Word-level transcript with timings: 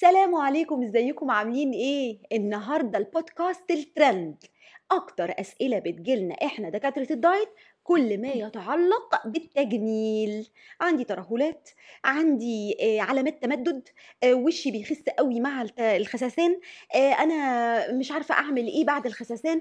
سلام 0.00 0.34
عليكم 0.34 0.82
إزيكم؟ 0.82 1.30
عاملين 1.30 1.72
إيه؟ 1.72 2.18
النهارده 2.32 2.98
البودكاست 2.98 3.70
الترند. 3.70 4.44
أكتر 4.90 5.34
أسئلة 5.40 5.78
بتجيلنا 5.78 6.34
إحنا 6.34 6.68
دكاترة 6.68 7.06
ال 7.10 7.18
diet 7.18 7.48
كل 7.90 8.20
ما 8.20 8.28
يتعلق 8.28 9.26
بالتجميل. 9.26 10.48
عندي 10.80 11.04
ترهلات 11.04 11.70
عندي 12.04 12.76
آه، 12.80 13.00
علامات 13.00 13.42
تمدد 13.42 13.88
آه، 14.22 14.34
وشي 14.34 14.70
بيخس 14.70 15.02
قوي 15.18 15.40
مع 15.40 15.66
الخساسان. 15.78 16.60
آه، 16.94 17.12
أنا 17.12 17.92
مش 17.92 18.10
عارفة 18.12 18.34
أعمل 18.34 18.66
إيه 18.66 18.84
بعد 18.84 19.06
الخساسان. 19.06 19.60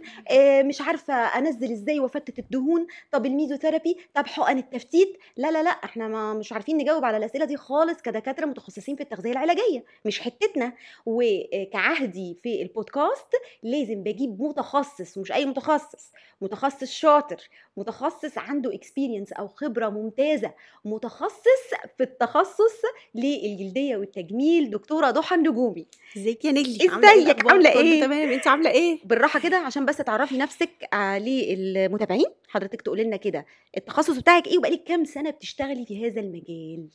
مش 0.65 0.81
عارفة 0.81 1.13
أنزل 1.13 1.71
إزاي 1.71 1.99
وأفتت 1.99 2.39
الدهون. 2.39 2.87
طب 3.11 3.25
الميزوثيرابي؟ 3.25 3.97
طب 4.13 4.27
حقن 4.27 4.57
التفتيت؟ 4.57 5.17
لا 5.37 5.51
لا 5.51 5.63
لا 5.63 5.69
إحنا 5.69 6.07
ما 6.07 6.33
مش 6.33 6.53
عارفين 6.53 6.77
نجاوب 6.77 7.05
على 7.05 7.17
الأسئلة 7.17 7.45
دي 7.45 7.57
خالص 7.57 8.01
كدكاترة 8.01 8.45
متخصصين 8.45 8.95
في 8.95 9.03
التغذية 9.03 9.31
العلاجية. 9.31 9.83
مش 10.05 10.19
حتتنا. 10.19 10.73
وكعهدي 11.05 12.37
في 12.43 12.61
البودكاست 12.61 13.31
لازم 13.63 14.03
بجيب 14.03 14.41
متخصص 14.41 15.17
ومش 15.17 15.31
أي 15.31 15.45
متخصص 15.45 16.11
متخصص 16.41 16.91
شاطر 16.91 17.49
متخصص 17.77 18.18
عنده 18.37 18.73
اكسبيرينس 18.73 19.31
أو 19.33 19.47
خبرة 19.47 19.89
ممتازة 19.89 20.53
متخصص 20.85 21.69
في 21.97 22.03
التخصص 22.03 22.81
للجلدية 23.15 23.97
والتجميل 23.97 24.69
دكتورة 24.69 25.11
ضحى 25.11 25.35
النجومي. 25.35 25.85
ازيك 26.17 26.45
يا 26.45 26.51
نجلي 26.51 26.69
ازيك؟ 26.75 26.81
الأخبار؟ 26.83 27.51
عاملة 27.51 27.73
كله 27.73 27.81
إيه؟ 27.81 28.01
تمام؟ 28.01 28.29
انت 28.29 28.47
عاملة 28.47 28.69
إيه؟ 28.71 28.99
بالراحة 29.05 29.39
كده 29.39 29.57
عشان 29.57 29.85
بس 29.85 29.97
تعرفي 29.97 30.37
نفسك 30.37 30.69
آه، 30.93 31.17
للمتابعين. 31.19 32.25
حضرتك 32.47 32.81
تقولي 32.81 33.03
لنا 33.03 33.17
كده 33.17 33.45
التخصص 33.77 34.17
بتاعك 34.17 34.47
إيه 34.47 34.57
وبقالك 34.57 34.83
كام 34.83 35.05
سنة 35.05 35.29
بتشتغلي 35.29 35.85
في 35.85 36.07
هذا 36.07 36.21
المجال؟ 36.21 36.87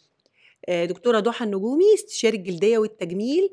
آه، 0.68 0.84
دكتورة 0.84 1.20
ضحى 1.20 1.45
النجومي 1.45 1.95
استشاري 1.95 2.37
الجلدية 2.37 2.79
والتجميل. 2.79 3.51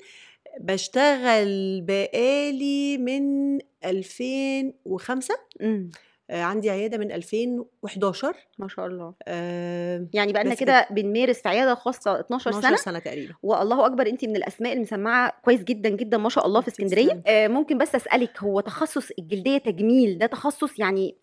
بشتغل 0.59 1.81
بقالي 1.81 2.97
من 2.97 3.59
2005 3.85 5.35
امم 5.61 5.91
عندي 6.31 6.69
عيادة 6.69 6.97
من 6.97 7.11
2011 7.11 8.35
ما 8.59 8.67
شاء 8.67 8.85
الله. 8.87 9.13
آه، 9.27 10.07
يعني 10.13 10.33
بقالنا 10.33 10.53
بس 10.53 10.59
كده 10.59 10.87
بنمارس 10.91 11.41
في 11.41 11.49
عيادة 11.49 11.75
خاصة 11.75 12.19
12 12.19 12.49
12 12.49 12.67
سنة. 12.67 12.75
سنة 12.77 12.99
تقريبا. 12.99 13.33
والله 13.43 13.85
أكبر 13.85 14.07
انت 14.07 14.25
من 14.25 14.35
الأسماء 14.35 14.73
المسمعة 14.73 15.33
كويس 15.45 15.63
جدا 15.63 15.89
جدا 15.89 16.17
ما 16.17 16.29
شاء 16.29 16.45
الله 16.45 16.61
في. 16.61 16.67
اسكندرية. 16.67 17.21
آه 17.27 17.47
ممكن 17.47 17.77
بس 17.77 17.95
أسألك 17.95 18.39
هو 18.43 18.59
تخصص 18.59 19.09
الجلدية 19.19 19.57
تجميل 19.57 20.17
ده 20.17 20.25
تخصص 20.25 20.79
يعني 20.79 21.15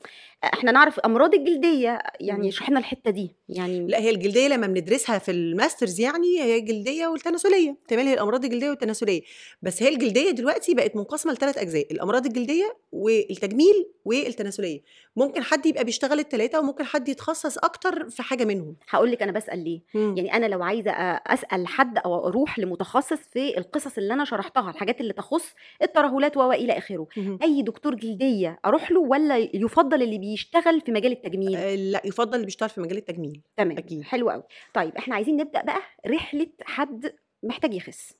إحنا 0.44 0.72
نعرف 0.72 1.00
أمراض 1.00 1.34
الجلدية 1.34 1.98
يعني 2.20 2.42
مم. 2.42 2.48
اشرحي 2.48 2.70
لنا 2.70 2.80
الحتة 2.80 3.10
دي 3.10 3.34
يعني 3.48 3.86
لا 3.86 3.98
هي 3.98 4.10
الجلدية 4.10 4.48
لما 4.48 4.66
بندرسها 4.66 5.18
في 5.18 5.30
الماسترز 5.30 6.00
يعني 6.00 6.40
هي 6.40 6.58
الجلدية 6.58 7.06
والتناسلية 7.06 7.76
تمام 7.88 8.06
هي 8.06 8.14
الأمراض 8.14 8.44
الجلدية 8.44 8.70
والتناسلية 8.70 9.20
بس 9.62 9.82
هي 9.82 9.88
الجلدية 9.88 10.30
دلوقتي 10.30 10.74
بقت 10.74 10.96
منقسمة 10.96 11.32
لثلاث 11.32 11.58
أجزاء 11.58 11.92
الأمراض 11.92 12.26
الجلدية 12.26 12.76
والتجميل 12.92 13.86
والتناسلية 14.04 14.80
ممكن 15.16 15.42
حد 15.42 15.66
يبقى 15.66 15.84
بيشتغل 15.84 16.18
الثلاثه 16.18 16.58
وممكن 16.60 16.84
حد 16.84 17.08
يتخصص 17.08 17.58
أكتر 17.58 18.08
في 18.10 18.22
حاجة 18.22 18.44
منهم 18.44 18.76
هقول 18.90 19.12
لك 19.12 19.22
أنا 19.22 19.32
بسأل 19.32 19.64
ليه 19.64 19.80
يعني 19.94 20.34
أنا 20.34 20.46
لو 20.46 20.62
عايزة 20.62 20.90
أسأل 21.26 21.66
حد 21.66 21.98
أو 21.98 22.28
أروح 22.28 22.58
لمتخصص 22.58 23.18
في 23.32 23.58
القصص 23.58 23.98
اللي 23.98 24.14
أنا 24.14 24.24
شرحتها 24.24 24.70
الحاجات 24.70 25.00
اللي 25.00 25.12
تخص 25.12 25.44
الترهلات 25.82 26.36
و 26.36 26.52
إلى 26.52 26.78
آخره 26.78 27.06
مهم. 27.16 27.38
أي 27.42 27.62
دكتور 27.62 27.94
جلدية 27.94 28.58
أروح 28.66 28.90
له 28.90 29.00
ولا 29.00 29.36
يفضل 29.54 30.02
اللي 30.02 30.18
بيشتغل 30.32 30.80
في 30.80 30.92
مجال 30.92 31.12
التجميل. 31.12 31.56
آه، 31.56 31.74
لا 31.74 32.02
يفضل 32.04 32.34
اللي 32.34 32.44
بيشتغل 32.46 32.68
في 32.68 32.80
مجال 32.80 32.96
التجميل 32.96 33.40
تمام 33.56 33.78
أكيد. 33.78 34.02
حلو 34.02 34.30
قوي 34.30 34.42
طيب 34.74 34.96
إحنا 34.96 35.14
عايزين 35.14 35.36
نبدأ 35.36 35.62
بقى 35.62 35.80
رحلة 36.06 36.46
حد 36.62 37.12
محتاج 37.42 37.74
يخس. 37.74 38.14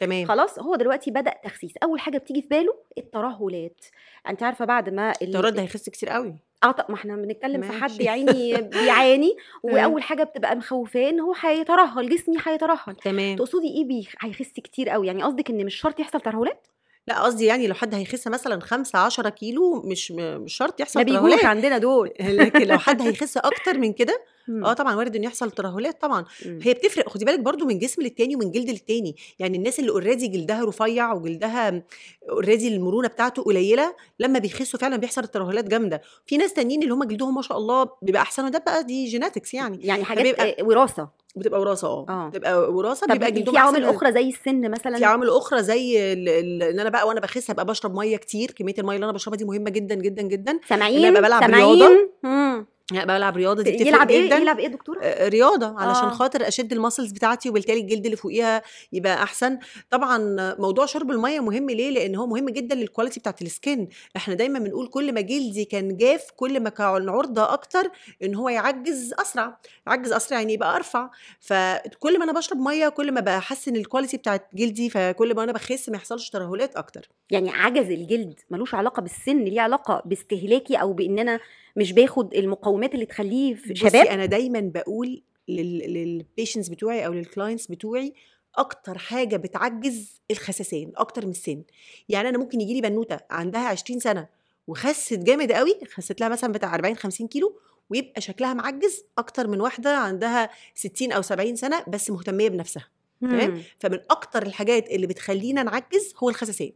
تمام. 0.00 0.26
خلاص 0.26 0.58
هو 0.58 0.74
دلوقتي 0.76 1.10
بدأ 1.10 1.34
تخسيس. 1.44 1.72
أول 1.82 2.00
حاجة 2.00 2.18
بتيجي 2.18 2.42
في 2.42 2.48
باله 2.48 2.74
الترهلات. 2.98 3.84
انت 4.28 4.42
عارفة 4.42 4.64
بعد 4.64 4.88
ما 4.88 5.10
ال- 5.22 5.28
التورات 5.28 5.52
ده 5.52 5.62
هيخس 5.62 5.88
كتير 5.88 6.08
قوي 6.08 6.34
آه 6.64 6.70
طب 6.70 6.84
ما 6.88 6.94
إحنا 6.94 7.16
بنتكلم 7.16 7.62
في 7.62 7.72
حد. 7.72 8.00
يا 8.00 8.10
عيني 8.10 8.52
بيعاني 8.72 9.36
وأول 9.62 10.02
حاجة 10.02 10.22
بتبقى 10.24 10.56
مخوفاه 10.56 11.08
إن 11.08 11.20
هو 11.20 11.34
هيترهل 11.40 12.08
جسمي 12.08 12.36
هيترهل. 12.46 12.96
تمام. 13.04 13.36
تقصدي 13.36 13.68
إيه 13.68 13.84
بيه 13.84 14.04
هيخس 14.20 14.52
كتير 14.52 14.88
قوي 14.88 15.06
يعني 15.06 15.22
قصدك 15.22 15.50
إن 15.50 15.64
مش 15.66 15.74
شرط 15.74 16.00
يحصل 16.00 16.20
ترهلات؟ 16.20 16.66
لا 17.08 17.22
قصدي 17.22 17.44
يعني 17.44 17.66
لو 17.66 17.74
حد 17.74 17.94
هيخس 17.94 18.26
مثلا 18.26 18.60
5 18.60 18.98
10 18.98 19.28
كيلو 19.28 19.82
مش 19.82 20.10
مش 20.12 20.56
شرط 20.56 20.80
يحصل 20.80 21.00
ما 21.00 21.04
بيجوش 21.04 21.44
عندنا 21.44 21.78
دول. 21.78 22.12
لكن 22.20 22.66
لو 22.66 22.78
حد 22.78 23.02
هيخس 23.06 23.36
أكتر 23.36 23.78
من 23.78 23.92
كده 23.92 24.24
مم. 24.48 24.64
آه 24.64 24.72
طبعا 24.72 24.94
وارد 24.94 25.16
إنه 25.16 25.26
يحصل 25.26 25.50
ترهلات 25.50 26.02
طبعا. 26.02 26.24
مم. 26.46 26.58
هي 26.62 26.74
بتفرق 26.74 27.08
خدي 27.08 27.24
بالك 27.24 27.40
برضو 27.40 27.64
من 27.66 27.78
جسم 27.78 28.02
للتاني 28.02 28.36
ومن 28.36 28.50
جلد 28.50 28.70
للتاني. 28.70 29.16
يعني 29.38 29.56
الناس 29.58 29.78
اللي 29.80 29.90
already 29.90 30.28
جلدها 30.28 30.64
رفيع 30.64 31.12
وجلدها 31.12 31.82
already 32.30 32.68
المرونة 32.76 33.08
بتاعته 33.08 33.42
قليلة 33.42 33.94
لما 34.20 34.38
بيخسوا 34.38 34.80
فعلا 34.80 34.96
بيحصل 34.96 35.22
الترهلات 35.24 35.64
جامدة. 35.68 36.02
في 36.26 36.36
ناس 36.36 36.52
تانيين 36.54 36.82
اللي 36.82 36.94
هم 36.94 37.04
جلدهم 37.04 37.34
ما 37.34 37.42
شاء 37.42 37.58
الله 37.58 37.88
بيبقى 38.02 38.22
أحسن 38.22 38.44
وده 38.44 38.58
بقى 38.66 38.84
دي 38.84 39.04
genetics 39.06 39.54
يعني. 39.54 39.78
يعني 39.82 40.04
حاجات 40.04 40.36
فبيبقى- 40.36 40.62
وراثة. 40.62 41.08
بتبقى 41.36 41.60
وراثة 41.60 41.86
آه. 41.88 42.06
آه. 42.08 42.28
بتبقى 42.28 42.72
وراثة 42.72 43.06
بيبقى 43.06 43.26
في 43.28 43.32
جلدهم 43.34 43.58
عوامل 43.58 43.84
أحسن. 43.84 43.96
أخرى 43.96 44.12
زي 44.12 44.28
السن 44.28 44.70
مثلا؟ 44.70 44.98
في 44.98 45.04
عوامل 45.04 45.28
أخرى 45.30 45.62
زي 45.62 46.12
ال- 46.12 46.28
ال- 46.28 46.62
إن 46.62 46.80
أنا 46.80 46.90
بقى 46.90 47.08
وأنا 47.08 47.20
بخس 47.20 47.50
ابقى 47.50 47.64
بشرب 47.66 47.94
مية 47.94 48.16
كتير 48.16 48.50
كمية 48.50 48.74
المية 48.78 48.94
اللي 48.94 49.04
أنا 49.04 49.12
بشربها 49.12 49.38
دي 49.38 49.44
مهمة 49.44 49.70
جدا 49.70 49.94
جدا 49.94 50.22
جدا. 50.22 50.60
سامعين 50.68 51.14
سامعين 51.40 52.77
بلعب 52.92 53.36
رياضة 53.36 53.62
دي 53.62 53.70
بتفرق 53.72 53.88
يلعب 53.88 54.10
إيه؟ 54.10 54.26
جدا. 54.26 54.36
يلعب 54.36 54.58
إيه 54.58 54.66
دكتورة؟ 54.68 55.00
آه، 55.02 55.28
رياضة 55.28 55.66
علشان 55.80 56.04
آه. 56.04 56.10
خاطر 56.10 56.48
أشد 56.48 56.72
ال 56.72 56.77
muscles 56.77 57.12
بتاعتي 57.12 57.48
وبالتالي 57.50 57.80
الجلد 57.80 58.04
اللي 58.04 58.16
فوقيها 58.16 58.62
يبقى 58.92 59.22
أحسن. 59.22 59.58
طبعا 59.90 60.18
موضوع 60.58 60.86
شرب 60.86 61.10
المية 61.10 61.40
مهم 61.40 61.70
ليه؟ 61.70 61.90
لأن 61.90 62.14
هو 62.16 62.26
مهم 62.26 62.48
جدا 62.50 62.74
لل 62.74 62.84
quality 62.84 63.20
بتاعت 63.20 63.42
ال 63.42 63.51
skin 63.51 63.88
إحنا 64.16 64.34
دايما 64.34 64.58
بنقول 64.58 64.86
كل 64.88 65.12
ما 65.12 65.20
جلدي 65.20 65.64
كان 65.64 65.96
جاف 65.96 66.30
كل 66.36 66.60
ما 66.60 66.70
كان 66.70 67.08
عرضة 67.08 67.52
أكتر 67.52 67.90
إن 68.22 68.34
هو 68.34 68.48
يعجز 68.48 69.14
أسرع. 69.18 69.58
يعجز 69.86 70.12
أسرع 70.12 70.38
يعني 70.38 70.52
يبقى 70.52 70.76
أرفع. 70.76 71.10
فكل 71.40 72.18
ما 72.18 72.24
أنا 72.24 72.32
بشرب 72.32 72.58
مية 72.58 72.88
كل 72.88 73.12
ما 73.12 73.20
بحسن 73.20 73.76
ال 73.76 73.81
quality 73.81 74.16
بتاعت 74.16 74.48
جلدي 74.54 74.90
فكل 74.90 75.34
ما 75.34 75.44
أنا 75.44 75.52
بخس 75.52 75.88
ما 75.88 75.96
يحصلش 75.96 76.30
ترهلات 76.30 76.76
أكتر. 76.76 77.08
يعني 77.30 77.50
عجز 77.50 77.90
الجلد 77.90 78.40
ملوش 78.50 78.74
علاقة 78.74 79.00
بالسن 79.02 79.38
ليه 79.44 79.60
علاقة 79.60 80.02
باستهلاكي 80.04 80.76
أو 80.76 80.92
بإن 80.92 81.18
أنا 81.18 81.40
مش 81.78 81.92
باخد 81.92 82.34
المقومات 82.34 82.94
اللي 82.94 83.06
تخليه 83.06 83.56
شباب؟ 83.72 84.06
أنا 84.06 84.26
دايما 84.26 84.60
بقول 84.60 85.22
لل 85.48 85.72
patients 85.72 86.68
بتوعي 86.68 87.06
أو 87.06 87.12
لل 87.12 87.24
clients 87.24 87.66
بتوعي 87.66 88.14
أكتر 88.56 88.98
حاجة 88.98 89.36
بتعجز 89.36 90.20
الخسسان 90.30 90.92
أكتر 90.96 91.24
من 91.24 91.30
السن. 91.30 91.62
يعني 92.08 92.28
أنا 92.28 92.38
ممكن 92.38 92.60
يجي 92.60 92.74
لي 92.74 92.80
بنوتة 92.80 93.18
عندها 93.30 93.68
20 93.68 94.00
سنة 94.00 94.28
وخست 94.66 95.14
جامد 95.14 95.52
قوي 95.52 95.74
خست 95.92 96.20
لها 96.20 96.28
مثلا 96.28 96.52
بتاع 96.52 96.74
40 96.74 96.96
50 96.96 97.28
كيلو 97.28 97.58
ويبقى 97.90 98.20
شكلها 98.20 98.54
معجز 98.54 99.04
أكتر 99.18 99.46
من 99.48 99.60
واحدة 99.60 99.96
عندها 99.96 100.50
60 100.74 101.12
أو 101.12 101.22
70 101.22 101.56
سنة 101.56 101.84
بس 101.88 102.10
مهتمية 102.10 102.48
بنفسها 102.48 102.88
تمام. 103.20 103.62
فمن 103.78 103.98
أكتر 104.10 104.42
الحاجات 104.42 104.90
اللي 104.90 105.06
بتخلينا 105.06 105.62
نعجز 105.62 106.14
هو 106.22 106.28
الخسسان 106.28 106.70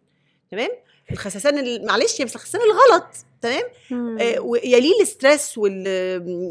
تمام؟ 0.50 0.70
الخسسان 1.10 1.58
ال- 1.58 1.86
معلش 1.86 2.22
بس 2.22 2.36
الخسسان 2.36 2.60
الغلط 2.60 3.06
تمام. 3.42 3.62
آه، 4.20 4.40
ويليه 4.40 4.92
ال 4.96 5.05
stress 5.05 5.58
وال 5.58 5.86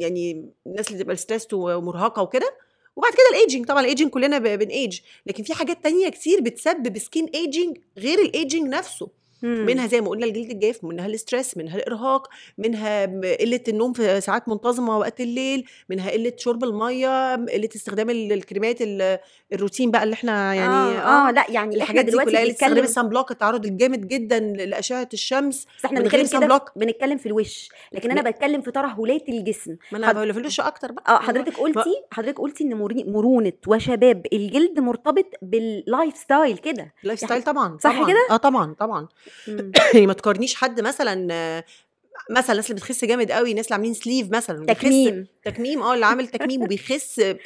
يعني 0.01 0.49
الناس 0.67 0.87
اللي 0.87 0.97
بتبقى 0.99 1.15
stress 1.15 1.47
ومرهقة 1.53 2.21
وكده. 2.21 2.55
وبعد 2.95 3.11
كده 3.13 3.21
ال 3.37 3.42
aging 3.42 3.65
طبعا 3.65 3.81
ال 3.81 3.86
aging 3.86 4.09
كلنا 4.09 4.37
ب- 4.37 4.59
بنأيج 4.59 4.99
لكن 5.25 5.43
في 5.43 5.53
حاجات 5.53 5.83
تانية 5.83 6.09
كتير 6.09 6.41
بتسبب 6.41 6.97
skin 6.97 7.25
aging 7.33 7.77
غير 7.97 8.19
ال 8.19 8.27
aging 8.27 8.67
نفسه. 8.67 9.07
مم. 9.43 9.65
منها 9.65 9.87
زي 9.87 10.01
ما 10.01 10.09
قلنا 10.09 10.25
الجلد 10.25 10.49
الجاف 10.51 10.83
منها 10.83 11.05
ال 11.05 11.13
stress 11.13 11.57
منها 11.57 11.77
الإرهاق 11.77 12.27
منها 12.57 13.05
قلة 13.35 13.59
النوم 13.67 13.93
في 13.93 14.21
ساعات 14.21 14.49
منتظمة 14.49 14.97
وقت 14.97 15.21
الليل 15.21 15.65
منها 15.89 16.11
قلة 16.11 16.33
شرب 16.37 16.63
المية 16.63 17.35
قلة 17.35 17.69
استخدام 17.75 18.09
ال- 18.09 18.33
الكريمات 18.33 18.77
ال- 18.81 19.19
الروتين 19.53 19.91
بقى 19.91 20.03
اللي 20.03 20.13
إحنا 20.13 20.53
يعني 20.53 20.73
آه, 20.73 21.27
آه 21.27 21.31
لأ 21.31 21.45
يعني 21.49 21.75
الحاجات 21.75 22.05
دي 22.05 22.11
كلها 22.11 22.23
اللي 22.41 22.51
استخدام 22.51 22.83
ال 22.83 22.90
sun 22.90 23.09
block 23.09 23.31
التعرض 23.31 23.65
الجامد 23.65 24.07
جدا 24.07 24.39
لأشعة 24.39 25.09
الشمس 25.13 25.65
بس 25.79 25.85
إحنا 25.85 25.99
بنتكلم 25.99 26.21
كده. 26.21 26.61
بنتكلم 26.75 27.17
في 27.17 27.25
الوش 27.25 27.69
لكن 27.91 28.11
أنا 28.11 28.29
بتكلم 28.29 28.61
في 28.61 28.71
ترهلات 28.71 29.29
الجسم 29.29 29.75
ما 29.91 29.97
أنا 29.97 30.07
حض- 30.07 30.31
في 30.31 30.39
الوش 30.39 30.59
أكتر 30.59 30.91
بقى 30.91 31.15
آه 31.15 31.19
حضرتك 31.19 31.57
قلتي 31.57 31.93
حضرتك 32.11 32.39
قلتي 32.39 32.63
إن 32.63 32.73
مرونة 33.11 33.53
وشباب 33.67 34.25
الجلد 34.33 34.79
مرتبط 34.79 35.25
بال 35.41 36.17
lifestyle 36.17 36.57
كده 36.57 36.93
ال 37.03 37.19
lifestyle 37.19 37.43
طبعا 37.43 37.77
صح 37.81 38.07
كده؟ 38.07 38.27
آه 38.31 38.37
طبعا 38.37 38.73
طبعا. 38.79 39.07
يعني 39.93 40.07
ما 40.07 40.13
تقارنيش 40.13 40.55
حد 40.55 40.81
مثلا 40.81 41.63
مثلا 42.29 42.51
الناس 42.51 42.71
اللي 42.71 42.81
بتخس 42.81 43.05
جامد 43.05 43.31
قوي 43.31 43.51
الناس 43.51 43.65
اللي 43.65 43.75
عاملين 43.75 43.93
sleeve 43.93 44.29
مثلا 44.31 44.65
تكميم. 44.65 45.27
تكميم 45.43 45.81
آه 45.81 45.93
اللي 45.93 46.05
عامل 46.05 46.27
تكميم 46.37 46.61
وبيخس 46.63 47.19
آه، 47.19 47.37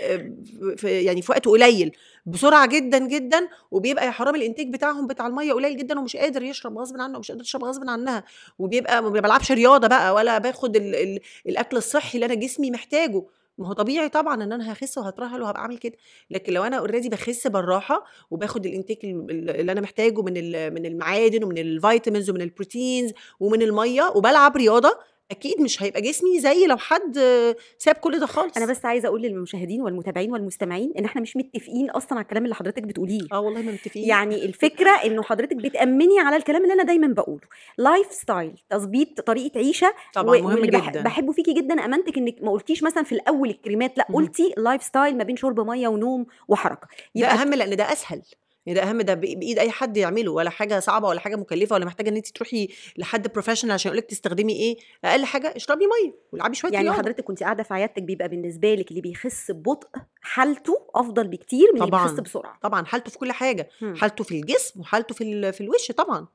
في 0.78 1.04
يعني 1.04 1.22
في 1.22 1.32
وقت 1.32 1.46
قليل 1.46 1.92
بسرعة 2.26 2.66
جدا 2.66 2.98
جدا 3.08 3.48
وبيبقى 3.72 4.06
يا 4.06 4.12
حرام 4.12 4.36
الإنتاج 4.36 4.74
بتاعهم 4.74 5.08
بتاع 5.08 5.28
المية 5.28 5.54
قليل 5.54 5.78
جدا 5.78 6.00
ومش 6.00 6.16
قادر 6.16 6.44
يشرب 6.44 6.78
غصب 6.78 7.02
عنه 7.02 7.18
ومش 7.18 7.32
قادر 7.32 7.44
يشرب 7.44 7.64
غصب 7.64 7.90
عنها 7.90 8.24
وبيبقى 8.60 9.04
ما 9.04 9.10
بلعبش 9.10 9.52
رياضة 9.52 9.88
بقى 9.88 10.14
ولا 10.14 10.38
باخد 10.38 10.76
ال 10.76 10.96
ال 10.96 11.20
الأكل 11.48 11.78
الصحي 11.78 12.16
اللي 12.16 12.26
أنا 12.26 12.36
جسمي 12.36 12.72
محتاجه. 12.72 13.24
ما 13.57 13.68
هو 13.68 13.74
طبيعي 13.74 14.10
طبعا 14.10 14.44
إن 14.44 14.52
أنا 14.54 14.72
هخس 14.74 14.98
وهترهل 14.98 15.42
وهبقى 15.42 15.62
أعمل 15.62 15.78
كده 15.78 15.94
لكن 16.30 16.54
لو 16.54 16.63
أنا 16.63 16.78
already 16.78 17.10
بخس 17.10 17.48
بالراحة 17.48 18.04
وباخد 18.31 18.66
ال 18.66 18.71
intake 18.71 19.04
ال- 19.04 19.31
ال- 19.31 19.50
اللي 19.50 19.72
أنا 19.72 19.81
محتاجه 19.81 20.22
من 20.22 20.34
من 20.74 20.86
المعادن 20.86 21.44
ومن 21.44 21.57
ال 21.57 21.66
vitamins 21.66 22.30
ومن 22.30 22.42
ال 22.42 22.49
proteins 22.49 23.12
ومن 23.40 23.62
المية 23.62 24.12
وبلعب 24.16 24.57
رياضة 24.57 25.00
أكيد 25.31 25.62
مش 25.62 25.83
هيبقى 25.83 26.01
جسمي 26.01 26.39
زي 26.39 26.66
لو 26.68 26.77
حد 26.77 27.19
ساب 27.77 27.95
كل 27.95 28.19
ده 28.19 28.25
خالص. 28.25 28.57
أنا 28.57 28.66
بس 28.66 28.86
عايزة 28.86 29.07
أقول 29.07 29.22
للمشاهدين 29.22 29.81
والمتابعين 29.81 30.31
والمستمعين 30.31 30.94
إن 31.00 31.06
إحنا 31.06 31.22
مش 31.22 31.38
متفقين 31.38 31.89
أصلا 31.89 32.13
على 32.13 32.22
الكلام 32.22 32.44
اللي 32.44 32.56
حضرتك 32.56 32.83
بتقوليه. 32.83 33.27
آه 33.31 33.39
والله 33.39 33.62
ما 33.62 33.72
متفقين. 33.72 34.04
يعني 34.07 34.45
الفكرة 34.45 34.89
إنه 34.89 35.24
حضرتك 35.24 35.56
بتأمني 35.56 36.19
على 36.19 36.36
الكلام 36.36 36.62
اللي 36.63 36.74
أنا 36.74 36.83
دايما 36.83 37.07
بقوله. 37.07 37.42
lifestyle 37.78 38.62
تظبيط 38.69 39.22
طريقة 39.22 39.57
عيشة 39.57 39.94
طبعا 40.13 40.38
و- 40.38 40.42
مهم 40.42 40.66
جدا. 40.66 41.01
بحبه 41.01 41.31
فيكي 41.31 41.54
جدا 41.54 41.86
أمانتك 41.86 42.18
إنك 42.18 42.36
ما 42.42 42.51
قلتيش 42.51 42.83
مثلا 42.83 43.04
في 43.04 43.12
الأول 43.12 43.50
الكريمات 43.50 43.98
لا. 43.98 44.07
قلتي 44.13 44.54
lifestyle 44.57 45.18
ما 45.18 45.24
بين 45.24 45.36
شرب 45.36 45.60
مية 45.60 45.88
ونوم 45.88 46.25
وحركة. 46.48 46.88
ده 46.88 46.98
يبقى 47.16 47.33
أهم 47.33 47.54
لأن 47.54 47.75
ده 47.75 47.92
أسهل. 47.92 48.21
يعني 48.66 48.80
ده 48.80 48.90
أهم 48.90 49.02
ده 49.02 49.14
بإيد 49.14 49.60
أي 49.60 49.72
حد 49.72 49.98
يعمله 49.98 50.32
ولا 50.32 50.50
حاجة 50.50 50.80
صعبة 50.80 51.08
ولا 51.08 51.20
حاجة 51.20 51.36
مكلفة 51.36 51.74
ولا 51.74 51.86
محتاجة 51.86 52.10
إن 52.10 52.16
انت 52.16 52.28
تروحي 52.28 52.68
لحد 52.98 53.28
professional 53.34 53.72
عشان 53.74 53.90
يقول 53.90 53.98
لك 53.98 54.06
تستخدمي 54.06 54.54
إيه 54.54 54.78
أقل 55.06 55.26
حاجة 55.26 55.54
اشربي 55.56 55.86
مية 55.86 56.16
والعبي 56.32 56.56
شوية 56.56 56.72
يعني 56.74 56.92
حضرتك 56.92 57.24
كنت 57.24 57.44
قاعدة 57.44 57.64
في 57.64 57.74
عيادتك 57.74 58.04
بيبقى 58.04 58.30
بالنسبة 58.30 58.76
لك 58.76 58.90
اللي 58.90 59.02
بيخس 59.02 59.52
ببطء 59.52 59.88
حالته 60.22 60.88
أفضل 60.96 61.28
بكتير 61.28 61.68
من 61.74 61.82
اللي 61.82 61.92
طبعاً. 61.92 62.08
بيخس 62.08 62.20
بسرعة 62.20 62.60
طبعا 62.62 62.86
حالته 62.86 63.12
في 63.12 63.18
كل 63.18 63.32
حاجة 63.32 63.70
مم. 63.82 63.96
حالته 63.96 64.24
في 64.24 64.32
الجسم 64.40 64.80
وحالته 64.80 65.16
في 65.16 65.52
في 65.52 65.62
الوش 65.62 65.92
طبعا 65.92 66.28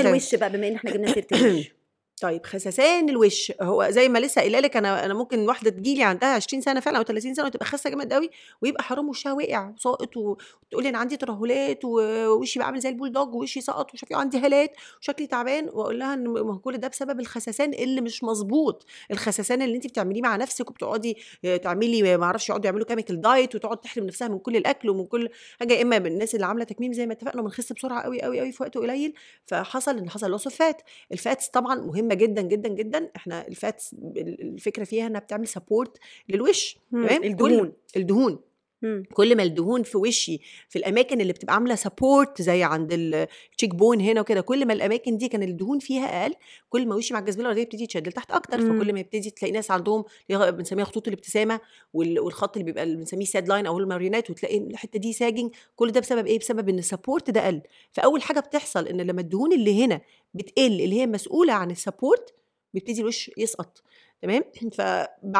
الت- 0.00 0.06
الوش 0.06 0.34
بقى 0.34 0.50
بما 0.52 0.68
إن 0.68 0.74
إحنا 0.74 0.90
جبنا 0.90 1.12
سيرة 1.14 1.26
الوش 1.32 1.74
طيب 2.22 2.46
خسسان 2.46 3.08
الوش. 3.08 3.52
هو 3.62 3.86
زي 3.90 4.08
ما 4.08 4.18
لسه 4.18 4.40
قايلة 4.40 4.60
لك 4.60 4.76
أنا 4.76 5.04
أنا 5.04 5.14
ممكن 5.14 5.38
واحدة 5.48 5.70
تجيلي 5.70 6.02
عندها 6.04 6.28
20 6.28 6.62
سنة 6.62 6.80
فعلا 6.80 6.98
أو 6.98 7.02
30 7.02 7.34
سنة 7.34 7.46
وتبقى 7.46 7.66
خاسة 7.66 7.90
جامد 7.90 8.12
قوي 8.12 8.30
ويبقى 8.62 8.82
حرام 8.82 9.08
وشها 9.08 9.32
وقع 9.32 9.70
وساقط 9.70 10.16
و- 10.16 10.36
وتقول 10.66 10.82
لي 10.82 10.88
أنا 10.88 10.98
عندي 10.98 11.16
ترهلات 11.16 11.84
ووشي 11.84 12.58
بقى 12.58 12.66
عامل 12.66 12.80
زي 12.80 12.88
البولدوج 12.88 13.34
ووشي 13.34 13.60
سقط 13.60 13.90
إيه 14.10 14.16
وعندي 14.16 14.38
هالات 14.38 14.76
وشكلي 15.00 15.26
تعبان 15.26 15.64
وأقول 15.72 15.98
لها 15.98 16.14
إن 16.14 16.58
كل 16.58 16.78
ده 16.78 16.88
بسبب 16.88 17.20
الخسسان 17.20 17.74
اللي 17.74 18.00
مش 18.00 18.24
مظبوط. 18.24 18.86
الخسسان 19.10 19.62
اللي 19.62 19.76
انت 19.76 19.86
بتعمليه 19.86 20.22
مع 20.22 20.36
نفسك 20.36 20.70
وبتقعدي 20.70 21.16
آه، 21.44 21.56
تعملي 21.56 22.16
ما 22.16 22.24
أعرفش 22.24 22.48
يقعدوا 22.48 22.66
يعملوا 22.66 22.86
chemical 22.86 23.20
diet 23.20 23.54
وتقعد 23.54 23.76
تحرم 23.76 24.04
نفسها 24.04 24.28
من 24.28 24.38
كل 24.38 24.56
الأكل 24.56 24.90
ومن 24.90 25.06
كل 25.06 25.28
حاجة 25.60 25.82
إما 25.82 25.96
الناس 25.96 26.34
اللي 26.34 26.46
عاملة 26.46 26.64
تكميم 26.64 26.92
زي 26.92 27.06
ما 27.06 27.12
اتفقنا 27.12 27.40
وبنخس 27.40 27.72
بسرعة 27.72 28.02
قوي 28.02 28.22
قوي 28.22 28.40
قوي 28.40 28.52
في 28.52 28.62
وقت 28.62 28.78
قليل. 28.78 29.14
فحصل 29.46 29.98
إن 29.98 30.10
حصل 30.10 30.30
loss 30.30 30.48
fat 30.48 30.82
ال 31.12 31.19
fats 31.19 31.48
طبعا 31.48 31.74
مهمة 32.04 32.14
جدا 32.14 32.42
جدا 32.42 32.68
جدا 32.68 33.10
إحنا 33.16 33.48
ال 33.48 33.57
fats 33.57 33.92
ال- 33.92 34.40
الفكرة 34.42 34.84
فيها 34.84 35.06
إنها 35.06 35.20
بتعمل 35.20 35.48
support 35.48 35.98
للوش. 36.28 36.78
تمام 36.92 37.24
الدهون. 37.24 37.72
الدهون 37.96 38.38
مم. 38.84 39.02
كل 39.14 39.36
ما 39.36 39.42
الدهون 39.42 39.82
في 39.82 39.98
وشي 39.98 40.40
في 40.68 40.78
الأماكن 40.78 41.20
اللي 41.20 41.32
بتبقى 41.32 41.54
عاملة 41.54 41.74
support 41.74 42.42
زي 42.42 42.62
عند 42.62 42.92
ال 42.92 43.06
cheek 43.06 43.74
bone 43.74 44.00
هنا 44.00 44.20
وكده 44.20 44.40
كل 44.40 44.66
ما 44.66 44.72
الأماكن 44.72 45.16
دي 45.16 45.28
كان 45.28 45.42
الدهون 45.42 45.78
فيها 45.78 46.22
أقل 46.22 46.34
كل 46.68 46.86
ما 46.88 46.94
وشي 46.94 47.14
مع 47.14 47.20
الجاذبية 47.20 47.42
الأرضية 47.42 47.62
يبتدي 47.62 47.82
يتشد 47.84 48.08
لتحت 48.08 48.30
أكتر 48.30 48.60
مم. 48.60 48.78
فكل 48.80 48.92
ما 48.92 49.00
يبتدي 49.00 49.30
تلاقي 49.30 49.52
ناس 49.52 49.70
عندهم 49.70 50.04
بنسميها 50.30 50.84
خطوط 50.84 51.08
الابتسامة 51.08 51.60
وال- 51.92 52.20
والخط 52.20 52.56
اللي 52.56 52.64
بيبقى 52.64 52.82
اللي 52.84 52.96
بنسميه 52.96 53.24
sad 53.24 53.48
line 53.48 53.66
أو 53.66 53.78
الماريونات 53.78 54.30
وتلاقي 54.30 54.58
الحتة 54.58 54.98
دي 54.98 55.12
sagging 55.12 55.50
كل 55.76 55.90
ده 55.92 56.00
بسبب 56.00 56.26
إيه 56.26 56.38
بسبب 56.38 56.68
إن 56.68 56.78
ال 56.78 56.84
support 56.84 57.30
ده 57.30 57.46
قل 57.46 57.60
فأول 57.92 58.22
حاجة 58.22 58.40
بتحصل 58.40 58.86
إن 58.88 59.00
لما 59.00 59.20
الدهون 59.20 59.52
اللي 59.52 59.84
هنا 59.84 60.00
بتقل 60.34 60.80
اللي 60.80 61.00
هي 61.00 61.06
مسؤولة 61.06 61.52
عن 61.52 61.70
ال 61.70 61.78
support 61.78 62.34
بيبتدي 62.74 63.00
الوش 63.00 63.30
يسقط 63.38 63.82
تمام؟ 64.22 64.42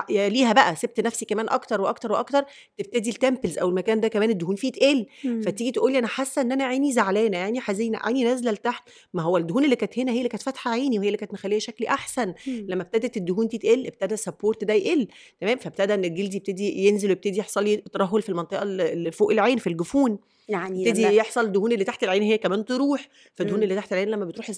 فيليها 0.06 0.52
بقى 0.52 0.76
سبت 0.76 1.00
نفسي 1.00 1.24
كمان 1.24 1.48
أكتر 1.48 1.80
وأكتر 1.80 2.12
وأكتر 2.12 2.44
تبتدي 2.78 3.10
ال 3.10 3.16
temples 3.16 3.58
أو 3.58 3.68
المكان 3.68 4.00
ده 4.00 4.08
كمان 4.08 4.30
الدهون 4.30 4.56
فيه 4.56 4.72
تقل 4.72 5.06
مم. 5.24 5.40
فتيجي 5.40 5.70
تقول 5.70 5.92
لي 5.92 5.98
أنا 5.98 6.06
حاسة 6.06 6.42
إن 6.42 6.52
أنا 6.52 6.64
عيني 6.64 6.92
زعلانة 6.92 7.38
عيني 7.38 7.60
حزينة 7.60 7.98
عيني 8.02 8.24
نازلة 8.24 8.50
لتحت. 8.50 8.88
ما 9.14 9.22
هو 9.22 9.36
الدهون 9.36 9.64
اللي 9.64 9.76
كانت 9.76 9.98
هنا 9.98 10.12
هي 10.12 10.18
اللي 10.18 10.28
كانت 10.28 10.42
فاتحة 10.42 10.70
عيني 10.70 10.98
وهي 10.98 11.06
اللي 11.06 11.18
كانت 11.18 11.32
مخلية 11.32 11.58
شكلي 11.58 11.88
أحسن. 11.88 12.34
مم. 12.46 12.66
لما 12.68 12.82
ابتدت 12.82 13.16
الدهون 13.16 13.46
دي 13.48 13.58
تقل 13.58 13.86
ابتدى 13.86 14.14
ال 14.14 14.20
support 14.20 14.64
ده 14.64 14.74
يقل. 14.74 15.08
تمام؟ 15.40 15.58
فابتدى 15.58 15.94
إن 15.94 16.04
الجلد 16.04 16.34
يبتدي 16.34 16.86
ينزل 16.86 17.08
ويبتدي 17.08 17.38
يحصل 17.38 17.64
لي 17.64 17.76
ترهل 17.76 18.22
في 18.22 18.28
المنطقة 18.28 18.62
اللي 18.62 19.12
فوق 19.12 19.30
العين 19.30 19.58
في 19.58 19.66
الجفون. 19.66 20.18
يعني 20.48 20.82
يبتدي 20.82 21.02
لما 21.02 21.12
يحصل 21.12 21.44
الدهون 21.44 21.72
اللي 21.72 21.84
تحت 21.84 22.04
العين 22.04 22.22
هي 22.22 22.38
كمان 22.38 22.64
تروح 22.64 23.08
فالدهون 23.34 23.58
مم. 23.58 23.62
اللي 23.62 23.76
تحت 23.76 23.92
العين 23.92 24.08
لما 24.08 24.24
بتروح 24.24 24.52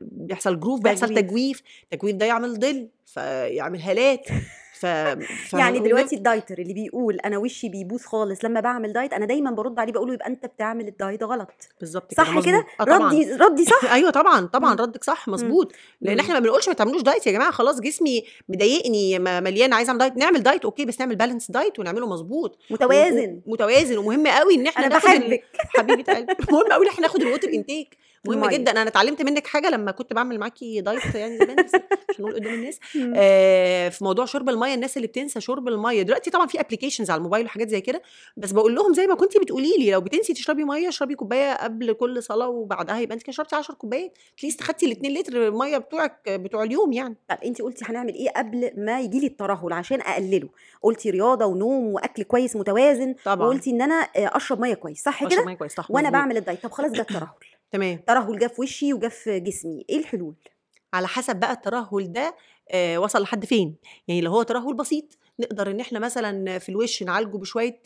بيحصل 0.00 0.60
جروف 0.60 0.80
بيحصل 0.80 1.14
تجويف. 1.14 1.62
تجويف 1.90 2.16
ده 2.16 2.26
يعمل 2.26 2.54
ظل 2.60 2.88
فيعمل 3.06 3.80
هالات 3.80 4.26
ف... 4.80 4.84
يعني 5.54 5.78
دلوقتي 5.78 6.16
ال 6.16 6.22
dieter 6.22 6.58
اللي 6.58 6.74
بيقول 6.74 7.18
أنا 7.24 7.38
وشي 7.38 7.68
بيبوظ 7.68 8.02
خالص 8.02 8.44
لما 8.44 8.60
بعمل 8.60 8.92
diet 8.92 9.12
أنا 9.12 9.26
دايما 9.26 9.50
برد 9.50 9.78
عليه 9.78 9.92
بقول 9.92 10.08
له 10.08 10.14
يبقى 10.14 10.26
أنت 10.28 10.46
بتعمل 10.46 10.88
ال 10.88 10.95
diet 10.95 11.22
غلط. 11.22 11.48
بالظبط 11.80 12.14
كده 12.14 12.24
صح. 12.24 12.40
كده؟ 12.44 12.66
آه 12.80 12.84
ردي 12.84 13.32
ردي 13.32 13.64
صح. 13.64 13.92
أيوه 13.92 14.10
طبعا 14.10 14.46
طبعا 14.46 14.74
مم. 14.74 14.80
ردك 14.80 15.04
صح 15.04 15.28
مظبوط. 15.28 15.72
لأن. 16.00 16.18
إحنا 16.20 16.34
ما 16.34 16.40
بنقولش 16.40 16.68
ما 16.68 16.74
تعملوش 16.74 17.02
diet 17.02 17.26
يا 17.26 17.32
جماعة 17.32 17.50
خلاص 17.50 17.80
جسمي 17.80 18.24
مضايقني 18.48 19.18
مليان 19.18 19.72
عايز 19.72 19.88
أعمل 19.88 19.98
دايت 20.00 20.16
نعمل 20.16 20.42
diet 20.42 20.64
okay 20.64 20.84
بس 20.84 21.00
نعمل 21.00 21.16
balanced 21.16 21.50
diet 21.50 21.78
ونعمله 21.78 22.06
مظبوط. 22.06 22.58
متوازن. 22.70 23.40
و- 23.46 23.52
متوازن. 23.52 23.98
ومهم 23.98 24.26
قوي 24.26 24.54
إن 24.54 24.66
إحنا 24.66 24.86
أنا 24.86 24.94
ناخد 24.94 25.08
ال- 25.08 25.20
بحبك. 25.20 25.42
حبيبة 25.78 26.12
قلبي. 26.14 26.34
مهم 26.50 26.72
قوي 26.72 26.84
إن 26.86 26.90
إحنا 26.90 27.00
ناخد 27.06 27.22
ال 27.22 27.26
water 27.26 27.48
intake 27.48 27.96
مهم 28.28 28.44
المية. 28.44 28.56
جدا. 28.58 28.70
أنا 28.70 28.82
اتعلمت 28.88 29.22
منك 29.22 29.46
حاجة 29.46 29.70
لما 29.70 29.90
كنت 29.90 30.12
بعمل 30.12 30.38
معاكي 30.38 30.80
diet 30.80 31.14
يعني 31.14 31.38
زمان 31.38 31.56
مش 32.10 32.20
هنقول 32.20 32.34
قدام 32.34 32.54
الناس. 32.54 32.78
آه 33.16 33.88
في 33.88 34.04
موضوع 34.04 34.24
شرب 34.24 34.48
المية 34.48 34.74
الناس 34.74 34.96
اللي 34.96 35.08
بتنسى 35.08 35.40
شرب 35.40 35.68
المية. 35.68 36.02
دلوقتي 36.02 36.30
طبعا 36.30 36.46
في 36.46 36.60
applications 36.60 37.10
على 37.10 37.18
الموبايل 37.18 37.46
وحاجات 37.46 37.68
زي 37.68 37.80
كده 37.80 38.02
بس 38.36 38.52
بقول 38.52 38.74
لهم 38.74 38.94
زي 38.94 39.06
ما 39.06 39.14
كنتي 39.14 39.38
بتقولي 39.38 39.72
لي 39.78 39.90
لو 39.90 40.00
بتنسي 40.00 40.32
تشربي 40.34 40.64
مية 40.64 40.88
اشربي 40.88 41.14
كوباية 41.14 41.54
قبل 41.54 41.92
كل 41.92 42.22
صلاة 42.22 42.48
وبعدها 42.48 42.98
يبقى 43.00 43.14
أنت 43.14 43.22
كده 43.22 43.32
شربتي 43.32 43.56
10 43.56 43.74
كوبايات. 43.74 44.18
at 44.38 44.45
least 44.45 44.62
خدتي 44.62 44.86
ال 44.86 44.90
2 44.90 45.14
لتر 45.14 45.50
مية 45.50 45.78
بتوعك 45.78 46.20
بتوع 46.28 46.62
اليوم 46.62 46.92
يعني. 46.92 47.16
طب 47.28 47.36
أنت 47.44 47.62
قلتي 47.62 47.84
هنعمل 47.88 48.14
إيه 48.14 48.30
قبل 48.30 48.70
ما 48.76 49.00
يجي 49.00 49.20
لي 49.20 49.26
الترهل؟ 49.26 49.72
عشان 49.72 50.00
أقلله. 50.00 50.48
قلتي 50.82 51.10
رياضة 51.10 51.44
ونوم 51.46 51.86
وأكل 51.86 52.22
كويس 52.22 52.56
متوازن 52.56 53.14
طبعا. 53.24 53.46
وقلتي 53.46 53.70
إن 53.70 53.82
أنا 53.82 53.94
آه، 53.94 54.36
أشرب 54.36 54.60
مية 54.60 54.74
كويس 54.74 55.02
صح 55.02 55.22
أشرب 55.22 55.56
كده؟ 55.56 55.56
وأنا. 55.90 56.10
بعمل 56.10 56.36
ال 56.36 56.40
diet. 56.40 56.62
طب 56.62 56.70
خلاص 56.70 56.92
جه 56.92 57.00
الترهل. 57.10 57.28
تمام. 57.70 57.98
ترهل 57.98 58.38
جه 58.38 58.46
في 58.46 58.60
وشي 58.60 58.92
وجه 58.94 59.08
في 59.08 59.40
جسمي. 59.40 59.84
إيه 59.90 59.98
الحلول؟ 59.98 60.34
على 60.94 61.08
حسب 61.08 61.36
بقى 61.36 61.52
الترهل 61.52 62.12
ده 62.12 62.36
آه 62.70 62.98
وصل 62.98 63.22
لحد 63.22 63.44
فين؟ 63.44 63.76
يعني 64.08 64.20
لو 64.20 64.32
هو 64.32 64.42
ترهل 64.42 64.74
بسيط 64.74 65.18
نقدر 65.40 65.70
إن 65.70 65.80
إحنا 65.80 65.98
مثلا 65.98 66.58
في 66.58 66.68
الوش 66.68 67.02
نعالجه 67.02 67.36
بشوية 67.36 67.80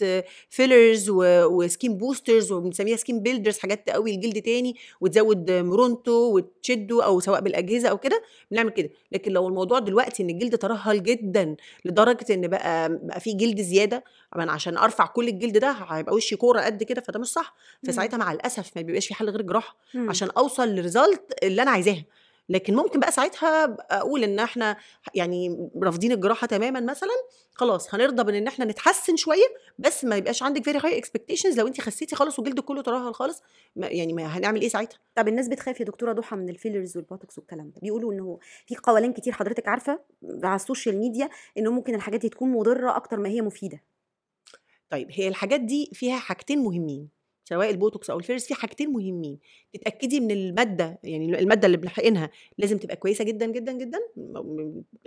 fillers 0.50 1.10
و 1.10 1.28
skin 1.28 1.96
boosters 1.96 2.52
وبنسميها 2.52 2.96
skin 2.96 3.22
builders 3.22 3.58
حاجات 3.58 3.86
تقوي 3.86 4.14
الجلد 4.14 4.42
تاني 4.42 4.76
وتزود 5.00 5.50
مرونته 5.50 6.12
وتشده 6.12 7.04
أو 7.04 7.20
سواء 7.20 7.40
بالأجهزة 7.40 7.88
أو 7.88 7.98
كده 7.98 8.22
بنعمل 8.50 8.70
كده. 8.70 8.90
لكن 9.12 9.32
لو 9.32 9.48
الموضوع 9.48 9.78
دلوقتي 9.78 10.22
إن 10.22 10.30
الجلد 10.30 10.58
ترهل 10.58 11.02
جدا 11.02 11.56
لدرجة 11.84 12.34
إن 12.34 12.48
بقى 12.48 12.98
بقى 13.02 13.20
في 13.20 13.32
جلد 13.32 13.60
زيادة 13.60 14.04
طبعا 14.32 14.50
عشان 14.50 14.76
أرفع 14.78 15.06
كل 15.06 15.28
الجلد 15.28 15.58
ده 15.58 15.70
هيبقى 15.70 16.14
وشي 16.14 16.36
كورة 16.36 16.60
قد 16.60 16.82
كده 16.82 17.00
فده 17.00 17.18
مش 17.20 17.26
صح. 17.28 17.54
فساعتها 17.86 18.16
مع 18.16 18.32
الأسف 18.32 18.70
ما 18.76 18.82
بيبقاش 18.82 19.06
في 19.06 19.14
حل 19.14 19.30
غير 19.30 19.42
جراحة. 19.42 19.76
عشان 20.08 20.28
أوصل 20.30 20.68
لل 20.68 20.82
result 20.82 21.22
اللي 21.42 21.62
أنا 21.62 21.70
عايزاها. 21.70 22.04
لكن 22.50 22.76
ممكن 22.76 23.00
بقى 23.00 23.12
ساعتها 23.12 23.76
أقول 23.90 24.24
إن 24.24 24.38
إحنا 24.38 24.76
يعني 25.14 25.70
رافضين 25.82 26.12
الجراحة 26.12 26.46
تماما 26.46 26.80
مثلا 26.80 27.10
خلاص 27.54 27.94
هنرضى 27.94 28.24
بإن 28.24 28.34
ان 28.34 28.46
إحنا 28.46 28.64
نتحسن 28.64 29.16
شوية 29.16 29.44
بس 29.78 30.04
ما 30.04 30.16
يبقاش 30.16 30.42
عندك 30.42 30.64
very 30.64 30.78
high 30.84 30.98
expectations 30.98 31.58
لو 31.60 31.66
أنت 31.66 31.80
خسيتي 31.80 32.16
خالص 32.16 32.38
وجلدك 32.38 32.64
كله 32.64 32.82
ترهل 32.82 33.14
خالص 33.14 33.42
يعني 33.76 34.12
ما 34.12 34.26
هنعمل 34.38 34.60
إيه 34.60 34.68
ساعتها؟ 34.68 34.98
طب 35.14 35.28
الناس 35.28 35.48
بتخاف 35.48 35.80
يا 35.80 35.84
دكتورة 35.84 36.12
ضحى 36.12 36.36
من 36.36 36.48
ال 36.48 36.54
fillers 36.54 36.96
والبوتوكس 36.96 37.38
والكلام 37.38 37.70
ده 37.70 37.80
بيقولوا 37.82 38.12
إنه 38.12 38.38
في 38.66 38.76
قولات 38.76 39.12
كتير 39.12 39.32
حضرتك 39.32 39.68
عارفة 39.68 40.00
على 40.44 40.56
السوشيال 40.56 40.98
ميديا 40.98 41.28
إنه 41.58 41.70
ممكن 41.70 41.94
الحاجات 41.94 42.20
دي 42.20 42.28
تكون 42.28 42.52
مضرة 42.52 42.96
أكتر 42.96 43.16
ما 43.16 43.28
هي 43.28 43.42
مفيدة. 43.42 43.82
طيب 44.90 45.08
هي 45.10 45.28
الحاجات 45.28 45.60
دي 45.60 45.90
فيها 45.92 46.18
حاجتين 46.18 46.58
مهمين. 46.58 47.19
سواء 47.50 47.70
البوتوكس 47.70 48.10
أو 48.10 48.18
ال 48.18 48.22
fillers 48.22 48.46
في 48.46 48.54
حاجتين 48.54 48.90
مهمين. 48.90 49.38
تتأكدي 49.72 50.20
من 50.20 50.30
المادة 50.30 50.98
يعني 51.04 51.38
المادة 51.38 51.66
اللي 51.66 51.76
بنحقنها 51.76 52.30
لازم 52.58 52.78
تبقى 52.78 52.96
كويسة 52.96 53.24
جدا 53.24 53.46
جدا 53.46 53.72
جدا 53.72 53.98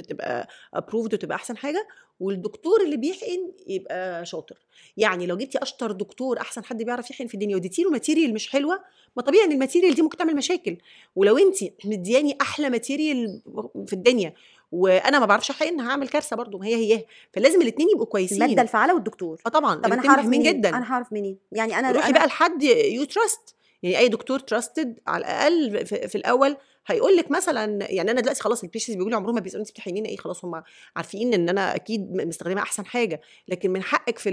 تبقى 0.09 0.47
approved 0.73 1.13
وتبقى 1.13 1.35
أحسن 1.35 1.57
حاجة 1.57 1.87
والدكتور 2.19 2.81
اللي 2.85 2.97
بيحقن 2.97 3.51
يبقى 3.67 4.25
شاطر. 4.25 4.57
يعني 4.97 5.25
لو 5.25 5.37
جبتي 5.37 5.57
أشطر 5.57 5.91
دكتور 5.91 6.39
أحسن 6.39 6.63
حد 6.63 6.83
بيعرف 6.83 7.11
يحقن 7.11 7.27
في 7.27 7.33
الدنيا 7.33 7.55
واديتي 7.55 7.83
له 7.83 7.89
material 7.89 8.33
مش 8.33 8.49
حلوة 8.49 8.79
ما 9.17 9.23
طبيعي 9.23 9.45
إن 9.45 9.51
ال 9.51 9.56
material 9.56 9.95
دي 9.95 10.01
ممكن 10.01 10.17
تعمل 10.17 10.35
مشاكل 10.35 10.77
ولو 11.15 11.37
انت 11.37 11.57
مدياني 11.85 12.37
أحلى 12.41 12.69
material 12.69 13.41
في 13.87 13.93
الدنيا 13.93 14.33
وأنا 14.73 15.19
ما 15.19 15.25
بعرفش 15.25 15.49
احقن 15.51 15.79
هعمل 15.79 16.07
كارثة 16.07 16.35
برضو 16.35 16.57
ما 16.57 16.65
هي 16.67 16.75
هي 16.75 17.05
فلازم 17.33 17.61
الاثنين 17.61 17.89
يبقوا 17.89 18.05
كويسين. 18.05 18.43
المادة 18.43 18.61
الفعالة 18.61 18.93
والدكتور. 18.93 19.41
آه 19.45 19.49
طبعا 19.49 19.75
طب 19.75 19.93
أنا 19.93 20.09
هعرف 20.09 20.25
منين؟ 20.25 20.43
جدا. 20.43 20.69
أنا 20.69 20.93
هعرف 20.93 21.13
منين؟ 21.13 21.37
يعني 21.51 21.79
أنا 21.79 21.91
روحي 21.91 22.09
أنا 22.09 22.17
بقى 22.17 22.27
لحد 22.27 22.63
you 22.63 23.03
trust 23.03 23.55
يعني 23.83 23.97
أي 23.99 24.07
دكتور 24.09 24.39
trusted 24.39 24.99
على 25.07 25.21
الأقل 25.21 25.85
في, 25.85 26.07
في 26.07 26.15
الأول 26.15 26.57
هيقول 26.87 27.15
لك 27.15 27.31
مثلا 27.31 27.91
يعني 27.91 28.11
أنا 28.11 28.21
دلوقتي 28.21 28.41
خلاص 28.41 28.63
ال 28.63 28.67
patients 28.67 28.97
بيقولوا 28.97 29.17
عمرهم 29.17 29.35
ما 29.35 29.41
بيسألوني 29.41 29.67
انت 29.67 29.71
بتحقني 29.71 30.05
إيه؟ 30.05 30.17
خلاص 30.17 30.45
هم 30.45 30.63
عارفين 30.95 31.33
إن 31.33 31.49
أنا 31.49 31.75
أكيد 31.75 32.13
مستخدمة 32.13 32.61
أحسن 32.61 32.85
حاجة. 32.85 33.21
لكن 33.47 33.71
من 33.71 33.83
حقك 33.83 34.19
في 34.19 34.29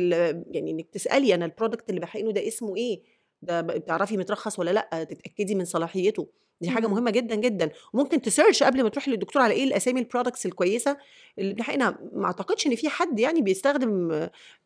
يعني 0.51 0.71
إنك 0.71 0.87
تسألي 0.93 1.35
أنا 1.35 1.45
ال 1.45 1.50
product 1.51 1.91
اللي 1.91 2.01
بحقنه 2.01 2.31
ده 2.33 2.49
اسمه 2.49 2.77
إيه؟ 2.77 3.03
ده 3.43 3.61
بتعرفي 3.61 4.17
مترخص 4.17 4.59
ولا 4.59 4.71
لأ؟ 4.71 5.05
تتأكدي 5.05 5.55
من 5.55 5.65
صلاحيته. 5.65 6.27
دي 6.61 6.71
حاجة 6.71 6.87
مم. 6.87 6.93
مهمة 6.93 7.11
جدا 7.11 7.35
جدا. 7.35 7.71
وممكن 7.93 8.23
ت 8.23 8.28
search 8.28 8.63
قبل 8.63 8.83
ما 8.83 8.89
تروحي 8.89 9.11
للدكتور 9.11 9.43
على 9.43 9.55
إيه 9.55 9.65
الأسامي 9.65 10.01
ال 10.01 10.06
products 10.06 10.47
الكويسة 10.47 10.97
اللي 11.39 11.55
بنحقنها 11.55 11.99
ما 12.13 12.27
أعتقدش 12.27 12.67
إن 12.67 12.77
في 12.77 12.89
حد 12.89 13.21
يعني 13.21 13.43
بيستخدم 13.43 14.21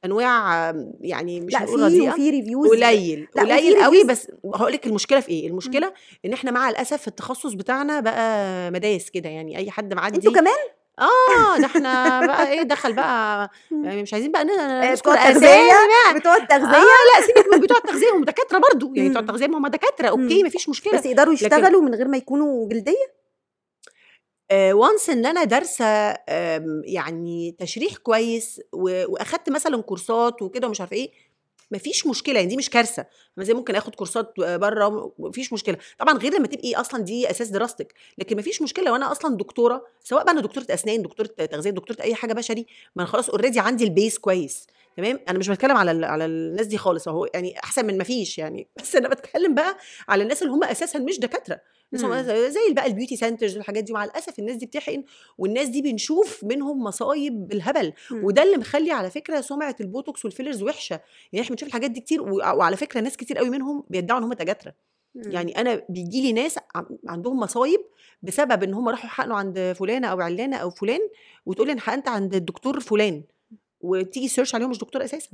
أنواع 0.05 0.73
يعني 1.01 1.41
مش 1.41 1.53
لأ 1.53 1.67
في 1.67 2.01
وفي 2.09 2.31
reviews 2.31 2.69
قليل 2.71 3.27
قليل 3.37 3.83
قوي 3.85 4.05
بس 4.05 4.31
هقول 4.55 4.73
لك 4.73 4.87
المشكلة 4.87 5.21
في 5.21 5.29
إيه. 5.29 5.49
المشكلة 5.49 5.93
إن 6.25 6.33
إحنا 6.33 6.51
مع 6.51 6.69
الأسف 6.71 7.09
التخصص 7.09 7.53
بتاعنا 7.53 8.01
بقى 8.01 8.71
متداس 8.71 9.11
كده 9.11 9.29
يعني 9.29 9.57
أي 9.59 9.71
حد 9.71 9.95
معدي 9.95 10.17
أنتوا 10.17 10.33
كمان؟ 10.33 10.55
آه 10.99 11.59
ده 11.59 11.67
إحنا 11.67 12.27
بقى 12.27 12.49
إيه 12.53 12.63
دخل 12.75 12.93
بقى 12.93 13.51
يعني 13.85 14.03
مش 14.03 14.15
عايزين 14.15 14.33
بقى 14.33 14.45
ن- 14.45 14.51
آه، 14.51 14.91
نذكر 14.91 15.11
بتوع 15.11 15.15
اسامي 15.31 15.37
التغذية؟ 15.47 16.19
بتوع 16.19 16.37
التغذية؟ 16.37 16.77
آه 16.77 17.21
لا 17.21 17.27
سيبك 17.27 17.55
من 17.55 17.61
بتوع 17.61 17.77
التغذية 17.77 18.13
هم 18.15 18.25
دكاترة 18.25 18.59
برضو. 18.73 18.95
يعني 18.95 19.09
بتوع 19.09 19.21
مم. 19.23 19.29
التغذية 19.29 19.47
ما 19.47 19.59
هم 19.59 19.67
دكاترة 19.67 20.09
okay 20.09 20.43
مم. 20.43 20.47
مفيش 20.47 20.69
مشكلة. 20.69 20.99
بس 20.99 21.07
يقدروا 21.07 21.35
يشتغلوا 21.35 21.83
من 21.83 21.95
غير 21.95 22.09
ما 22.09 22.17
يكونوا 22.17 22.69
جلدية؟ 22.69 23.15
once 24.73 25.11
إن 25.11 25.27
أنا 25.27 25.45
دارسة 25.45 25.85
يعني 26.85 27.57
تشريح 27.59 27.97
كويس 27.97 28.61
وأخدت 28.73 29.51
مثلا 29.51 29.83
كورسات 29.83 30.43
وكده 30.43 30.67
ومش 30.67 30.81
عارفة 30.81 30.97
إيه 30.97 31.11
مفيش 31.71 32.07
مشكلة 32.07 32.35
يعني 32.35 32.49
دي 32.49 32.57
مش 32.57 32.71
كارثة. 32.71 33.07
ما 33.37 33.45
زي 33.45 33.55
ممكن 33.55 33.75
آخد 33.75 33.95
كورسات 33.95 34.33
بره 34.39 35.13
مفيش 35.19 35.53
مشكلة. 35.53 35.77
طبعا 35.99 36.19
غير 36.19 36.35
لما 36.35 36.47
تبقي 36.47 36.75
أصلا 36.75 37.03
دي 37.03 37.31
أساس 37.31 37.49
دراستك. 37.49 37.95
لكن 38.19 38.37
مفيش 38.37 38.63
مشكلة 38.63 38.93
وأنا 38.93 39.13
أصلا 39.13 39.37
دكتورة 39.37 39.87
سواء 40.05 40.25
بقى 40.25 40.33
أنا 40.33 40.41
دكتورة 40.41 40.67
أسنان 40.71 41.03
دكتورة 41.03 41.27
تغذية 41.27 41.71
دكتورة 41.71 42.01
أي 42.01 42.15
حاجة 42.15 42.33
بشري 42.33 42.67
ما 42.97 43.03
أنا 43.03 43.11
خلاص 43.11 43.31
already 43.31 43.61
عندي 43.61 43.85
ال 43.85 43.91
base 43.91 44.19
كويس. 44.19 44.67
تمام؟ 44.97 45.21
أنا 45.29 45.39
مش 45.39 45.49
بتكلم 45.49 45.77
على 45.77 46.07
على 46.07 46.25
الناس 46.25 46.67
دي 46.67 46.79
خالص. 46.79 47.09
اهو 47.09 47.25
يعني 47.35 47.59
أحسن 47.65 47.87
من 47.87 47.99
مفيش 47.99 48.39
يعني. 48.39 48.69
بس 48.81 48.97
أنا 48.97 49.09
بتكلم 49.09 49.55
بقى 49.55 49.77
على 50.09 50.23
الناس 50.23 50.43
اللي 50.43 50.53
هم 50.53 50.65
أساسا 50.65 50.99
مش 50.99 51.19
دكاترة. 51.19 51.61
زي 51.97 52.51
زي 52.51 52.73
بقى 52.73 52.87
ال 52.87 52.91
beauty 52.91 53.17
centers 53.17 53.57
والحاجات 53.57 53.85
دي 53.85 53.93
ومع 53.93 54.05
الأسف 54.05 54.39
الناس 54.39 54.57
دي 54.57 54.67
بتحقن 54.67 55.05
والناس 55.39 55.69
دي 55.69 55.83
بنشوف 55.83 56.45
منهم 56.45 56.83
مصايب 56.85 57.49
بالهبل. 57.49 57.93
مم. 58.11 58.25
وده 58.25 58.43
اللي 58.43 58.57
مخلي 58.57 58.93
على 58.93 59.11
فكرة 59.11 59.41
سمعة 59.41 59.77
البوتوكس 59.81 60.25
وال 60.25 60.33
fillers 60.33 60.63
وحشة. 60.63 61.01
يعني 61.33 61.45
إحنا 61.45 61.55
بنشوف 61.57 61.69
الحاجات 61.69 61.91
دي 61.91 62.01
كتير 62.01 62.23
وعلى 62.23 62.77
فكرة 62.77 63.01
ناس 63.01 63.17
كتير 63.17 63.39
قوي 63.39 63.51
منهم 63.51 63.85
بيدعوا 63.91 64.19
إن 64.19 64.25
هم 64.25 64.33
دكاترة. 64.33 64.75
مم. 65.15 65.33
يعني 65.33 65.61
أنا 65.61 65.83
بيجي 65.89 66.23
لي 66.23 66.33
ناس 66.33 66.59
عندهم 67.09 67.41
مصايب 67.41 67.81
بسبب 68.23 68.63
إن 68.63 68.75
هم 68.75 68.89
راحوا 68.89 69.09
حقنوا 69.11 69.37
عند 69.37 69.75
فلانة 69.79 70.09
أو 70.09 70.21
علانة 70.21 70.57
أو 70.57 70.71
فلان 70.71 71.01
وتقول 71.47 71.67
لي 71.67 71.73
أنا 71.73 71.81
حقنت 71.81 72.09
عند 72.09 72.35
الدكتور 72.35 72.81
فلان. 72.81 73.23
وتيجي 73.85 74.29
search 74.29 74.55
عليهم 74.55 74.71
مش 74.71 74.79
دكتور 74.79 75.05
أساسا. 75.05 75.29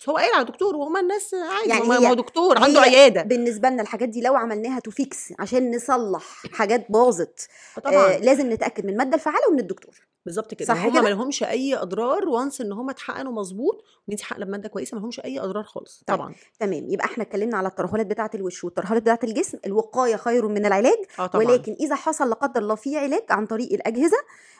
بس 0.00 0.08
هو 0.08 0.16
قايل 0.16 0.34
على 0.34 0.44
دكتور 0.44 0.76
وهم 0.76 0.96
الناس 0.96 1.34
عادي 1.34 1.68
يعني 1.68 1.82
هي- 1.92 2.08
هو 2.10 2.14
دكتور 2.14 2.58
عنده 2.58 2.80
عيادة. 2.80 3.22
بالنسبة 3.22 3.68
لنا 3.68 3.82
الحاجات 3.82 4.08
دي 4.08 4.20
لو 4.20 4.36
عملناها 4.36 4.80
to 4.80 4.90
fix 4.90 5.32
عشان 5.38 5.76
نصلح 5.76 6.22
حاجات 6.52 6.86
باظت 6.90 7.48
آه 7.86 7.90
لازم 8.18 8.52
نتأكد 8.52 8.84
من 8.86 8.92
الماده 8.92 9.14
الفعالة 9.14 9.48
ومن 9.50 9.58
الدكتور. 9.60 9.94
بالظبط 10.26 10.54
كده 10.54 10.74
صح 10.74 10.84
هم 10.84 10.92
كده؟ 10.92 11.00
ما 11.02 11.08
لهمش 11.08 11.42
أي 11.42 11.74
أضرار 11.74 12.28
once 12.28 12.60
إن 12.60 12.72
هم 12.72 12.90
اتحقنوا 12.90 13.32
مظبوط 13.32 13.74
وإن 13.74 14.12
انت 14.12 14.20
حاقنة 14.20 14.46
بمادة 14.46 14.68
كويسة 14.68 14.94
ما 14.94 15.00
لهمش 15.00 15.20
أي 15.20 15.40
أضرار 15.40 15.64
خالص 15.64 16.04
طيب. 16.06 16.16
طبعا. 16.16 16.34
تمام 16.60 16.90
يبقى 16.90 17.04
إحنا 17.04 17.24
اتكلمنا 17.24 17.56
على 17.56 17.68
الترهلات 17.68 18.06
بتاعة 18.06 18.30
الوش 18.34 18.64
والترهلات 18.64 19.02
بتاعة 19.02 19.18
الجسم 19.24 19.58
الوقاية 19.66 20.16
خير 20.16 20.48
من 20.48 20.66
العلاج 20.66 20.98
آه 21.18 21.26
طبعا. 21.26 21.44
ولكن 21.44 21.76
إذا 21.80 21.94
حصل 21.94 22.28
لا 22.28 22.34
قدر 22.34 22.60
الله 22.60 22.74
في 22.74 22.98
علاج 22.98 23.24
عن 23.30 23.46
طريق 23.46 23.72
الأجهزة 23.72 24.16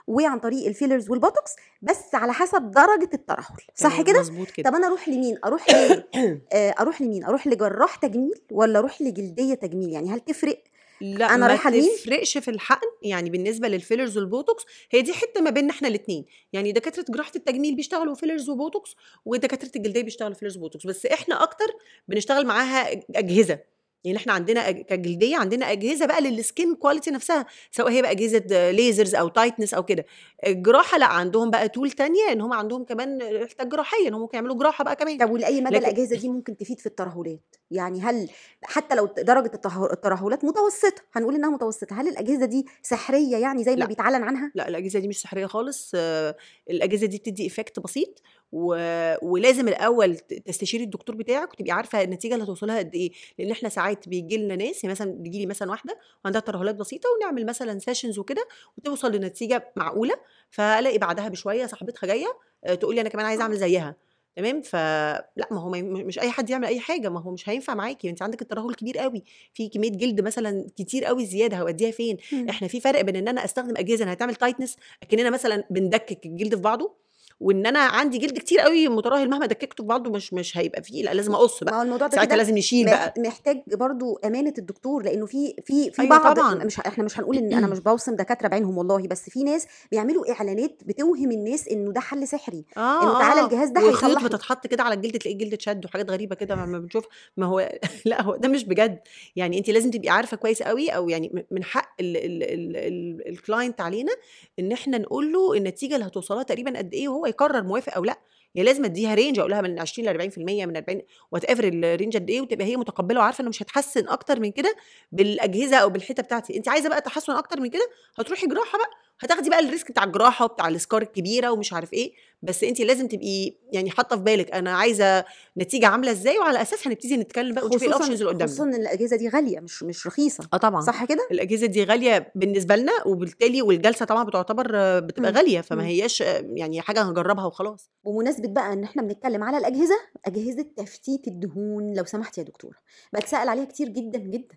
وعن 0.07 0.38
طريق 0.38 0.66
ال 0.67 0.72
fillers 0.72 1.11
والبوتوكس 1.11 1.57
بس 1.83 2.14
على 2.14 2.33
حسب 2.33 2.71
درجة 2.71 3.11
الترهل 3.14 3.57
صح 3.75 4.02
كده؟ 4.02 4.21
مظبوط 4.21 4.50
كده. 4.50 4.71
طب 4.71 4.76
أنا 4.76 4.87
أروح 4.87 5.09
لمين؟ 5.09 5.38
أروح 5.45 5.71
ل 5.71 6.02
آه، 6.52 6.75
أروح 6.81 7.02
لمين؟ 7.02 7.25
أروح 7.25 7.47
لجراح 7.47 7.97
تجميل 7.97 8.35
ولا 8.50 8.78
أروح 8.78 9.02
لجلدية 9.02 9.54
تجميل؟ 9.54 9.88
يعني 9.88 10.11
هل 10.11 10.21
تفرق؟ 10.21 10.62
لا 11.01 11.27
أنا 11.27 11.37
ما 11.37 11.47
رايحة 11.47 11.71
لمين؟ 11.71 11.91
تفرقش 11.97 12.39
في 12.39 12.49
الحقن 12.51 12.87
يعني 13.03 13.31
بالنسبة 13.31 13.69
لل 13.69 13.80
fillers 13.80 14.19
والبوتوكس 14.19 14.65
هي 14.91 15.03
دي 15.03 15.13
حتة 15.13 15.41
ما 15.41 15.51
بيننا 15.51 15.71
إحنا 15.71 15.89
الاثنين 15.89 16.25
يعني 16.53 16.73
دكاترة 16.73 17.05
جراحة 17.09 17.33
التجميل 17.37 17.75
بيشتغلوا 17.77 18.15
fillers 18.15 18.49
وبوتوكس 18.51 18.97
ودكاترة 19.25 19.71
الجلدية 19.77 20.03
بيشتغلوا 20.03 20.35
fillers 20.35 20.57
وبوتوكس 20.57 20.87
بس 20.87 21.07
إحنا 21.07 21.43
أكتر 21.43 21.67
بنشتغل 22.09 22.47
معاها 22.47 23.01
أجهزة 23.17 23.59
يعني 24.05 24.19
إحنا 24.19 24.33
عندنا 24.33 24.71
كجلدية 24.71 25.37
عندنا 25.37 25.73
أجهزة 25.73 26.07
بقى 26.07 26.21
لل 26.21 26.39
skin 26.39 26.75
quality 26.75 27.11
نفسها 27.11 27.47
سواء 27.71 27.91
هي 27.93 28.03
بقى 28.03 28.11
أجهزة 28.11 28.71
lasers 28.71 29.15
أو 29.15 29.29
tightness 29.29 29.75
أو 29.75 29.83
كده. 29.85 30.05
الجراحة 30.47 30.99
لأ 30.99 31.07
عندهم 31.07 31.51
بقى 31.51 31.69
tool 31.69 31.91
تانية 31.91 32.33
إن 32.33 32.41
هم 32.41 32.53
عندهم 32.53 32.85
كمان 32.85 33.43
حتة 33.43 33.69
جراحية 33.69 34.09
إن 34.09 34.15
هم 34.15 34.21
ممكن 34.21 34.37
يعملوا 34.39 34.57
جراحة 34.57 34.85
بقى 34.85 34.97
كمان. 34.97 35.19
طب 35.19 35.31
ولاي 35.31 35.61
مدى 35.61 35.75
لكن- 35.77 35.85
الأجهزة 35.87 36.17
دي 36.17 36.29
ممكن 36.29 36.57
تفيد 36.57 36.81
في 36.81 36.87
الترهلات؟ 36.87 37.57
يعني 37.71 38.01
هل 38.01 38.31
حتى 38.65 38.95
لو 38.95 39.07
درجة 39.07 39.51
التره- 39.55 39.93
الترهلات 39.93 40.45
متوسطة 40.45 41.03
هنقول 41.13 41.35
إنها 41.35 41.51
متوسطة 41.51 42.01
هل 42.01 42.09
الأجهزة 42.09 42.47
دي 42.47 42.67
سحرية 42.83 43.37
يعني 43.37 43.65
زي 43.65 43.71
ما 43.73 43.77
لأ. 43.77 43.87
بيتعلن 43.87 44.23
عنها؟ 44.23 44.53
لأ 44.55 44.69
الأجهزة 44.69 44.99
دي 44.99 45.09
مش 45.09 45.21
سحرية 45.21 45.47
خالص. 45.47 45.93
آه، 45.95 46.37
الأجهزة 46.71 47.07
دي 47.07 47.19
بتدي 47.19 47.47
effect 47.47 47.81
بسيط. 47.81 48.23
و... 48.53 48.75
ولازم 49.23 49.69
الأول 49.69 50.17
تستشيري 50.17 50.85
الدكتور 50.85 51.17
بتاعك 51.17 51.53
وتبقي 51.53 51.71
عارفة 51.71 52.03
النتيجة 52.03 52.35
اللي 52.35 52.45
هتوصلها 52.45 52.79
قد 52.79 52.95
إيه. 52.95 53.13
لأن 53.39 53.51
إحنا 53.51 53.69
ساعات 53.69 54.09
بيجي 54.09 54.37
لنا 54.37 54.57
ناس 54.57 54.85
يعني 54.85 54.93
مثلا 54.93 55.13
بيجي 55.13 55.39
لي 55.39 55.47
مثلا 55.47 55.71
واحدة 55.71 55.99
وعندها 56.25 56.41
ترهلات 56.41 56.75
بسيطة 56.75 57.09
ونعمل 57.17 57.47
مثلا 57.47 57.79
sessions 57.79 58.19
وكده 58.19 58.49
وتوصل 58.79 59.13
لنتيجة 59.13 59.73
معقولة 59.77 60.15
فألاقي 60.51 60.99
بعدها 60.99 61.29
بشوية 61.29 61.67
صاحبتها 61.67 62.07
جاية 62.07 62.39
آه، 62.65 62.75
تقول 62.75 62.95
لي 62.95 63.01
أنا 63.01 63.09
كمان 63.09 63.27
عايزة 63.27 63.43
أعمل 63.43 63.57
زيها. 63.57 63.97
تمام؟ 64.37 64.63
فلا 64.63 65.49
ما 65.51 65.61
هو 65.61 65.71
مش 65.83 66.19
أي 66.19 66.31
حد 66.31 66.51
يعمل 66.51 66.67
أي 66.67 66.81
حاجة 66.81 67.09
ما 67.09 67.21
هو 67.21 67.31
مش 67.31 67.49
هينفع 67.49 67.75
معاكي 67.75 68.11
انت 68.11 68.23
عندك 68.23 68.43
الترهل 68.43 68.75
كبير 68.75 68.99
قوي 68.99 69.25
في 69.55 69.69
كمية 69.69 69.91
جلد 69.91 70.21
مثلا 70.21 70.67
كتير 70.77 71.05
قوي 71.05 71.27
زيادة 71.27 71.57
هوديها 71.57 71.91
فين؟ 71.91 72.17
إحنا 72.51 72.69
في 72.69 72.81
فرق 72.81 73.01
بين 73.01 73.17
إن 73.17 73.29
أنا 73.29 73.45
أستخدم 73.45 73.77
أجهزة 73.77 74.03
إنها 74.05 74.15
تعمل 74.15 74.35
tightness 74.35 74.77
أكننا 75.03 75.31
مثلا 75.31 75.65
بندكك 75.71 76.27
الجلد 76.27 76.55
في 76.55 76.61
بعضه 76.61 77.03
وإن 77.41 77.67
أنا 77.67 77.79
عندي 77.79 78.19
جلد 78.19 78.39
كتير 78.39 78.61
قوي 78.61 78.89
مترهل 78.89 79.31
مهما 79.31 79.47
دككته 79.47 79.85
بعضه 79.85 80.11
مش 80.11 80.33
مش 80.33 80.59
هيبقى 80.59 80.83
فيه 80.83 81.03
لأ 81.05 81.15
لازم 81.15 81.35
أقص 81.35 81.62
ما 81.62 81.71
بقى 81.71 81.79
هو 81.79 81.83
الموضوع 81.83 82.07
ده 82.07 82.17
ساعتها 82.17 82.37
لازم 82.37 82.59
نشيل 82.59 82.87
بقى 82.87 83.15
محتاج 83.19 83.62
برضو 83.67 84.19
أمانة 84.25 84.55
الدكتور 84.59 85.03
لأنه 85.03 85.27
في 85.27 85.55
في 85.67 85.91
في 85.91 86.03
أيوة 86.03 86.19
بعض 86.19 86.37
طبعاً. 86.37 86.55
مش 86.55 86.81
إحنا 86.81 87.05
مش 87.05 87.19
هنقول 87.19 87.37
إن 87.37 87.53
أنا 87.55 87.67
مش 87.73 87.79
بوصم 87.79 88.17
دكاترة 88.17 88.49
بعينهم 88.49 88.79
والله 88.79 89.07
بس 89.09 89.31
في 89.31 89.45
ناس 89.45 89.67
بيعملوا 89.91 90.33
إعلانات 90.33 90.83
بتوهم 90.87 91.31
الناس 91.31 91.69
إنه 91.69 91.93
ده 91.93 92.01
حل 92.01 92.29
سحري 92.29 92.65
آه 92.77 93.03
إنه 93.03 93.19
تعالى 93.19 93.41
آه. 93.41 93.45
الجهاز 93.45 93.69
ده 93.69 93.81
لك. 93.91 94.25
بتتحط 94.25 94.67
كده 94.67 94.83
على 94.83 94.95
الجلد 94.95 95.19
تلاقي 95.19 95.33
الجلد 95.35 95.53
اتشد 95.53 95.85
وحاجات 95.85 96.11
غريبة 96.11 96.35
كده 96.35 96.55
ما 96.55 96.79
بنشوف 96.79 97.05
ما 97.37 97.47
هو 97.47 97.73
لأ 98.05 98.23
هو 98.23 98.37
ده 98.37 98.49
مش 98.49 98.65
بجد 98.65 98.99
يعني 99.37 99.59
انت 99.59 99.71
لازم 99.71 99.91
تبقي 99.91 100.09
عارفة 100.09 100.37
كويس 100.37 100.62
قوي 100.62 100.89
أو 100.91 101.09
يعني 101.09 101.47
من 101.51 101.65
حق 101.65 101.95
ال 102.01 102.26
client 102.26 103.81
علينا 103.81 104.12
إن 104.59 104.73
إحنا 104.73 104.99
نقول 104.99 105.33
له 105.33 105.55
النتيجة 105.55 105.95
اللي 105.95 106.07
هتوصلها 106.07 106.43
تقريبا 106.43 106.79
قد 106.79 106.95
إيه 106.95 107.09
وهو 107.09 107.22
يقرر 107.26 107.62
موافق 107.62 107.95
أو 107.95 108.05
لأ 108.05 108.19
يعني 108.55 108.67
لازم 108.69 108.85
أديها 108.85 109.14
range 109.15 109.39
أقول 109.38 109.50
لها 109.50 109.61
من 109.61 109.79
20 109.81 110.09
ل 110.09 110.11
40% 110.33 110.38
من 110.38 110.76
40 110.76 111.02
whatever 111.33 111.45
ال 111.45 111.65
range 111.65 112.17
قد 112.17 112.31
إيه 112.31 112.41
وتبقى 112.41 112.67
هي 112.67 112.76
متقبلة 112.76 113.21
وعارفة 113.21 113.41
إنه 113.43 113.49
مش 113.49 113.62
هتحسن 113.62 114.09
أكتر 114.09 114.41
من 114.41 114.52
كده 114.52 114.76
بالأجهزة 115.12 115.76
أو 115.76 115.91
بالحته 115.91 116.23
بتاعتي. 116.23 116.57
انت 116.57 116.69
عايزة 116.69 116.88
بقى 116.88 117.00
تحسن 117.00 117.33
أكتر 117.33 117.61
من 117.61 117.71
كده 117.71 117.91
هتروحي 118.19 118.47
جراحة 118.47 118.79
بقى 118.79 118.91
هتاخدي 119.25 119.50
بقى 119.50 119.61
ال 119.61 119.67
risk 119.67 119.91
بتاع 119.91 120.05
الجراحة 120.05 120.45
وبتاع 120.45 120.69
ال 120.69 120.75
scar 120.75 121.03
الكبيرة 121.02 121.50
ومش 121.50 121.73
عارف 121.73 121.93
إيه 121.93 122.12
بس 122.43 122.64
انت 122.64 122.81
لازم 122.81 123.09
تبقي 123.09 123.52
يعني 123.73 123.91
حاطة 123.91 124.17
في 124.17 124.23
بالك 124.23 124.50
أنا 124.50 124.73
عايزة 124.76 125.25
نتيجة 125.59 125.87
عاملة 125.87 126.11
إزاي 126.11 126.38
وعلى 126.38 126.62
اساسها 126.62 126.91
نبتدي 126.93 127.17
نتكلم 127.17 127.55
بقى 127.55 127.64
ونشوف 127.64 127.81
خصوصا 127.81 127.97
ال 127.97 128.00
options 128.00 128.23
اللي 128.23 128.45
خصوصا 128.45 128.62
قدامنا. 128.62 128.76
ان 128.76 128.83
الأجهزة 128.83 129.17
دي 129.17 129.29
غالية 129.29 129.61
مش 129.61 129.83
مش 129.83 130.07
رخيصة. 130.07 130.49
آه 130.55 130.57
طبعا. 130.57 130.81
صح 130.81 131.05
كده؟ 131.05 131.29
الأجهزة 131.31 131.67
دي 131.67 131.85
غالية 131.85 132.33
بالنسبة 132.35 132.76
لنا 132.76 132.93
وبالتالي 133.07 133.62
والجلسة 133.62 134.05
طبعا 134.07 134.25
بتعتبر 134.25 134.67
بتبقى 135.00 135.31
مم. 135.33 135.37
غالية 135.38 135.61
فما 135.61 135.83
مم. 135.83 135.88
هياش 135.88 136.21
يعني 136.57 136.81
حاجة 136.81 137.02
هنجربها 137.02 137.45
وخلاص. 137.45 137.91
بمناسبة 138.05 138.49
بقى 138.49 138.73
إن 138.73 138.85
إحنا 138.85 139.02
بنتكلم 139.02 139.43
على 139.45 139.59
الأجهزة 139.59 139.97
أجهزة 140.26 140.67
تفتيت 140.76 141.29
الدهون 141.29 141.93
لو 141.97 142.05
سمحت 142.05 142.38
يا 142.38 142.43
دكتورة. 142.43 142.76
بتسأل 143.12 143.49
عليها 143.49 143.64
كتير 143.64 143.88
جدا 143.88 144.19
جدا. 144.19 144.55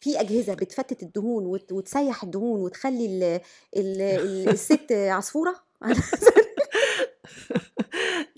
في 0.00 0.20
أجهزة 0.20 0.54
بتفتت 0.54 1.02
الدهون 1.02 1.46
وت- 1.46 1.72
وتسيح 1.72 2.22
الدهون 2.22 2.60
وتخلي 2.60 3.06
ال 3.06 3.22
ال 3.76 4.00
ال 4.02 4.48
الست 4.48 4.92
عصفورة؟ 4.92 5.54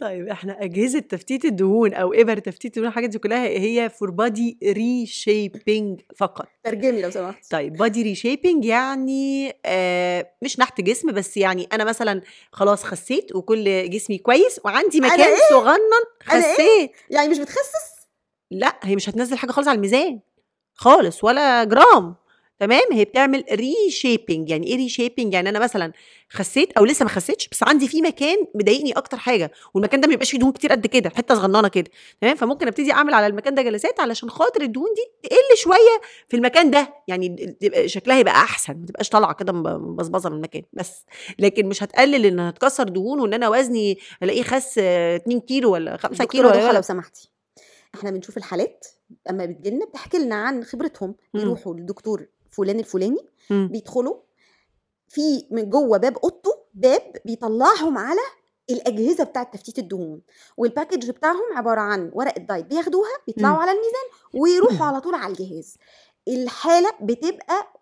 طيب 0.00 0.28
إحنا 0.28 0.64
أجهزة 0.64 0.98
تفتيت 0.98 1.44
الدهون 1.44 1.94
أو 1.94 2.12
ابر 2.12 2.38
تفتيت 2.38 2.64
الدهون 2.76 2.88
الحاجات 2.88 3.10
دي 3.10 3.18
كلها 3.18 3.46
هي 3.46 3.90
for 3.90 4.10
body 4.10 4.58
reshaping 4.62 6.00
فقط. 6.16 6.46
ترجمي 6.64 7.02
لو 7.02 7.10
سمحت. 7.10 7.50
طيب 7.50 7.72
body 7.72 8.02
reshaping 8.02 8.64
يعني 8.64 9.52
آه 9.66 10.32
مش 10.42 10.58
نحت 10.58 10.80
جسم 10.80 11.12
بس 11.12 11.36
يعني 11.36 11.68
أنا 11.72 11.84
مثلا 11.84 12.22
خلاص 12.52 12.84
خسيت 12.84 13.34
وكل 13.36 13.90
جسمي 13.90 14.18
كويس 14.18 14.60
وعندي 14.64 15.00
مكان 15.00 15.20
إيه؟ 15.20 15.36
صغنن 15.50 15.78
أنا 16.32 16.46
إيه؟ 16.46 16.54
خسيت. 16.54 16.90
يعني 17.10 17.28
مش 17.28 17.38
بتخسس؟ 17.38 17.90
لا 18.50 18.76
هي 18.82 18.96
مش 18.96 19.08
هتنزل 19.08 19.36
حاجة 19.38 19.50
خالص 19.50 19.68
على 19.68 19.76
الميزان. 19.76 20.20
خالص 20.84 21.24
ولا 21.24 21.64
جرام. 21.64 22.14
تمام؟ 22.58 22.82
هي 22.92 23.04
بتعمل 23.04 23.44
reshaping 23.52 24.50
يعني 24.50 24.66
إيه 24.66 24.76
reshaping 24.76 25.34
يعني 25.34 25.48
أنا 25.48 25.58
مثلا 25.58 25.92
خسيت 26.30 26.72
أو 26.72 26.84
لسه 26.84 27.02
ما 27.02 27.08
خسيتش 27.08 27.48
بس 27.48 27.62
عندي 27.62 27.88
في 27.88 28.02
مكان 28.02 28.36
مضايقني 28.54 28.92
أكتر 28.92 29.16
حاجة 29.16 29.50
والمكان 29.74 30.00
ده 30.00 30.08
ما 30.08 30.12
يبقاش 30.14 30.30
فيه 30.30 30.38
دهون 30.38 30.52
كتير 30.52 30.72
قد 30.72 30.86
كده 30.86 31.10
حتة 31.10 31.34
صغننة 31.34 31.68
كده. 31.68 31.90
تمام؟ 32.20 32.36
فممكن 32.36 32.66
أبتدي 32.66 32.92
أعمل 32.92 33.14
على 33.14 33.26
المكان 33.26 33.54
ده 33.54 33.62
جلسات 33.62 34.00
علشان 34.00 34.30
خاطر 34.30 34.62
الدهون 34.62 34.88
دي 34.96 35.28
تقل 35.28 35.56
شوية 35.56 36.00
في 36.28 36.36
المكان 36.36 36.70
ده. 36.70 36.94
يعني 37.08 37.56
شكلها 37.86 38.18
يبقى 38.18 38.34
أحسن 38.34 38.74
ما 38.80 38.86
تبقاش 38.86 39.08
طالعة 39.08 39.32
كده 39.34 39.52
مبصبصه 39.52 40.28
من 40.30 40.36
المكان 40.36 40.62
بس. 40.72 41.04
لكن 41.38 41.66
مش 41.66 41.82
هتقلل 41.82 42.26
إن 42.26 42.40
هتكسر 42.40 42.84
دهون 42.88 43.20
وإن 43.20 43.34
أنا 43.34 43.48
وزني 43.48 43.98
ألاقيه 44.22 44.42
خس 44.42 44.78
2 44.78 45.40
كيلو 45.40 45.72
ولا 45.72 45.96
5 45.96 46.24
كيلو 46.24 46.48
ولا 46.48 46.72
لو 46.72 46.82
سمحتي. 46.82 47.30
إحنا 47.94 48.10
بنشوف 48.10 48.36
الحالات 48.36 48.86
أما 49.30 49.46
بتجيلنا 49.46 49.84
بتحكي 49.86 50.18
لنا 50.18 50.34
عن 50.34 50.64
خبرتهم. 50.64 51.14
بيروحوا 51.34 51.74
للدكتور 51.74 52.26
فلان 52.50 52.78
الفلاني 52.78 53.18
مم. 53.50 53.68
بيدخلوا 53.72 54.16
في 55.08 55.46
من 55.50 55.70
جوه 55.70 55.98
باب 55.98 56.16
أوضته 56.18 56.50
باب 56.74 57.12
بيطلعهم 57.24 57.98
على 57.98 58.20
الأجهزة 58.70 59.24
بتاعة 59.24 59.50
تفتيت 59.50 59.78
الدهون 59.78 60.20
وال 60.56 60.68
package 60.68 61.10
بتاعهم 61.10 61.52
عبارة 61.56 61.80
عن 61.80 62.10
ورقه 62.14 62.38
diet 62.40 62.66
بياخدوها 62.66 63.10
بيطلعوا 63.26 63.54
مم. 63.54 63.60
على 63.60 63.70
الميزان 63.70 64.40
ويروحوا 64.42 64.86
على 64.86 65.00
طول 65.00 65.14
على 65.14 65.32
الجهاز 65.32 65.76
الحالة 66.28 66.90
بتبقى 67.02 67.72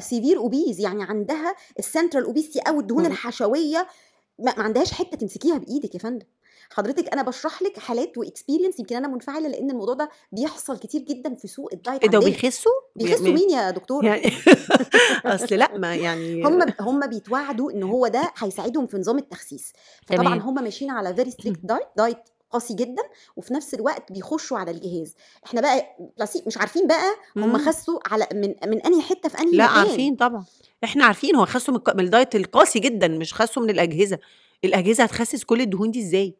severe 0.00 0.36
obese 0.38 0.80
يعني 0.80 1.02
عندها 1.02 1.54
ال 1.78 1.84
central 1.84 2.24
obesity 2.24 2.58
أو 2.60 2.80
الدهون. 2.80 3.06
الحشوية 3.06 3.86
ما 4.38 4.54
ما 4.56 4.62
عندهاش 4.62 4.92
حتة 4.92 5.16
تمسكيها 5.16 5.58
بإيدك 5.58 5.94
يا 5.94 6.00
فندم 6.00 6.26
حضرتك 6.72 7.08
أنا 7.12 7.22
بشرح 7.22 7.62
لك 7.62 7.78
حالات 7.78 8.18
و 8.18 8.24
experience 8.24 8.78
يمكن 8.80 8.96
أنا 8.96 9.08
منفعلة 9.08 9.48
لأن 9.48 9.70
الموضوع 9.70 9.94
ده 9.94 10.10
بيحصل 10.32 10.78
كتير 10.78 11.00
جدا 11.00 11.34
في 11.34 11.48
سوق 11.48 11.68
ال 11.72 11.78
diet 11.78 12.02
إيه 12.02 12.10
ده 12.10 12.18
بيخسوا 12.18 12.72
بي- 12.96 13.32
مين 13.32 13.50
يا 13.50 13.70
دكتور؟ 13.70 14.04
يعني 14.04 14.32
أصل 15.24 15.54
لأ 15.54 15.78
ما 15.78 15.94
يعني 15.94 16.44
هم 16.44 16.62
هم 16.80 17.06
بيتوعدوا 17.06 17.72
إن 17.72 17.82
هو 17.82 18.06
ده 18.08 18.32
هيساعدهم 18.38 18.86
في 18.86 18.96
نظام 18.96 19.18
التخسيس. 19.18 19.72
فطبعا. 20.06 20.38
هم 20.40 20.54
ماشيين 20.64 20.90
على 20.90 21.14
very 21.14 21.30
strict 21.30 21.60
diet 21.62 21.86
diet 21.96 22.18
قاسي 22.50 22.74
جدا 22.74 23.02
وفي 23.36 23.54
نفس 23.54 23.74
الوقت 23.74 24.12
بيخشوا 24.12 24.58
على 24.58 24.70
الجهاز. 24.70 25.14
إحنا 25.46 25.60
بقى 25.60 25.96
مش 26.46 26.58
عارفين 26.58 26.86
بقى 26.86 27.14
هم. 27.36 27.58
خسوا 27.58 27.98
على 28.06 28.26
من 28.34 28.54
من 28.70 28.80
أنهي 28.86 29.02
حتة 29.02 29.28
في 29.28 29.38
أنهي 29.38 29.56
لأ 29.56 29.64
مكان. 29.64 29.78
عارفين 29.78 30.16
طبعا. 30.16 30.44
إحنا 30.84 31.04
عارفين 31.04 31.36
هو 31.36 31.46
خسوا 31.46 31.74
من 31.94 32.00
ال 32.04 32.10
diet 32.10 32.36
القاسي 32.36 32.78
جدا 32.78 33.08
مش 33.08 33.34
خسوا 33.34 33.62
من 33.62 33.70
الأجهزة. 33.70 34.18
الأجهزة 34.64 35.04
هتخسس 35.04 35.44
كل 35.44 35.60
الدهون 35.60 35.90
دي 35.90 36.00
إزاي؟ 36.02 36.36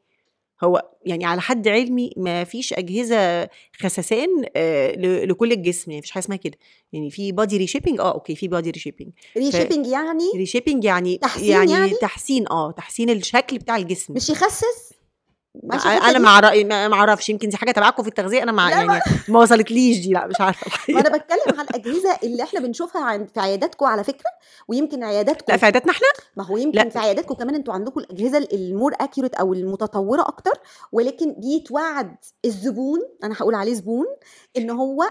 هو 0.65 0.89
يعني 1.07 1.25
على 1.25 1.41
حد 1.41 1.69
علمي 1.69 2.13
ما 2.17 2.45
فيش 2.45 2.73
أجهزة 2.73 3.49
خسسان 3.81 4.29
آه، 4.57 4.93
لكل 5.25 5.53
الجسم 5.53 5.91
يعني 5.91 5.99
مفيش 5.99 6.11
حاجة 6.11 6.25
اسمها 6.25 6.37
كده. 6.37 6.59
يعني 6.93 7.11
في 7.11 7.33
body 7.33 7.57
reshaping 7.57 8.01
آه 8.01 8.13
okay 8.13 8.35
في 8.35 8.49
body 8.49 8.71
reshaping 8.71 9.11
reshaping 9.37 9.87
يعني؟ 9.87 10.31
reshaping 10.35 10.85
يعني 10.85 11.19
تحسين 11.19 11.51
يعني, 11.51 11.73
يعني؟ 11.73 11.95
تحسين 12.01 12.49
آه 12.51 12.71
تحسين 12.71 13.11
الشكل 13.11 13.59
بتاع 13.59 13.77
الجسم. 13.77 14.15
مش 14.15 14.31
يخسس؟ 14.31 14.98
ماشي 15.55 15.89
أنا؟ 15.89 16.19
ما 16.19 16.41
أعرف- 16.41 16.65
ما 16.67 16.95
أعرفش 16.95 17.29
يمكن 17.29 17.49
دي 17.49 17.57
حاجة 17.57 17.71
تبعكم 17.71 18.03
في 18.03 18.09
التغذية 18.09 18.43
أنا 18.43 18.53
مع 18.53 18.71
يعني 18.71 19.01
ما 19.29 19.39
وصلتليش 19.41 19.99
دي 19.99 20.13
لا 20.13 20.27
مش 20.27 20.41
عارفة. 20.41 20.93
أنا 21.01 21.17
بتكلم 21.17 21.59
على 21.59 21.69
الأجهزة 21.71 22.19
اللي 22.23 22.43
إحنا 22.43 22.61
بنشوفها 22.61 23.05
عند 23.05 23.29
في 23.29 23.41
عياداتكم 23.41 23.87
على 23.87 24.05
فكرة 24.05 24.31
ويمكن 24.69 25.05
عياداتكم 25.05 25.45
لا 25.53 25.57
في 25.57 25.65
عياداتنا 25.65 25.93
إحنا 25.93 26.07
ما 26.37 26.45
هو 26.45 26.57
يمكن 26.57 26.79
لا. 26.79 26.89
في 26.89 26.99
عياداتكم 26.99 27.35
كمان 27.35 27.55
أنتوا 27.55 27.75
عندكم 27.75 28.01
الأجهزة 28.01 28.39
ال 28.53 28.61
more 28.61 28.93
accurate 29.01 29.35
أو 29.35 29.53
المتطورة 29.55 30.23
أكتر 30.23 30.53
ولكن 30.93 31.33
بيتوعد 31.39 32.17
الزبون 32.45 33.01
أنا 33.25 33.35
هقول 33.39 33.55
عليه 33.55 33.75
زبون 33.75 34.07
إن 34.57 34.71
هو 34.71 35.05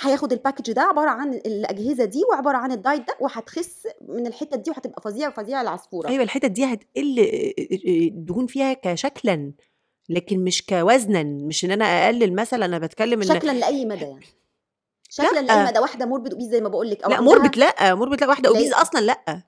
هياخد 0.00 0.32
ال 0.32 0.37
package 0.37 0.72
ده 0.72 0.82
عبارة 0.82 1.10
عن 1.10 1.34
الأجهزة 1.34 2.04
دي 2.04 2.22
وعبارة 2.30 2.56
عن 2.56 2.72
ال 2.72 2.79
diet 2.79 3.08
ده 3.08 3.16
وهتخس 3.20 3.86
من 4.08 4.26
الحتة 4.26 4.56
دي 4.56 4.70
وهتبقى 4.70 5.02
فظيعة 5.02 5.30
فظيعة 5.32 5.62
العصفوره 5.62 6.08
أيوه 6.08 6.22
الحتت 6.22 6.50
دي 6.50 6.64
هتقل 6.64 7.16
الدهون 7.86 8.46
فيها 8.46 8.72
كشكلا 8.72 9.52
لكن 10.08 10.44
مش 10.44 10.62
كوزنا 10.66 11.22
مش 11.22 11.64
إن 11.64 11.70
أنا 11.70 11.84
أقلل 11.84 12.34
مثلا 12.34 12.64
أنا 12.64 12.78
بتكلم 12.78 13.22
إن 13.22 13.28
شكلا 13.28 13.52
لأي 13.52 13.84
مدى 13.84 14.04
يعني 14.04 14.26
شكلا 15.10 15.40
لأ. 15.40 15.40
لاي 15.40 15.64
مدى 15.66 15.78
واحدة 15.78 16.06
morbid 16.06 16.32
obese 16.32 16.48
زي 16.48 16.60
ما 16.60 16.68
بقول 16.68 16.90
لك 16.90 17.08
لأ 17.08 17.20
morbid 17.20 17.56
لأ 17.56 17.94
morbid 17.94 18.20
لأ 18.20 18.28
واحدة. 18.28 18.48
obese 18.48 18.72
أصلا 18.72 19.00
لأ 19.00 19.42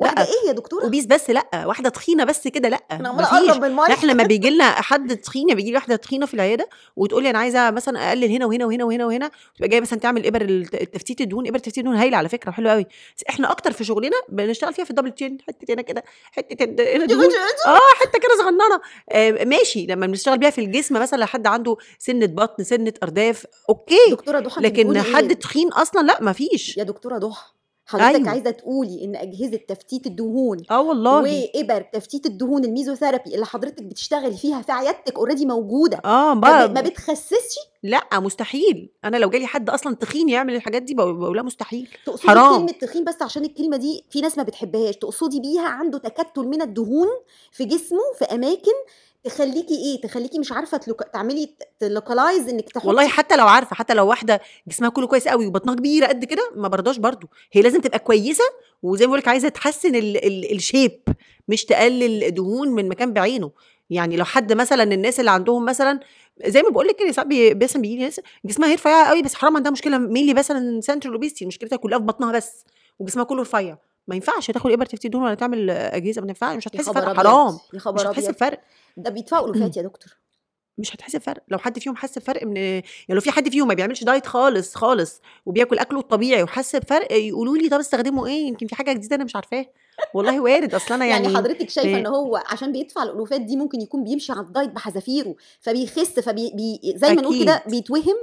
واحدة 0.00 0.22
لأ. 0.22 0.28
إيه 0.28 0.48
يا 0.48 0.52
دكتورة؟ 0.52 0.84
obese 0.84 1.06
بس 1.06 1.30
لأ 1.30 1.66
واحدة 1.66 1.88
تخينة 1.88 2.24
بس 2.24 2.48
كده 2.48 2.68
لأ 2.68 2.80
أنا 2.90 3.08
عمالة 3.08 3.28
مفيش. 3.38 3.48
أقرب 3.50 3.62
من 3.62 3.68
المايك 3.68 3.90
إحنا 3.90 4.12
لما 4.12 4.24
بيجي 4.24 4.50
لنا 4.54 4.64
حد 4.70 5.16
تخين 5.16 5.46
بيجي 5.54 5.70
لي 5.70 5.76
واحدة 5.76 5.96
تخينة 5.96 6.26
في 6.26 6.34
العيادة 6.34 6.68
وتقول 6.96 7.22
لي 7.22 7.30
أنا 7.30 7.38
عايزة 7.38 7.70
مثلا 7.70 8.08
أقلل 8.08 8.24
هنا 8.30 8.46
وهنا 8.46 8.64
وهنا 8.66 8.84
وهنا 8.84 9.06
وهنا 9.06 9.30
تبقى 9.56 9.68
جاية 9.68 9.80
مثلا 9.80 9.98
تعمل 9.98 10.26
إبر 10.26 10.40
الت- 10.42 10.74
التفتيت 10.74 11.20
الدهون 11.20 11.46
إبر 11.48 11.58
تفتيت 11.58 11.78
الدهون 11.78 11.96
هايلة 11.96 12.16
على 12.16 12.28
فكرة 12.28 12.48
وحلوة 12.50 12.72
قوي 12.72 12.86
بس 13.16 13.24
إحنا 13.28 13.50
أكتر 13.50 13.72
في 13.72 13.84
شغلنا 13.84 14.16
بنشتغل 14.28 14.74
فيها 14.74 14.84
في 14.84 14.90
ال 14.90 14.93
double 14.93 15.10
chin 15.10 15.38
حتة 15.48 15.72
هنا 15.74 15.82
كده 15.82 16.04
حتة 16.32 16.64
هنا 16.64 17.04
دهون. 17.06 17.24
آه 17.66 17.78
حتة 18.00 18.18
كده 18.18 18.36
صغننة. 18.38 18.80
آه 19.12 19.44
ماشي. 19.44 19.86
لما 19.86 20.06
بنشتغل 20.06 20.38
بيها 20.38 20.50
في 20.50 20.60
الجسم 20.60 20.94
مثلا 21.02 21.18
لحد 21.18 21.46
عنده 21.46 21.76
سنة 21.98 22.26
بطن 22.26 22.64
سنة 22.64 22.92
أرداف 23.02 23.46
okay. 23.68 23.96
دكتورة 24.10 24.40
ضحى 24.40 24.60
لكن 24.60 24.98
حد 25.02 25.30
إيه؟ 25.30 25.38
تخين 25.38 25.68
أصلا 25.72 26.00
لأ 26.06 26.18
مفيش. 26.22 26.76
يا 26.76 26.82
دكتورة 26.82 27.18
ضحى 27.18 27.46
حضرتك 27.86 28.14
أيوة. 28.14 28.30
عايزة 28.30 28.50
تقولي 28.50 29.04
إن 29.04 29.16
أجهزة 29.16 29.56
تفتيت 29.68 30.06
الدهون 30.06 30.58
آه 30.70 30.80
والله 30.80 31.20
وإبر 31.22 31.80
تفتيت 31.92 32.26
الدهون 32.26 32.64
الميزوثيرابي 32.64 33.34
اللي 33.34 33.46
حضرتك 33.46 33.82
بتشتغلي 33.82 34.36
فيها 34.36 34.62
في 34.62 34.72
عيادتك 34.72 35.16
already 35.16 35.46
موجودة 35.46 36.00
آه 36.04 36.34
ما, 36.34 36.80
بتخسسش 36.80 37.58
لأ 37.82 38.20
مستحيل 38.20 38.90
أنا 39.04 39.16
لو 39.16 39.30
جالي 39.30 39.46
حد 39.46 39.70
أصلا 39.70 39.94
تخين 39.94 40.28
يعمل 40.28 40.54
الحاجات 40.54 40.82
دي 40.82 40.94
بقول 40.94 41.36
لا 41.36 41.42
مستحيل 41.42 41.88
تقصدي 42.06 42.28
حرام. 42.28 42.56
كلمة 42.56 42.72
تخين 42.72 43.04
بس 43.04 43.22
عشان 43.22 43.44
الكلمة 43.44 43.76
دي 43.76 44.04
في 44.10 44.20
ناس 44.20 44.38
ما 44.38 44.42
بتحبهاش 44.42 44.96
تقصدي 44.96 45.40
بيها 45.40 45.68
عنده 45.68 45.98
تكتل 45.98 46.42
من 46.42 46.62
الدهون 46.62 47.08
في 47.52 47.64
جسمه 47.64 48.00
في 48.18 48.24
أماكن 48.24 48.72
تخليكي 49.24 49.74
إيه؟ 49.74 50.00
تخليكي 50.00 50.38
مش 50.38 50.52
عارفة 50.52 50.78
ت 50.78 50.81
loc... 50.81 51.02
تعملي 51.02 51.48
ت 51.80 51.88
localize 51.88 52.48
إنك 52.48 52.72
تحطي 52.72 52.88
والله 52.88 53.08
حتى 53.08 53.36
لو 53.36 53.46
عارفة 53.46 53.76
حتى 53.76 53.94
لو 53.94 54.06
واحدة 54.06 54.40
جسمها 54.68 54.90
كله 54.90 55.06
كويس 55.06 55.28
قوي 55.28 55.46
وبطنها 55.46 55.74
كبيرة 55.74 56.06
قد 56.06 56.24
كده 56.24 56.50
ما 56.56 56.68
برضاش 56.68 56.96
برضو. 56.96 57.26
هي 57.52 57.62
لازم 57.62 57.80
تبقى 57.80 57.98
كويسة 57.98 58.44
وزي 58.82 59.04
ما 59.04 59.08
بقول 59.08 59.18
لك 59.18 59.28
عايزة 59.28 59.48
تحسن 59.48 59.94
ال 59.94 60.24
ال 60.26 60.56
ال 60.56 60.63
shape 60.63 61.00
مش 61.48 61.64
تقلل 61.64 62.34
دهون 62.34 62.68
من 62.68 62.88
مكان 62.88 63.12
بعينه. 63.12 63.50
يعني 63.90 64.16
لو 64.16 64.24
حد 64.24 64.52
مثلا 64.52 64.82
الناس 64.82 65.20
اللي 65.20 65.30
عندهم 65.30 65.64
مثلا 65.64 66.00
زي 66.46 66.62
ما 66.62 66.68
بقول 66.68 66.86
لك 66.86 66.96
كده 66.96 67.12
ساعات 67.12 67.28
مثلا 67.62 67.82
بيجي 67.82 67.96
ناس 67.96 68.20
جسمها 68.44 68.68
هي 68.68 68.74
رفيعه 68.74 69.08
قوي 69.08 69.22
بس 69.22 69.34
حرام 69.34 69.56
عندها 69.56 69.72
مشكلة. 69.72 69.98
mainly 69.98 70.34
مثلا 70.34 70.80
central 70.80 71.14
obesity 71.14 71.46
مشكلتها 71.46 71.76
كلها 71.76 71.98
في 71.98 72.04
بطنها 72.04 72.32
بس 72.32 72.64
وجسمها 72.98 73.24
كله 73.24 73.42
رفيع. 73.42 73.78
ما 74.08 74.14
ينفعش 74.14 74.50
تاخد 74.50 74.70
إبرة 74.70 74.84
تفتيت 74.86 75.12
دهون 75.12 75.24
ولا 75.24 75.34
تعمل 75.34 75.70
أجهزة 75.70 76.22
ما 76.22 76.28
ينفعش 76.28 76.56
مش 76.56 76.68
هتحس 76.68 76.86
خبر 76.86 77.00
فرق 77.00 77.08
أبيض، 77.10 77.26
حرام. 77.26 77.58
يا 77.74 77.92
مش 77.92 78.02
هتحس 78.02 78.28
بفرق. 78.28 78.60
ده 78.96 79.10
بيدفعوا 79.10 79.44
ألوفات 79.46 79.76
يا 79.76 79.82
دكتور 79.82 80.16
مش 80.78 80.94
هتحس 80.94 81.16
بفرق 81.16 81.42
لو 81.48 81.58
حد 81.58 81.78
فيهم 81.78 81.96
حس 81.96 82.18
بفرق 82.18 82.44
من 82.44 82.56
يعني 82.56 82.84
لو 83.08 83.20
في 83.20 83.30
حد 83.30 83.48
فيهم 83.48 83.68
ما 83.68 83.74
بيعملش 83.74 84.04
diet 84.04 84.26
خالص 84.26 84.74
خالص 84.74 85.20
وبياكل 85.46 85.78
أكله 85.78 86.00
الطبيعي 86.00 86.42
وحس 86.42 86.76
بفرق 86.76 87.12
يقولوا 87.12 87.56
لي 87.56 87.68
طب 87.68 87.78
استخدمه 87.78 88.26
إيه 88.26 88.46
يمكن 88.46 88.66
في 88.66 88.74
حاجة 88.74 88.92
جديدة 88.92 89.16
أنا 89.16 89.24
مش 89.24 89.36
عارفاها 89.36 89.66
والله 90.14 90.40
وارد 90.40 90.74
أصل 90.74 90.94
أنا 90.94 91.06
يعني, 91.06 91.24
يعني, 91.24 91.36
حضرتك 91.36 91.70
شايفة. 91.70 91.98
إن 91.98 92.06
هو 92.06 92.42
عشان 92.46 92.72
بيدفع 92.72 93.02
الألوفات 93.02 93.40
دي 93.40 93.56
ممكن 93.56 93.80
يكون 93.80 94.04
بيمشي 94.04 94.32
على 94.32 94.40
ال 94.40 94.46
diet 94.46 94.70
بحذافيره 94.70 95.34
فبيخس 95.60 96.20
فبي 96.20 96.50
بي 96.54 96.92
زي 96.96 97.14
ما 97.14 97.22
نقول. 97.22 97.42
كده 97.42 97.62
بيتوهم 97.66 98.16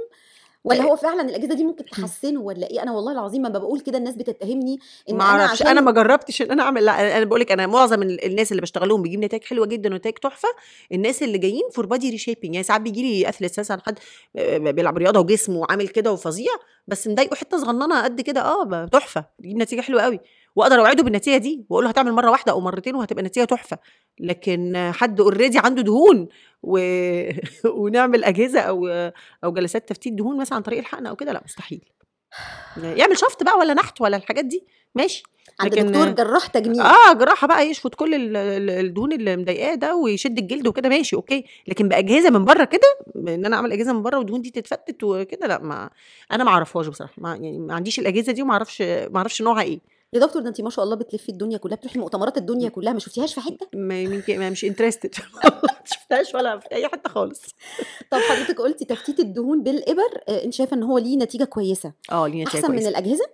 ولا. 0.64 0.82
هو 0.82 0.96
فعلا 0.96 1.22
الأجهزة 1.22 1.54
دي 1.54 1.64
ممكن 1.64 1.84
تحسنه 1.84 2.40
ولا 2.40 2.70
إيه؟ 2.70 2.82
أنا 2.82 2.92
والله 2.92 3.12
العظيم 3.12 3.42
ما 3.42 3.48
بقول 3.48 3.80
كده 3.80 3.98
الناس 3.98 4.14
بتتهمني 4.14 4.78
إن 5.10 5.16
ما 5.16 5.34
أنا 5.34 5.44
عشان 5.44 5.66
أنا 5.66 5.80
ما 5.80 5.90
جربتش 5.92 6.42
إن 6.42 6.50
أنا 6.50 6.62
أعمل 6.62 6.84
لأ 6.84 7.16
أنا 7.16 7.24
بقول 7.24 7.40
لك 7.40 7.52
أنا 7.52 7.66
معظم 7.66 8.02
ال- 8.02 8.24
الناس 8.24 8.50
اللي 8.52 8.62
بشتغل 8.62 8.88
لهم 8.88 9.02
بيجيب 9.02 9.20
نتائج 9.24 9.44
حلوة 9.44 9.66
جدا 9.66 9.94
ونتائج 9.94 10.14
تحفة. 10.18 10.48
الناس 10.92 11.22
اللي 11.22 11.38
جايين 11.38 11.62
for 11.72 11.86
body 11.86 12.10
reshaping 12.10 12.54
يعني 12.54 12.62
ساعات 12.64 12.80
بيجي 12.80 13.02
لي 13.02 13.28
athlete 13.28 13.60
مثلا 13.60 13.80
حد 13.86 13.98
بيلعب 14.74 14.98
رياضة 14.98 15.20
وجسمه 15.20 15.58
وعامل 15.58 15.88
كده 15.88 16.12
وفظيع 16.12 16.52
بس 16.88 17.08
مضايقه 17.08 17.34
حتة 17.34 17.58
صغننة 17.58 18.02
قد 18.04 18.20
كده. 18.20 18.40
آه 18.40 18.84
تحفة 18.86 19.24
بيجيب 19.38 19.56
نتيجة 19.58 19.80
حلوة 19.80 20.02
قوي 20.02 20.20
واقدر 20.56 20.78
اوعده 20.80 21.02
بالنتيجة 21.02 21.36
دي 21.36 21.64
واقول 21.70 21.84
له 21.84 21.90
هتعمل 21.90 22.12
مرة 22.12 22.30
واحدة 22.30 22.52
أو 22.52 22.60
مرتين 22.60 22.94
وهتبقى 22.94 23.22
نتيجة 23.22 23.44
تحفة. 23.44 23.78
لكن 24.20 24.90
حد 24.94 25.20
already 25.20 25.58
عنده 25.58 25.82
دهون 25.82 26.28
و... 26.62 26.78
ونعمل 27.80 28.24
أجهزة 28.24 28.60
أو 28.60 28.86
أو 29.44 29.52
جلسات 29.52 29.88
تفتيت 29.88 30.12
دهون 30.12 30.36
مثلا 30.36 30.56
عن 30.56 30.62
طريق 30.62 30.78
الحقن 30.78 31.06
أو 31.06 31.16
كده 31.16 31.32
لا 31.32 31.42
مستحيل. 31.44 31.80
يعمل 32.82 33.18
شفط 33.18 33.42
بقى 33.42 33.58
ولا 33.58 33.74
نحت 33.74 34.00
ولا 34.00 34.16
الحاجات 34.16 34.44
دي 34.44 34.64
ماشي. 34.94 35.22
عند 35.60 35.74
لكن- 35.74 35.86
دكتور 35.86 36.08
جراح 36.08 36.46
تجميل. 36.46 36.80
آه 36.80 37.12
جراحة 37.12 37.46
بقى 37.46 37.66
يشفط 37.66 37.94
كل 37.94 38.14
ال- 38.14 38.36
ال- 38.36 38.70
الدهون 38.70 39.12
اللي 39.12 39.36
مضايقاه 39.36 39.74
ده 39.74 39.96
ويشد 39.96 40.38
الجلد 40.38 40.66
وكده 40.68 40.88
ماشي 40.88 41.16
okay. 41.16 41.44
لكن 41.68 41.88
بأجهزة 41.88 42.30
من 42.30 42.44
بره 42.44 42.64
كده 42.64 42.96
إن 43.16 43.44
أنا 43.46 43.56
أعمل 43.56 43.72
أجهزة 43.72 43.92
من 43.92 44.02
بره 44.02 44.18
والدهون 44.18 44.40
دي 44.42 44.50
تتفتت 44.50 45.04
وكده 45.04 45.46
لا 45.46 45.58
ما 45.58 45.90
أنا 46.32 46.44
ما 46.44 46.50
أعرفهاش 46.50 46.86
بصراحة 46.86 47.12
ما 47.18 47.30
يعني 47.30 47.58
ما 47.58 47.74
عنديش 47.74 47.98
الأجهزة 47.98 48.32
دي 48.32 48.42
وما 48.42 48.52
أعرفش 48.52 48.82
ما 48.82 49.16
أعرفش 49.16 49.42
نوعها 49.42 49.62
إيه. 49.62 49.80
يا 50.12 50.20
دكتور 50.20 50.42
ده 50.42 50.48
انت 50.48 50.60
ما 50.60 50.70
شاء 50.70 50.84
الله 50.84 50.96
بتلفي 50.96 51.28
الدنيا 51.28 51.58
كلها 51.58 51.76
بتروحي 51.76 51.98
مؤتمرات 51.98 52.38
الدنيا 52.38 52.68
كلها 52.68 52.92
ما 52.92 52.98
شفتيهاش 52.98 53.34
في 53.34 53.40
حتة؟ 53.40 53.66
ما 53.74 54.02
يمكن 54.02 54.38
ما 54.38 54.50
مش 54.50 54.64
interested 54.70 55.14
شفتهاش 55.84 56.34
ولا 56.34 56.58
في 56.58 56.72
أي 56.72 56.88
حتة 56.88 57.10
خالص. 57.10 57.42
طب 58.10 58.18
حضرتك 58.18 58.60
قلتي 58.60 58.84
تفتيت 58.84 59.20
الدهون 59.20 59.62
بالإبر 59.62 60.20
آه، 60.28 60.44
انت 60.44 60.54
شايفة 60.54 60.76
إن 60.76 60.82
هو 60.82 60.98
ليه 60.98 61.16
نتيجة 61.16 61.44
كويسة. 61.44 61.92
آه 62.12 62.26
ليه 62.28 62.42
نتيجة 62.44 62.56
أحسن 62.56 62.70
من 62.70 62.76
كويسة. 62.76 62.88
الأجهزة؟ 62.88 63.24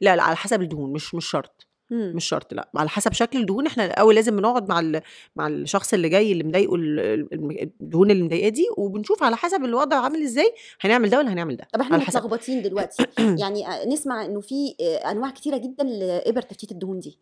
لا 0.00 0.16
لا 0.16 0.22
على 0.22 0.36
حسب 0.36 0.62
الدهون 0.62 0.92
مش 0.92 1.14
مش 1.14 1.26
شرط. 1.30 1.67
مم. 1.90 2.12
مش 2.14 2.24
شرط 2.24 2.54
لأ 2.54 2.68
على 2.76 2.88
حسب 2.88 3.12
شكل 3.12 3.38
الدهون. 3.38 3.66
إحنا 3.66 3.84
الأول 3.84 4.14
لازم 4.14 4.36
بنقعد 4.36 4.68
مع 4.68 4.80
ال... 4.80 5.00
مع 5.36 5.46
الشخص 5.46 5.94
اللي 5.94 6.08
جاي 6.08 6.32
اللي 6.32 6.44
مضايقه 6.44 6.74
ال- 6.74 7.00
ال- 7.32 7.62
الدهون 7.80 8.10
اللي 8.10 8.22
مضايقاه 8.22 8.48
دي 8.48 8.66
وبنشوف 8.76 9.22
على 9.22 9.36
حسب 9.36 9.64
الوضع 9.64 9.96
عامل 9.96 10.22
إزاي 10.22 10.52
هنعمل 10.80 11.10
ده 11.10 11.18
ولا 11.18 11.32
هنعمل 11.32 11.56
ده 11.56 11.68
طب 11.74 11.80
إحنا 11.80 11.94
على 11.96 12.04
حسب. 12.04 12.18
متلخبطين 12.18 12.62
دلوقتي. 12.62 13.06
يعني 13.42 13.68
آه، 13.68 13.86
نسمع 13.88 14.24
إنه 14.24 14.40
في 14.40 14.74
آه، 14.80 15.10
أنواع 15.10 15.30
كتيرة 15.30 15.56
جدا 15.56 15.84
لإبر 15.84 16.42
تفتيت 16.42 16.70
الدهون 16.72 16.98
دي. 17.00 17.18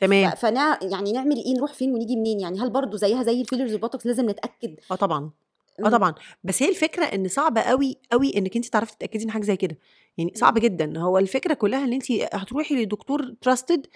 تمام. 0.00 0.30
ف- 0.30 0.34
فنا 0.34 0.78
يعني 0.82 1.12
نعمل 1.12 1.36
إيه 1.36 1.54
نروح 1.54 1.72
فين 1.72 1.94
ونيجي 1.94 2.16
منين؟ 2.16 2.40
يعني 2.40 2.60
هل 2.60 2.70
برضو 2.70 2.96
زيها 2.96 3.22
زي 3.22 3.40
ال 3.40 3.44
fillers 3.44 3.72
والبوتوكس 3.72 4.06
لازم 4.06 4.30
نتأكد؟ 4.30 4.74
آه 4.90 4.94
طبعا. 4.94 5.30
آه 5.80 5.82
مم. 5.82 5.88
طبعا. 5.90 6.14
بس 6.44 6.62
هي 6.62 6.68
الفكرة 6.68 7.04
إن 7.04 7.28
صعب 7.28 7.58
قوي 7.58 7.96
قوي 8.12 8.36
إنك 8.36 8.56
أنت 8.56 8.66
تعرفي 8.66 8.92
تتأكدي 8.96 9.24
من 9.24 9.30
حاجة 9.30 9.42
زي 9.42 9.56
كده. 9.56 9.76
يعني 10.18 10.32
صعب 10.34 10.58
جدا 10.58 10.98
هو 10.98 11.18
الفكرة 11.18 11.54
كلها 11.54 11.84
إن 11.84 11.92
انت 11.92 12.12
هتروحي 12.12 12.74
لدكتور 12.74 13.34
trusted 13.40 13.86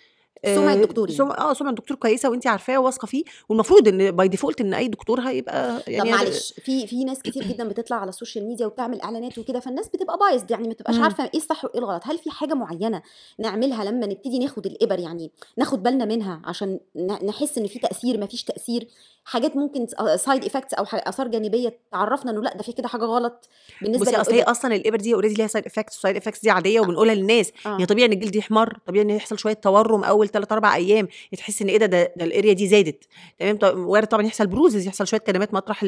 سمعة 0.47 0.75
دكتور 0.77 1.09
يعني. 1.11 1.19
سم... 1.19 1.31
آه 1.31 1.53
سمعة 1.53 1.73
دكتور 1.75 1.97
كويسة 1.97 2.31
وانت 2.31 2.47
عارفاه 2.47 2.79
وواثقة 2.79 3.07
فيه 3.07 3.25
والمفروض 3.49 3.89
إن 3.89 4.11
by 4.11 4.29
default 4.29 4.61
إن 4.61 4.75
أي 4.75 4.89
دكتور 4.89 5.21
هيبقى 5.21 5.81
طب 5.81 5.89
يعني 5.89 6.11
معلش 6.13 6.53
في 6.65 6.87
في 6.87 7.05
ناس 7.05 7.23
كتير 7.23 7.45
جدا 7.45 7.69
بتطلع 7.69 7.97
على 7.97 8.09
ال 8.09 8.14
social 8.14 8.47
media 8.49 8.67
وبتعمل 8.67 9.01
إعلانات 9.01 9.39
وكده 9.39 9.61
فالناس 9.61 9.89
بتبقى 9.89 10.19
بايظ 10.19 10.43
يعني 10.51 10.69
ما 10.69 10.75
تبقاش. 10.75 10.99
عارفة 10.99 11.25
إيه 11.25 11.31
الصح 11.41 11.65
وإيه 11.65 11.79
الغلط 11.79 12.03
هل 12.07 12.19
في 12.19 12.31
حاجة 12.31 12.55
معينة 12.55 13.03
نعملها 13.39 13.85
لما 13.85 14.07
نبتدي 14.07 14.39
ناخد 14.39 14.67
الإبر 14.67 14.99
يعني 14.99 15.31
ناخد 15.57 15.83
بالنا 15.83 16.05
منها 16.05 16.43
عشان 16.45 16.81
نحس 17.25 17.59
إن 17.59 17.67
في 17.67 17.79
تأثير 17.79 18.19
ما 18.19 18.27
فيش 18.27 18.45
تأثير 18.45 18.89
حاجات 19.25 19.57
ممكن 19.57 19.87
side 20.17 20.45
effects 20.45 20.75
أو 20.75 20.85
ح- 20.85 21.09
آثار 21.09 21.29
جانبية 21.29 21.79
تعرفنا 21.93 22.31
إنه 22.31 22.43
لأ 22.43 22.55
ده 22.57 22.63
في 22.63 22.73
كده 22.73 22.89
حاجة 22.89 23.05
غلط 23.05 23.49
بالنسبة 23.83 24.05
بصي 24.07 24.17
أصل 24.21 24.33
هي. 24.33 24.43
أصلا 24.43 24.75
الإبر 24.77 24.97
دي 24.97 25.15
already 25.15 25.35
ليها 25.35 25.47
side 25.47 25.67
effects 25.67 25.95
وال 25.95 26.02
side 26.02 26.17
effects 26.17 26.43
دي 26.43 26.51
عادية 26.51 26.81
وبنقولها 26.81 27.15
للناس 27.15 27.53
آه. 27.67 27.81
هي 27.81 27.87
طبيعي 27.87 28.07
إن 28.09 28.13
الجلد 28.13 28.37
يحمر 28.37 28.79
طبيعي 28.87 29.05
إن 29.05 29.11
يحصل 29.11 29.39
شوية 29.39 29.53
تورم 29.55 30.05
أول 30.23 30.29
3 30.29 30.53
4 30.53 30.75
أيام 30.75 31.09
تحس 31.37 31.63
إن 31.63 31.69
إيه 31.69 31.77
ده 31.79 31.87
ده, 31.87 32.13
ده 32.17 32.25
ال 32.25 32.30
area 32.30 32.53
دي 32.53 32.69
زادت. 32.69 33.05
تمام؟ 33.39 33.57
طب 33.59 33.77
وارد 33.79 34.07
طبعا 34.07 34.27
يحصل 34.27 34.47
bruises 34.47 34.87
يحصل 34.87 35.07
شوية 35.07 35.21
كدمات 35.21 35.55
مطرح 35.55 35.85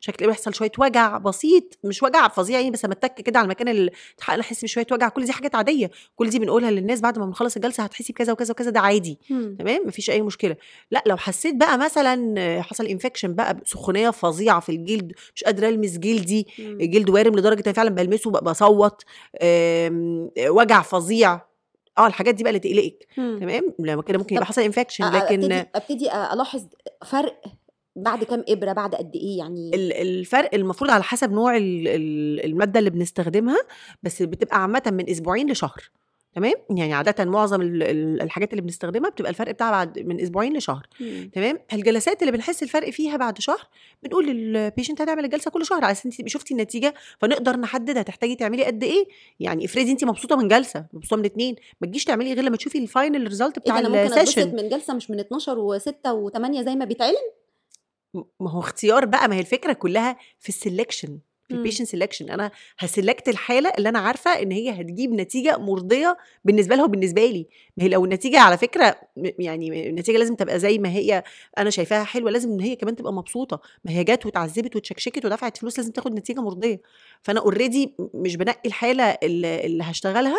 الشك 0.00 0.28
يحصل 0.30 0.54
شوية 0.54 0.70
وجع 0.78 1.18
بسيط 1.18 1.78
مش 1.84 2.02
وجع 2.02 2.28
فظيع 2.28 2.58
يعني 2.58 2.70
بس 2.70 2.84
لما 2.84 2.94
اتك 2.94 3.14
كده 3.14 3.38
على 3.38 3.44
المكان 3.46 3.68
اللي 3.68 3.90
احس 4.28 4.62
بشوية 4.64 4.86
وجع. 4.92 5.08
كل 5.08 5.24
دي 5.24 5.32
حاجات 5.32 5.54
عادية. 5.54 5.90
كل 6.16 6.30
دي 6.30 6.38
بنقولها 6.38 6.70
للناس 6.70 7.00
بعد 7.00 7.18
ما 7.18 7.26
بنخلص 7.26 7.56
الجلسة 7.56 7.82
هتحسي 7.82 8.12
بكذا 8.12 8.32
وكذا 8.32 8.50
وكذا 8.52 8.70
ده 8.70 8.80
عادي. 8.80 9.18
تمام؟ 9.58 9.82
مفيش 9.86 10.10
أي 10.10 10.22
مشكلة. 10.22 10.56
لا 10.90 11.02
لو 11.06 11.16
حسيت 11.16 11.54
بقى 11.54 11.78
مثلا 11.78 12.62
حصل 12.62 12.86
infection 12.86 13.34
بقى 13.34 13.56
سخونيه 13.64 14.10
فظيعة 14.10 14.60
في 14.60 14.68
الجلد 14.68 15.12
مش 15.34 15.44
قادرة 15.44 15.68
ألمس 15.68 15.98
جلدي. 15.98 16.46
الجلد 16.58 17.10
وارم 17.10 17.34
لدرجة 17.38 17.62
إن 17.68 17.72
فعلا 17.72 17.90
بلمسه 17.90 18.30
بصوت 18.30 19.02
آم، 19.42 20.30
وجع 20.48 20.82
فظيع. 20.82 21.51
آه 21.98 22.06
الحاجات 22.06 22.34
دي 22.34 22.42
بقى 22.42 22.50
اللي 22.50 22.60
تقلقك. 22.60 23.06
تمام؟ 23.16 23.74
لما 23.78 24.02
كده 24.02 24.18
ممكن 24.18 24.34
يبقى 24.34 24.46
حصل 24.46 24.62
infection 24.62 25.04
لكن 25.04 25.52
أبتدي 25.52 25.68
أبتدي 25.74 26.12
ألاحظ 26.32 26.64
فرق 27.06 27.42
بعد 27.96 28.24
كام 28.24 28.44
إبرة 28.48 28.72
بعد 28.72 28.94
قد 28.94 29.10
إيه 29.16 29.38
يعني؟ 29.38 29.70
ال- 29.74 29.92
الفرق 29.92 30.54
المفروض 30.54 30.90
على 30.90 31.02
حسب 31.02 31.32
نوع 31.32 31.56
ال- 31.56 31.88
ال- 31.88 32.44
المادة 32.44 32.78
اللي 32.78 32.90
بنستخدمها 32.90 33.58
بس 34.02 34.22
بتبقى 34.22 34.62
عامة 34.62 34.82
من 34.86 35.10
أسبوعين 35.10 35.50
لشهر. 35.50 35.90
تمام؟ 36.34 36.54
يعني 36.70 36.92
عاده 36.94 37.24
معظم 37.24 37.62
ال- 37.62 37.82
ال- 37.82 38.22
الحاجات 38.22 38.50
اللي 38.50 38.62
بنستخدمها 38.62 39.10
بتبقى 39.10 39.30
الفرق 39.30 39.52
بتاعها 39.52 39.70
بعد 39.70 39.98
من 39.98 40.20
أسبوعين 40.20 40.56
لشهر 40.56 40.86
مم. 41.00 41.30
تمام؟ 41.34 41.58
الجلسات 41.72 42.22
اللي 42.22 42.32
بنحس 42.32 42.62
الفرق 42.62 42.90
فيها 42.90 43.16
بعد 43.16 43.38
شهر 43.40 43.68
بنقول 44.02 44.26
لل 44.26 44.42
patient 44.42 45.00
هتعمل 45.00 45.24
الجلسة 45.24 45.50
كل 45.50 45.66
شهر 45.66 45.84
على 45.84 45.92
أساس 45.92 46.06
انت 46.06 46.14
تبقي 46.18 46.30
شفتي 46.30 46.54
النتيجة 46.54 46.94
فنقدر 47.20 47.56
نحدد 47.56 47.98
هتحتاجي 47.98 48.34
تعملي 48.34 48.64
قد 48.64 48.84
إيه؟ 48.84 49.04
يعني 49.40 49.64
افرضي 49.64 49.90
انت 49.92 50.04
مبسوطة 50.04 50.36
من 50.36 50.48
جلسة 50.48 50.86
مبسوطة 50.92 51.16
من 51.16 51.24
اتنين 51.24 51.56
ما 51.80 51.86
تجيش 51.86 52.04
تعملي 52.04 52.34
غير 52.34 52.44
لما 52.44 52.56
تشوفي 52.56 52.78
ال 52.78 52.86
final 52.86 53.28
result 53.28 53.58
بتاع 53.58 53.80
ده 53.80 53.86
أنا 53.86 53.88
ممكن 54.04 54.18
ال 54.20 54.24
session 54.24 54.56
من 54.56 54.68
جلسة 54.68 54.94
مش 54.94 55.10
من 55.10 55.20
12 55.20 55.78
و6 55.78 55.92
و8 56.06 56.60
زي 56.64 56.74
ما 56.76 56.84
بيتعلن؟ 56.84 57.16
ما 58.14 58.50
هو 58.50 58.60
اختيار 58.60 59.04
بقى 59.04 59.28
ما 59.28 59.34
هي 59.34 59.40
الفكرة 59.40 59.72
كلها 59.72 60.16
في 60.40 60.48
ال 60.48 60.55
selection 60.55 61.18
في. 61.48 61.54
البيشنت 61.54 61.88
سelection 61.96 62.30
أنا 62.30 62.50
ه 62.78 62.85
select 62.85 63.28
الحالة 63.28 63.72
اللي 63.78 63.88
أنا 63.88 63.98
عارفة 63.98 64.30
إن 64.30 64.52
هي 64.52 64.70
هتجيب 64.70 65.12
نتيجة 65.12 65.56
مرضية 65.58 66.16
بالنسبة 66.44 66.76
لها 66.76 66.84
وبالنسبة 66.84 67.26
لي. 67.26 67.46
ما 67.76 67.84
هي 67.84 67.88
لو 67.88 68.04
النتيجة 68.04 68.40
على 68.40 68.58
فكرة 68.58 68.96
يعني 69.16 69.88
النتيجة 69.90 70.16
لازم 70.18 70.34
تبقى 70.34 70.58
زي 70.58 70.78
ما 70.78 70.88
هي 70.88 71.22
أنا 71.58 71.70
شايفاها 71.70 72.04
حلوة 72.04 72.30
لازم 72.30 72.50
إن 72.52 72.60
هي 72.60 72.76
كمان 72.76 72.96
تبقى 72.96 73.12
مبسوطة. 73.12 73.60
ما 73.84 73.92
هي 73.92 74.04
جت 74.04 74.26
واتعذبت 74.26 74.76
واتشكشكت 74.76 75.24
ودفعت 75.24 75.56
فلوس 75.56 75.78
لازم 75.78 75.92
تاخد 75.92 76.14
نتيجة 76.14 76.40
مرضية. 76.40 76.80
فأنا 77.22 77.40
already 77.40 77.94
مش 78.14 78.36
بنقي 78.36 78.60
الحالة 78.66 79.04
اللي, 79.04 79.82
هشتغلها 79.82 80.38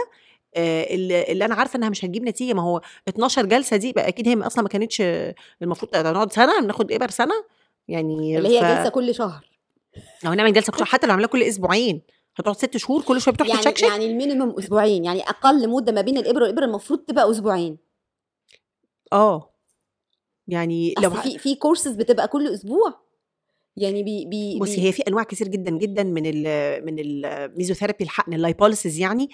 اللي, 0.58 1.46
أنا 1.46 1.56
عارفة 1.56 1.78
إنها 1.78 1.90
مش 1.90 2.06
هتجيب 2.06 2.24
نتيجة. 2.24 2.54
ما 2.54 2.62
هو 2.62 2.82
12 3.08 3.46
جلسة 3.46 3.78
دي 3.78 3.92
بقى 3.92 4.08
أكيد 4.08 4.28
هي 4.28 4.34
أصلا 4.48 4.64
ما 4.64 4.70
كانتش 4.70 5.04
المفروض 5.62 5.98
نقعد 5.98 6.32
سنة 6.34 6.62
ناخد 6.62 6.92
ابر 6.92 7.10
سنة؟ 7.10 7.34
يعني 7.88 8.38
اللي 8.38 8.50
هي 8.50 8.62
ف- 8.62 8.64
جلسة 8.78 8.90
كل 8.90 9.16
شهر. 9.16 9.53
لو 10.24 10.32
هنعمل 10.32 10.54
جلسة 10.54 10.74
كل 10.74 10.84
حتى 10.84 11.08
لو 11.08 11.14
عملناها 11.14 11.32
كل 11.32 11.44
أسبوعين 11.44 12.02
هتقعد 12.36 12.56
ست 12.56 12.78
شهور 12.78 13.02
كل 13.02 13.22
شوية 13.22 13.34
بتروح 13.34 13.50
يعني 13.50 13.62
تتشكشك؟ 13.62 13.88
يعني 13.88 14.06
ال 14.06 14.12
minimum 14.12 14.56
أسبوعين 14.60 15.06
يعني 15.06 15.22
أقل 15.22 15.70
مدة 15.70 15.92
ما 15.92 16.02
بين 16.02 16.18
الابره 16.18 16.42
والابره 16.42 16.66
المفروض 16.66 17.00
تبقى 17.00 17.32
أسبوعين. 17.32 17.78
آه. 19.14 19.54
يعني 20.48 20.94
لو 21.02 21.10
في 21.10 21.38
في 21.38 21.56
كورسز 21.56 21.96
بتبقى 21.96 22.28
كل 22.28 22.48
أسبوع. 22.48 23.04
يعني 23.78 24.04
بي 24.04 24.26
بي 24.26 24.60
بصي 24.60 24.82
هي 24.88 24.92
في 24.92 25.04
أنواع 25.08 25.24
كتير 25.24 25.48
جدا 25.48 25.72
جدا 25.72 26.04
من 26.04 26.24
ال 26.26 26.86
من 26.86 26.96
الميزوثيرابي 27.00 28.04
الحقن 28.04 28.34
ال 28.34 28.40
lipolysis 28.40 28.98
يعني 29.00 29.30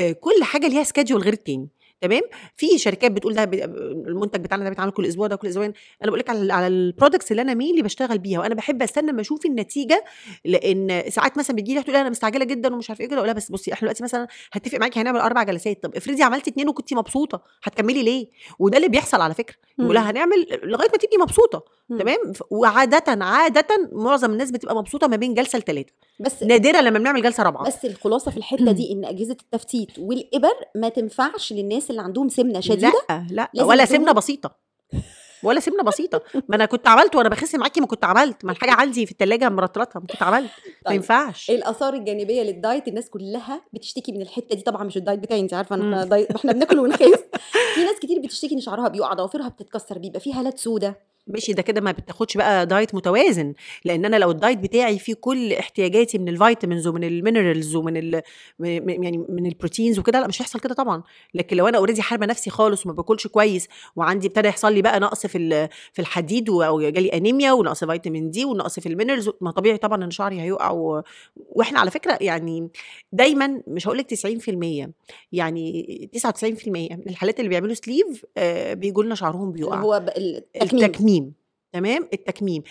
آه، 0.00 0.12
كل 0.12 0.42
حاجة 0.42 0.66
ليها 0.68 0.82
schedule 0.84 1.22
غير 1.22 1.32
التاني. 1.32 1.68
تمام؟ 2.04 2.22
في 2.56 2.78
شركات 2.78 3.10
بتقول 3.12 3.34
ده 3.34 3.44
المنتج 3.44 4.40
بتاعنا 4.40 4.64
ده 4.64 4.70
بيتعمل 4.70 4.90
كل 4.90 5.06
أسبوع 5.06 5.26
ده 5.26 5.36
كل 5.36 5.48
أسبوعين. 5.48 5.72
أنا 6.02 6.10
بقول 6.10 6.18
لك 6.18 6.30
على 6.30 6.52
على 6.52 6.66
البرودكتس 6.66 7.30
اللي 7.30 7.42
أنا 7.42 7.54
مين 7.54 7.70
اللي 7.70 7.82
بشتغل 7.82 8.18
بيها 8.18 8.40
وأنا 8.40 8.54
بحب 8.54 8.82
أستنى 8.82 9.10
أما 9.10 9.20
أشوف 9.20 9.46
النتيجة 9.46 10.04
لأن 10.44 11.02
ساعات 11.10 11.38
مثلا 11.38 11.56
بتجي 11.56 11.74
لي 11.74 11.82
تقول 11.82 11.96
أنا 11.96 12.10
مستعجلة 12.10 12.44
جدا 12.44 12.74
ومش 12.74 12.90
عارفه 12.90 13.02
إيه 13.02 13.08
كده 13.08 13.16
أقول 13.16 13.26
لها 13.28 13.34
بس 13.34 13.50
بصي 13.50 13.72
إحنا 13.72 13.80
دلوقتي 13.86 14.02
مثلا 14.02 14.26
هتفق 14.52 14.78
معاكي 14.78 15.00
هنعمل 15.00 15.20
أربع 15.20 15.42
جلسات. 15.42 15.82
طب 15.82 15.96
افرضي 15.96 16.22
عملتي 16.22 16.50
اتنين 16.50 16.68
وكنتي 16.68 16.94
مبسوطة 16.94 17.42
هتكملي 17.62 18.02
ليه؟ 18.02 18.26
وده 18.58 18.76
اللي 18.76 18.88
بيحصل 18.88 19.20
على 19.20 19.34
فكرة. 19.34 19.56
يقول 19.78 19.94
لها 19.94 20.10
هنعمل 20.10 20.46
لغاية 20.62 20.90
ما 20.90 20.96
تبقي 20.98 21.16
مبسوطة. 21.20 21.64
تمام؟ 21.98 22.32
وعادة 22.50 23.24
عادة 23.24 23.66
معظم 23.92 24.32
الناس 24.32 24.50
بتبقى 24.50 24.76
مبسوطة 24.76 25.06
ما 25.06 25.16
بين 25.16 25.34
جلسة 25.34 25.58
لثلاثه 25.58 25.92
بس 26.20 26.42
نادرا 26.42 26.80
لما 26.80 26.98
بنعمل 26.98 27.22
جلسة 27.22 27.42
رابعة. 27.42 27.66
بس 27.66 27.84
الخلاصة 27.84 28.30
في 28.30 28.36
الحتة 28.36 28.72
دي 28.72 28.92
إن 28.92 29.04
أجهزة 29.04 29.36
التفتيت 29.42 29.98
والإبر 29.98 30.54
ما 30.74 30.88
تنفعش 30.88 31.52
للناس 31.52 31.90
اللي 31.94 32.02
عندهم 32.02 32.28
سمنة 32.28 32.60
شديدة؟ 32.60 32.92
لا 33.30 33.50
لا. 33.54 33.64
ولا 33.64 33.84
سمنة 33.84 34.12
بسيطة. 34.12 34.56
ولا 35.42 35.60
سمنة 35.60 35.82
بسيطة. 35.82 36.22
ما 36.48 36.56
أنا 36.56 36.64
كنت 36.64 36.88
عملت 36.88 37.14
وأنا 37.16 37.28
بخس 37.28 37.54
معاكي 37.54 37.80
ما 37.80 37.86
كنت 37.86 38.04
عملت. 38.04 38.44
ما 38.44 38.52
الحاجة 38.52 38.72
عندي 38.72 39.06
في 39.06 39.12
الثلاجه 39.12 39.48
مرطرطها 39.48 40.00
ما 40.00 40.06
كنت 40.06 40.22
عملت. 40.22 40.50
ما 40.66 40.72
طيب. 40.86 40.96
ينفعش. 40.96 41.50
الآثار 41.50 41.94
الجانبية 41.94 42.42
للدايت 42.42 42.88
الناس 42.88 43.10
كلها 43.10 43.60
بتشتكي 43.72 44.12
من 44.12 44.22
الحتة 44.22 44.54
دي. 44.56 44.62
طبعا 44.62 44.84
مش 44.84 44.96
الدايت 44.96 45.18
بتاعي 45.18 45.40
أنت 45.40 45.54
عارفة 45.54 45.76
إحنا. 45.76 46.04
دايت 46.04 46.30
إحنا 46.30 46.52
بناكل 46.52 46.78
ونخس. 46.78 47.02
في 47.74 47.84
ناس 47.84 47.98
كتير 48.02 48.20
بتشتكي 48.20 48.54
إن 48.54 48.60
شعرها 48.60 48.88
بيقع 48.88 49.12
ضوافرها 49.12 49.48
بتتكسر 49.48 49.98
بيبقى 49.98 50.20
في 50.20 50.32
هالات 50.32 50.58
سودة. 50.58 51.13
ماشي 51.26 51.52
ده 51.52 51.62
كده 51.62 51.80
ما 51.80 51.92
بتاخدش 51.92 52.36
بقى 52.36 52.66
دايت 52.66 52.94
متوازن 52.94 53.54
لأن 53.84 54.04
أنا 54.04 54.16
لو 54.16 54.30
الدايت 54.30 54.58
بتاعي 54.58 54.98
فيه 54.98 55.14
كل 55.14 55.52
احتياجاتي 55.52 56.18
من 56.18 56.28
ال 56.28 56.34
vitamins 56.34 56.86
ومن 56.86 57.04
ال 57.04 57.12
minerals 57.12 57.76
ومن 57.76 57.96
ال 57.96 58.16
م- 58.58 58.86
م- 58.86 59.02
يعني 59.02 59.24
من 59.28 59.46
البروتينز 59.46 59.98
وكده 59.98 60.20
لا 60.20 60.26
مش 60.26 60.42
هيحصل 60.42 60.60
كده 60.60 60.74
طبعا. 60.74 61.02
لكن 61.34 61.56
لو 61.56 61.68
أنا 61.68 61.78
already 61.78 62.02
حارمه 62.02 62.26
نفسي 62.26 62.50
خالص 62.50 62.86
وما 62.86 62.94
باكلش 62.94 63.26
كويس 63.26 63.68
وعندي 63.96 64.26
ابتدى 64.26 64.48
يحصل 64.48 64.72
لي 64.72 64.82
بقى 64.82 65.00
نقص 65.00 65.26
في 65.26 65.68
في 65.92 65.98
الحديد 66.02 66.50
أو 66.50 66.80
جالي 66.80 67.08
انيميا 67.08 67.52
ونقص 67.52 67.84
فيتامين 67.84 68.30
دي 68.30 68.44
ونقص 68.44 68.80
في 68.80 68.88
ال 68.88 68.93
minerals 68.93 69.30
ما 69.40 69.50
طبيعي 69.50 69.76
طبعا 69.78 70.04
إن 70.04 70.10
شعري 70.10 70.40
هيقع 70.40 70.70
و... 70.70 71.02
وإحنا 71.36 71.80
على 71.80 71.90
فكرة 71.90 72.18
يعني 72.20 72.68
دايما 73.12 73.62
مش 73.66 73.86
هقول 73.88 73.98
لك 73.98 74.14
90% 74.14 74.88
يعني 75.32 76.10
99% 76.28 76.68
من 76.68 77.02
الحالات 77.08 77.38
اللي 77.38 77.48
بيعملوا 77.48 77.74
sleeve 77.74 78.24
آه 78.36 78.74
بيجوا 78.74 79.02
لنا 79.04 79.14
شعرهم 79.14 79.52
بيقع. 79.52 79.80
هو 79.80 80.04
التكميم. 80.84 81.13
تمام؟ 81.74 82.08
التكميم. 82.12 82.62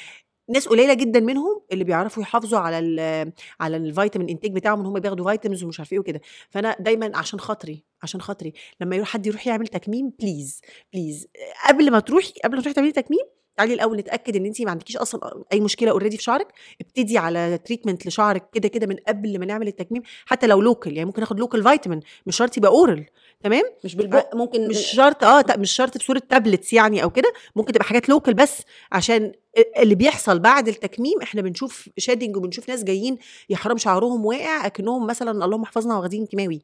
ناس 0.49 0.67
قليلة 0.67 0.93
جدا 0.93 1.19
منهم 1.19 1.61
اللي 1.71 1.83
بيعرفوا 1.83 2.23
يحافظوا 2.23 2.59
على 2.59 2.79
ال 2.79 3.31
على 3.59 3.77
ال 3.77 3.84
vitamin 3.84 4.29
intake 4.29 4.51
بتاعهم 4.51 4.79
إن 4.79 4.85
هم 4.85 4.99
بياخدوا 4.99 5.31
vitamins 5.31 5.63
ومش 5.63 5.79
عارف 5.79 5.93
إيه 5.93 5.99
وكده. 5.99 6.21
فأنا 6.49 6.75
دايما 6.79 7.17
عشان 7.17 7.39
خاطري 7.39 7.83
عشان 8.03 8.21
خاطري 8.21 8.53
لما 8.81 8.95
يروح 8.95 9.07
حد 9.09 9.27
يروح 9.27 9.47
يعمل 9.47 9.67
تكميم 9.67 10.09
please 10.19 10.61
please 10.93 11.27
قبل 11.67 11.91
ما 11.91 11.99
تروحي 11.99 12.33
قبل 12.43 12.55
ما 12.55 12.61
تروحي 12.61 12.75
تعملي 12.75 12.91
تكميم 12.91 13.19
تعالي 13.57 13.73
الأول 13.73 13.97
نتأكد 13.97 14.35
إن 14.35 14.45
انت 14.45 14.61
ما 14.61 14.71
عندكيش 14.71 14.97
أصلا 14.97 15.43
أي 15.53 15.59
مشكلة 15.59 15.91
already 15.91 16.17
في 16.17 16.23
شعرك. 16.23 16.47
ابتدي 16.81 17.17
على 17.17 17.57
treatment 17.57 18.07
لشعرك 18.07 18.49
كده 18.53 18.67
كده 18.67 18.87
من 18.87 18.95
قبل 19.07 19.39
ما 19.39 19.45
نعمل 19.45 19.67
التكميم 19.67 20.01
حتى 20.25 20.47
لو 20.47 20.61
local 20.61 20.93
يعني 20.93 21.05
ممكن 21.05 21.19
ناخد 21.21 21.39
local 21.39 21.63
vitamin 21.63 21.99
مش 22.25 22.35
شرط 22.37 22.57
يبقى 22.57 22.71
oral 22.71 23.05
تمام؟ 23.43 23.63
مش 23.83 23.95
بالبق 23.95 24.35
ممكن 24.35 24.67
مش 24.67 24.77
شرط 24.77 25.23
آه 25.23 25.43
مش 25.57 25.71
شرط 25.71 25.97
بصوره 25.97 26.21
tablets 26.29 26.73
يعني 26.73 27.03
أو 27.03 27.09
كده 27.09 27.33
ممكن 27.55 27.73
تبقى 27.73 27.85
حاجات 27.85 28.09
local 28.09 28.33
بس 28.33 28.61
عشان 28.91 29.31
اللي 29.79 29.95
بيحصل 29.95 30.39
بعد 30.39 30.67
التكميم 30.67 31.21
إحنا 31.21 31.41
بنشوف 31.41 31.89
شادنج 31.97 32.37
وبنشوف 32.37 32.69
ناس 32.69 32.83
جايين 32.83 33.17
يا 33.49 33.55
حرام 33.55 33.77
شعرهم 33.77 34.25
واقع 34.25 34.65
أكنهم 34.65 35.07
مثلا 35.07 35.45
اللهم 35.45 35.63
احفظنا 35.63 35.97
واخدين 35.97 36.25
كيماوي. 36.25 36.61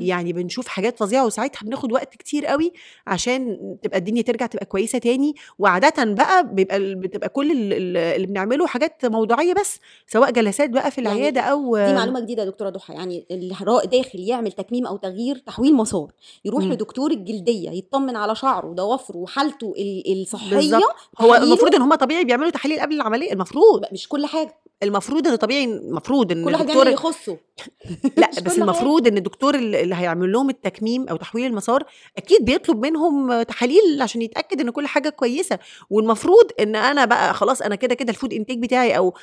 يعني 0.00 0.32
بنشوف 0.32 0.68
حاجات 0.68 0.98
فظيعة 0.98 1.26
وساعتها 1.26 1.60
بناخد 1.66 1.92
وقت 1.92 2.14
كتير 2.16 2.46
قوي 2.46 2.72
عشان 3.06 3.58
تبقى 3.82 3.98
الدنيا 3.98 4.22
ترجع 4.22 4.46
تبقى 4.46 4.66
كويسة 4.66 4.98
تاني. 4.98 5.34
وعادة 5.58 6.04
بقى 6.04 6.54
بيبقى 6.54 6.94
بتبقى 6.94 7.28
كل 7.28 7.50
ال- 7.52 7.72
ال- 7.72 7.96
اللي 7.96 8.26
بنعمله 8.26 8.66
حاجات 8.66 9.06
موضوعية 9.06 9.54
بس 9.54 9.78
سواء 10.06 10.30
جلسات 10.30 10.70
بقى 10.70 10.90
في 10.90 11.00
يعني 11.02 11.16
العيادة 11.16 11.40
أو 11.40 11.76
دي 11.76 11.94
معلومة 11.94 12.20
جديدة 12.20 12.42
يا 12.42 12.48
دكتورة 12.48 12.70
ضحى. 12.70 12.94
يعني 12.94 13.26
اللي 13.30 13.54
را- 13.62 13.84
داخل 13.84 14.20
يعمل 14.20 14.52
تكميم 14.52 14.86
أو 14.86 14.96
تغيير 14.96 15.36
تحويل 15.38 15.74
مسار 15.74 16.12
يروح 16.44 16.64
مم. 16.64 16.72
لدكتور 16.72 17.10
الجلدية 17.10 17.70
يطمن 17.70 18.16
على 18.16 18.34
شعره 18.34 18.66
وضوافره 18.66 19.16
وحالته 19.16 19.74
ال- 19.78 20.22
الصحية 20.22 20.80
هو 21.20 21.34
المفروض 21.34 21.74
إن 21.74 21.82
هم 21.82 21.94
طبيعي 21.94 22.23
بيعملوا 22.24 22.50
تحاليل 22.50 22.80
قبل 22.80 22.94
العملية 22.94 23.32
المفروض. 23.32 23.84
مش 23.92 24.08
كل 24.08 24.26
حاجة. 24.26 24.63
المفروض 24.84 25.26
إن 25.28 25.36
طبيعي 25.36 25.64
المفروض 25.64 26.32
إن 26.32 26.44
كل 26.44 26.54
الدكتور 26.54 26.66
بيعمل 26.66 26.80
اللي 26.82 26.92
يخصه 26.92 27.38
لا 28.16 28.30
بس 28.42 28.56
كل. 28.56 28.62
المفروض 28.62 29.06
إن 29.06 29.16
الدكتور 29.16 29.54
اللي 29.54 29.94
هيعمل 29.94 30.32
لهم 30.32 30.50
التكميم 30.50 31.08
أو 31.08 31.16
تحويل 31.16 31.46
المسار 31.46 31.84
أكيد 32.18 32.44
بيطلب 32.44 32.86
منهم 32.86 33.42
تحاليل 33.42 34.02
عشان 34.02 34.22
يتأكد 34.22 34.60
إن 34.60 34.70
كل 34.70 34.86
حاجة 34.86 35.08
كويسة 35.08 35.58
والمفروض 35.90 36.50
إن 36.60 36.76
أنا 36.76 37.04
بقى 37.04 37.34
خلاص 37.34 37.62
أنا 37.62 37.74
كده 37.74 37.94
كده 37.94 38.10
ال 38.10 38.14
food 38.14 38.32
intake 38.32 38.58
بتاعي 38.58 38.96
أو 38.96 39.14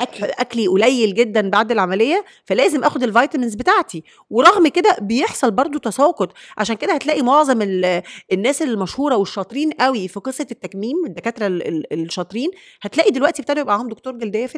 أكلي. 0.00 0.26
أكلي 0.26 0.66
قليل 0.66 1.14
جدا 1.14 1.50
بعد 1.50 1.70
العملية 1.72 2.24
فلازم 2.44 2.84
آخد 2.84 3.02
ال 3.02 3.08
vitamins 3.08 3.54
بتاعتي 3.54 4.02
ورغم 4.30 4.68
كده 4.68 4.96
بيحصل 5.00 5.50
برضو 5.50 5.78
تساقط 5.78 6.32
عشان 6.58 6.76
كده 6.76 6.92
هتلاقي 6.94 7.22
معظم 7.22 7.62
ال- 7.62 8.02
الناس 8.32 8.62
المشهورة 8.62 9.16
والشاطرين 9.16 9.70
قوي 9.72 10.08
في 10.08 10.20
قصة 10.20 10.46
التكميم 10.50 10.96
الدكاترة 11.06 11.46
ال- 11.46 11.68
ال- 11.68 11.92
الشاطرين 12.04 12.50
هتلاقي 12.82 13.10
دلوقتي 13.10 13.42
ابتدوا 13.42 13.60
يبقى 13.60 13.74
معاهم 13.76 13.88
دكتور 13.88 14.12
جلدية 14.12 14.46
في 14.46 14.56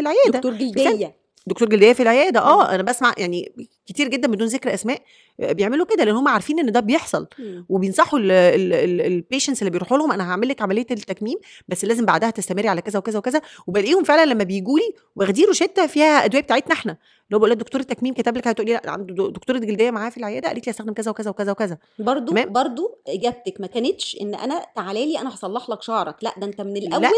في 0.00 0.08
العيادة. 0.08 0.38
دكتور 0.38 0.52
جلدية. 0.52 1.16
دكتور 1.46 1.68
جلدية 1.68 1.92
في 1.92 2.02
العيادة. 2.02 2.40
آه 2.40 2.74
أنا 2.74 2.82
بسمع 2.82 3.14
يعني 3.18 3.52
كتير 3.86 4.08
جدا 4.08 4.28
بدون 4.28 4.48
ذكر 4.48 4.74
أسماء 4.74 5.02
آه، 5.40 5.52
بيعملوا 5.52 5.86
كده 5.86 6.04
لأن 6.04 6.14
هم 6.14 6.28
عارفين 6.28 6.58
إن 6.58 6.72
ده 6.72 6.80
بيحصل 6.80 7.26
مم. 7.38 7.66
وبينصحوا 7.68 8.18
البيشنتس 8.22 9.62
اللي 9.62 9.70
بيروحوا 9.70 9.98
لهم 9.98 10.12
أنا 10.12 10.30
هعمل 10.30 10.48
لك 10.48 10.62
عملية 10.62 10.86
التكميم 10.90 11.38
بس 11.68 11.84
لازم 11.84 12.06
بعدها 12.06 12.30
تستمري 12.30 12.68
على 12.68 12.82
كذا 12.82 12.98
وكذا 12.98 13.18
وكذا 13.18 13.40
وبلاقيهم 13.66 14.04
فعلا 14.04 14.30
لما 14.30 14.44
بيجوا 14.44 14.78
لي 14.78 14.94
واخدين 15.16 15.46
روشته 15.46 15.86
فيها 15.86 16.24
أدوية 16.24 16.42
بتاعتنا 16.42 16.72
إحنا 16.72 16.92
اللي 16.92 17.36
هو 17.36 17.38
بقول 17.38 17.50
لها 17.50 17.58
دكتور 17.58 17.80
التكميم 17.80 18.14
كتب 18.14 18.36
لك 18.36 18.48
هتقولي 18.48 18.72
لا 18.72 18.90
عنده 18.90 19.30
دكتوره 19.30 19.58
جلديه 19.58 19.90
معاه 19.90 20.10
في 20.10 20.16
العيادة 20.16 20.48
قالت 20.48 20.66
لي 20.66 20.70
استخدم 20.70 20.92
كذا 20.92 21.10
وكذا 21.10 21.30
وكذا 21.30 21.52
وكذا 21.52 21.78
برضو 21.98 22.32
تمام. 22.32 22.52
برضو 22.52 22.98
إجابتك 23.08 23.60
ما 23.60 23.66
كانتش 23.66 24.16
إن 24.20 24.34
أنا 24.34 24.66
تعالى 24.76 25.06
لي 25.06 25.18
أنا 25.18 25.34
هصلح 25.34 25.70
لك 25.70 25.82
شعرك 25.82 26.16
لا 26.22 26.34
ده 26.38 26.46
أنت 26.46 26.60
من 26.60 26.74
لا. 26.74 26.78
الأول 26.78 27.12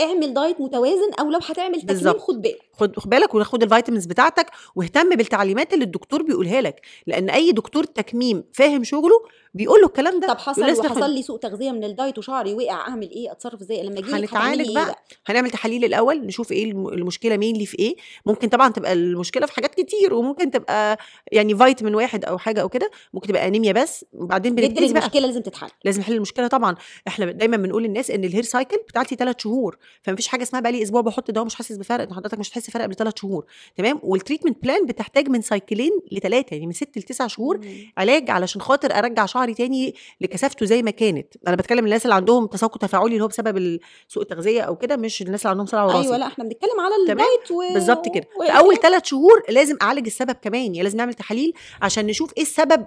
اعمل 0.00 0.34
دايت 0.34 0.60
متوازن 0.60 1.10
أو 1.20 1.30
لو 1.30 1.38
هتعمل 1.48 1.82
تكميم. 1.82 2.18
خد 2.18 2.42
بالك 2.42 2.58
خد 2.72 2.96
خد 2.98 3.10
بالك 3.10 3.34
وخد 3.34 3.62
ال 3.62 3.67
vitamins 3.67 4.06
بتاعتك 4.06 4.46
واهتم 4.76 5.08
بالتعليمات 5.10 5.72
اللي 5.74 5.84
الدكتور 5.90 6.22
بيقولها 6.22 6.60
لك 6.60 6.80
لأن 7.06 7.30
أي 7.30 7.52
دكتور 7.52 7.84
تكميم 7.84 8.44
فاهم 8.52 8.84
شغله 8.84 9.20
بيقول 9.54 9.80
له 9.80 9.86
الكلام 9.86 10.20
ده 10.20 10.26
طب 10.28 10.38
حصل 10.38 10.62
وحصل 10.80 11.10
لي 11.14 11.22
سوء 11.22 11.38
تغذية 11.38 11.70
من 11.70 11.84
الدايت 11.84 12.18
وشعري 12.18 12.54
وقع 12.54 12.74
أعمل 12.74 13.10
إيه؟ 13.10 13.32
أتصرف 13.32 13.60
إزاي؟ 13.60 13.82
لما 13.82 13.98
أجي 13.98 14.12
هنتعالج 14.12 14.74
بقى. 14.74 14.84
بقى 14.84 15.04
هنعمل 15.26 15.50
تحاليل 15.50 15.84
الأول 15.84 16.26
نشوف 16.26 16.52
إيه 16.52 16.64
الم- 16.70 16.88
المشكلة 16.88 17.36
مين 17.36 17.54
اللي 17.54 17.66
في 17.66 17.78
إيه. 17.78 17.96
ممكن 18.26 18.48
طبعا 18.48 18.68
تبقى 18.72 18.92
المشكلة 18.92 19.46
في 19.46 19.52
حاجات 19.52 19.74
كتير 19.74 20.14
وممكن 20.14 20.50
تبقى 20.50 20.98
يعني 21.32 21.56
فيتامين 21.56 21.94
واحد 21.94 22.24
أو 22.24 22.38
حاجة 22.38 22.60
أو 22.62 22.68
كده. 22.68 22.90
ممكن 23.14 23.28
تبقى 23.28 23.46
أنيميا 23.46 23.72
بس. 23.72 24.04
وبعدين 24.12 24.54
بنبتدي 24.54 24.92
بقى. 24.92 25.02
المشكلة 25.02 25.26
لازم 25.26 25.40
تتحل. 25.42 25.68
لازم 25.84 26.00
نحل 26.00 26.12
المشكلة 26.12 26.46
طبعا. 26.46 26.74
إحنا 27.08 27.32
دايما 27.32 27.56
بنقول 27.56 27.82
للناس 27.82 28.10
إن 28.10 28.24
ال 28.24 28.42
hair 28.42 28.57
cycle 28.57 28.76
بتاعتي 28.88 29.16
ثلاث 29.16 29.36
شهور 29.38 29.76
فمفيش 30.02 30.28
حاجة 30.28 30.42
اسمها 30.42 30.60
بقى 30.60 30.72
لي 30.72 30.82
أسبوع 30.82 31.00
بحط 31.00 31.30
دواء 31.30 31.46
مش 31.46 31.54
حاسس 31.54 31.76
بفرق 31.76 32.12
حضرتك 32.12 32.38
مش 32.38 32.50
هتحس 32.50 32.70
فرق 32.70 32.82
قبل 32.84 32.94
ثلاث 32.94 33.14
شهور. 33.20 33.44
تمام؟ 33.76 34.00
وال 34.02 34.13
treatment 34.13 34.62
plan 34.62 34.86
بتحتاج 34.86 35.28
من 35.28 35.40
cycle 35.42 35.68
ين 35.68 35.79
لثلاثه 36.12 36.54
يعني 36.54 36.66
من 36.66 36.72
ست 36.72 36.98
لتسع 36.98 37.26
شهور 37.26 37.58
مم. 37.58 37.92
علاج 37.98 38.30
علشان 38.30 38.60
خاطر 38.60 38.98
أرجع 38.98 39.26
شعري 39.26 39.54
تاني 39.54 39.94
لكثافته 40.20 40.66
زي 40.66 40.82
ما 40.82 40.90
كانت. 40.90 41.34
أنا 41.48 41.56
بتكلم 41.56 41.84
الناس 41.84 42.04
اللي 42.04 42.14
عندهم 42.14 42.46
تساقط 42.46 42.82
تفاعلي 42.82 43.12
اللي 43.12 43.24
هو 43.24 43.28
بسبب 43.28 43.78
سوء 44.08 44.22
التغذية 44.22 44.60
أو 44.62 44.76
كده 44.76 44.96
مش 44.96 45.22
الناس 45.22 45.40
اللي 45.40 45.50
عندهم 45.50 45.66
صلع 45.66 45.84
وراثي 45.84 46.06
أيوه 46.06 46.16
لا 46.16 46.26
إحنا 46.26 46.44
بنتكلم 46.44 46.80
على. 46.80 46.90
الدايت 47.10 47.50
و... 47.50 47.74
بالظبط 47.74 48.14
كده. 48.14 48.26
و... 48.40 48.44
في 48.44 48.58
أول 48.58 48.76
ثلاث 48.76 49.04
شهور 49.04 49.42
لازم 49.48 49.76
أعالج 49.82 50.06
السبب 50.06 50.36
كمان 50.42 50.62
يعني 50.62 50.82
لازم 50.82 50.96
نعمل 50.96 51.14
تحاليل 51.14 51.52
عشان 51.82 52.06
نشوف 52.06 52.32
إيه 52.36 52.42
السبب 52.42 52.84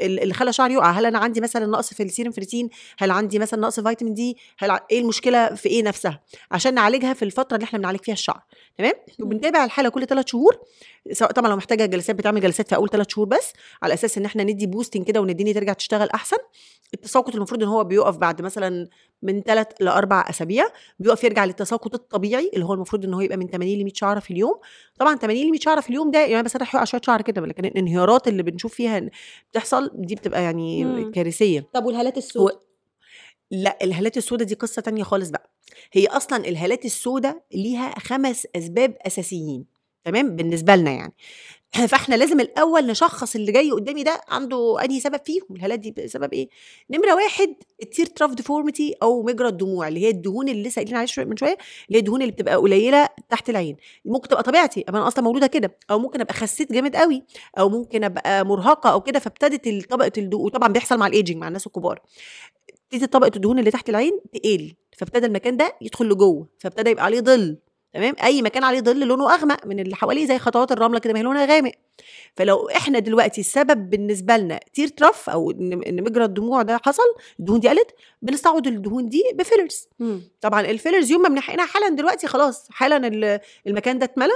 اللي 0.00 0.34
خلى 0.34 0.52
شعري 0.52 0.74
يقع. 0.74 0.90
هل 0.90 1.06
أنا 1.06 1.18
عندي 1.18 1.40
مثلا 1.40 1.66
نقص 1.66 1.94
في 1.94 2.02
ال 2.02 2.07
serum 2.07 2.30
ferritin 2.32 2.68
هل 2.98 3.10
عندي 3.10 3.38
مثلا 3.38 3.60
نقص 3.60 3.80
في 3.80 3.88
vitamin 3.88 4.14
D؟ 4.14 4.36
هل 4.58 4.78
إيه 4.90 5.00
المشكلة 5.00 5.54
في 5.54 5.68
إيه 5.68 5.82
نفسها؟ 5.82 6.20
عشان 6.50 6.74
نعالجها 6.74 7.12
في 7.12 7.24
الفترة 7.24 7.56
اللي 7.56 7.64
إحنا 7.64 7.78
بنعالج 7.78 8.00
فيها 8.00 8.14
الشعر. 8.14 8.42
تمام؟ 8.78 8.92
مم. 9.18 9.26
وبنتابع 9.26 9.64
الحالة 9.64 9.88
كل 9.88 10.06
ثلاث 10.06 10.26
شهور. 10.28 10.58
سواء 11.12 11.32
طبعا 11.32 11.48
لو 11.50 11.56
محتاجة 11.56 11.86
جلسات 11.86 12.16
بتعمل 12.16 12.40
جلسات 12.40 12.68
في 12.68 12.74
أول 12.76 12.88
ثلاث 12.88 13.06
شهور 13.08 13.26
بس 13.26 13.52
على 13.82 13.94
أساس 13.94 14.18
إن 14.18 14.24
إحنا 14.24 14.44
ندي 14.44 14.66
boosting 14.66 15.06
كده 15.06 15.20
وان 15.20 15.30
الدنيا 15.30 15.52
ترجع 15.52 15.72
تشتغل 15.72 16.08
أحسن. 16.10 16.36
التساقط 16.94 17.34
المفروض 17.34 17.62
إن 17.62 17.68
هو 17.68 17.84
بيقف 17.84 18.16
بعد 18.16 18.42
مثلا 18.42 18.88
من 19.22 19.42
ثلاث 19.42 19.66
لأربع 19.80 20.24
أسابيع 20.30 20.64
بيقف 20.98 21.24
يرجع 21.24 21.44
للتساقط 21.44 21.94
الطبيعي 21.94 22.50
اللي 22.54 22.64
هو 22.64 22.74
المفروض 22.74 23.04
إن 23.04 23.14
هو 23.14 23.20
يبقى 23.20 23.36
من 23.36 23.46
80 23.48 23.78
ل 23.78 23.84
100 23.84 23.92
شعرة 23.94 24.20
في 24.20 24.30
اليوم. 24.30 24.54
طبعا 24.98 25.16
80 25.16 25.46
ل 25.46 25.50
100 25.50 25.60
شعرة 25.60 25.80
في 25.80 25.90
اليوم 25.90 26.10
ده 26.10 26.26
يعني 26.26 26.42
بسرح 26.42 26.74
يقع 26.74 26.84
شوية 26.84 27.00
شعر 27.04 27.22
كده 27.22 27.40
لكن 27.46 27.64
الانهيارات 27.64 28.28
اللي 28.28 28.42
بنشوف 28.42 28.74
فيها 28.74 29.10
بتحصل 29.50 29.90
دي 29.94 30.14
بتبقى 30.14 30.42
يعني 30.42 30.84
مم. 30.84 31.10
كارثية. 31.10 31.68
طب 31.74 31.84
والهالات 31.84 32.18
السوداء؟ 32.18 32.60
لا 33.50 33.78
الهالات 33.82 34.16
السوداء 34.16 34.46
دي 34.48 34.54
قصة 34.54 34.82
تانية 34.82 35.02
خالص 35.02 35.30
بقى. 35.30 35.50
هي 35.92 36.06
أصلا 36.06 36.48
الهالات 36.48 36.84
السوداء 36.84 37.42
ليها 37.54 37.94
خمس 37.98 38.46
أسباب 38.56 38.96
أساسيين. 39.06 39.79
تمام 40.04 40.36
بالنسبة 40.36 40.76
لنا 40.76 40.90
يعني. 40.90 41.14
فإحنا 41.90 42.14
لازم 42.14 42.40
الأول 42.40 42.86
نشخص 42.86 43.34
اللي 43.34 43.52
جاي 43.52 43.70
قدامي 43.70 44.02
ده 44.02 44.20
عنده 44.28 44.84
أنهي 44.84 45.00
سبب 45.00 45.20
فيهم 45.24 45.46
الهالات 45.50 45.78
دي 45.78 46.08
سبب 46.08 46.32
إيه؟ 46.32 46.48
نمرة 46.90 47.14
واحد 47.14 47.54
ال 47.82 47.87
tear 47.87 48.06
trough 48.06 48.34
deformity 48.34 48.94
أو 49.02 49.22
مجرى 49.22 49.48
الدموع 49.48 49.88
اللي 49.88 50.00
هي 50.00 50.08
الدهون 50.08 50.48
اللي 50.48 50.62
لسه 50.62 50.74
قايلين 50.74 50.96
عليها 50.96 51.24
من 51.24 51.36
شوية 51.36 51.56
اللي 51.88 51.96
هي 51.96 51.98
الدهون 51.98 52.22
اللي 52.22 52.32
بتبقى 52.32 52.56
قليلة 52.56 53.08
تحت 53.28 53.50
العين. 53.50 53.76
ممكن 54.04 54.28
تبقى 54.28 54.42
طبيعتي 54.42 54.84
أنا 54.88 55.08
أصلا 55.08 55.24
مولودة 55.24 55.46
كده 55.46 55.76
أو 55.90 55.98
ممكن 55.98 56.20
أبقى 56.20 56.34
خسيت 56.34 56.72
جامد 56.72 56.96
قوي 56.96 57.22
أو 57.58 57.68
ممكن 57.68 58.04
أبقى 58.04 58.46
مرهقة 58.46 58.92
أو 58.92 59.00
كده 59.00 59.18
فابتدت 59.18 59.90
طبقة 59.90 60.12
الدهون 60.18 60.44
وطبعا 60.44 60.68
بيحصل 60.68 60.98
مع 60.98 61.06
الايجنج 61.06 61.36
مع 61.36 61.48
الناس 61.48 61.66
الكبار. 61.66 62.00
ابتدت 62.92 63.12
طبقة 63.12 63.32
الدهون 63.36 63.58
اللي 63.58 63.70
تحت 63.70 63.88
العين 63.88 64.20
تقل 64.32 64.74
فابتدى 64.98 65.26
المكان 65.26 65.56
ده 65.56 65.76
يدخل 65.80 66.08
لجوه 66.08 66.48
فابتدى 66.58 66.90
يبقى 66.90 67.04
عليه 67.04 67.20
ظل. 67.20 67.58
تمام؟ 67.94 68.14
أي 68.22 68.42
مكان 68.42 68.64
عليه 68.64 68.80
ظل 68.80 69.06
لونه 69.06 69.34
أغمق 69.34 69.66
من 69.66 69.80
اللي 69.80 69.96
حواليه 69.96 70.26
زي 70.26 70.38
خطوات 70.38 70.72
الرملة 70.72 70.98
كده 70.98 71.12
ما 71.12 71.18
هي 71.18 71.22
لونها 71.22 71.46
غامق. 71.46 71.72
فلو 72.36 72.68
إحنا 72.68 72.98
دلوقتي 72.98 73.40
السبب 73.40 73.90
بالنسبة 73.90 74.36
لنا 74.36 74.60
tear 74.74 74.88
trough 74.88 75.30
أو 75.30 75.50
إن 75.50 76.02
مجرى 76.04 76.24
الدموع 76.24 76.62
ده 76.62 76.80
حصل 76.84 77.02
الدهون 77.40 77.60
دي 77.60 77.68
قلت 77.68 77.90
بنستعوض 78.22 78.66
الدهون 78.66 79.08
دي 79.08 79.22
ب 79.34 79.40
fillers. 79.40 79.88
مم. 79.98 80.22
طبعا 80.40 80.60
ال 80.60 80.66
fillers 80.66 81.10
يوم 81.10 81.22
ما 81.22 81.28
بنحقنها 81.28 81.66
حالا 81.66 81.88
دلوقتي 81.88 82.26
خلاص 82.26 82.68
حالا 82.70 82.96
ال- 83.08 83.40
المكان 83.66 83.98
ده 83.98 84.04
اتملى. 84.04 84.32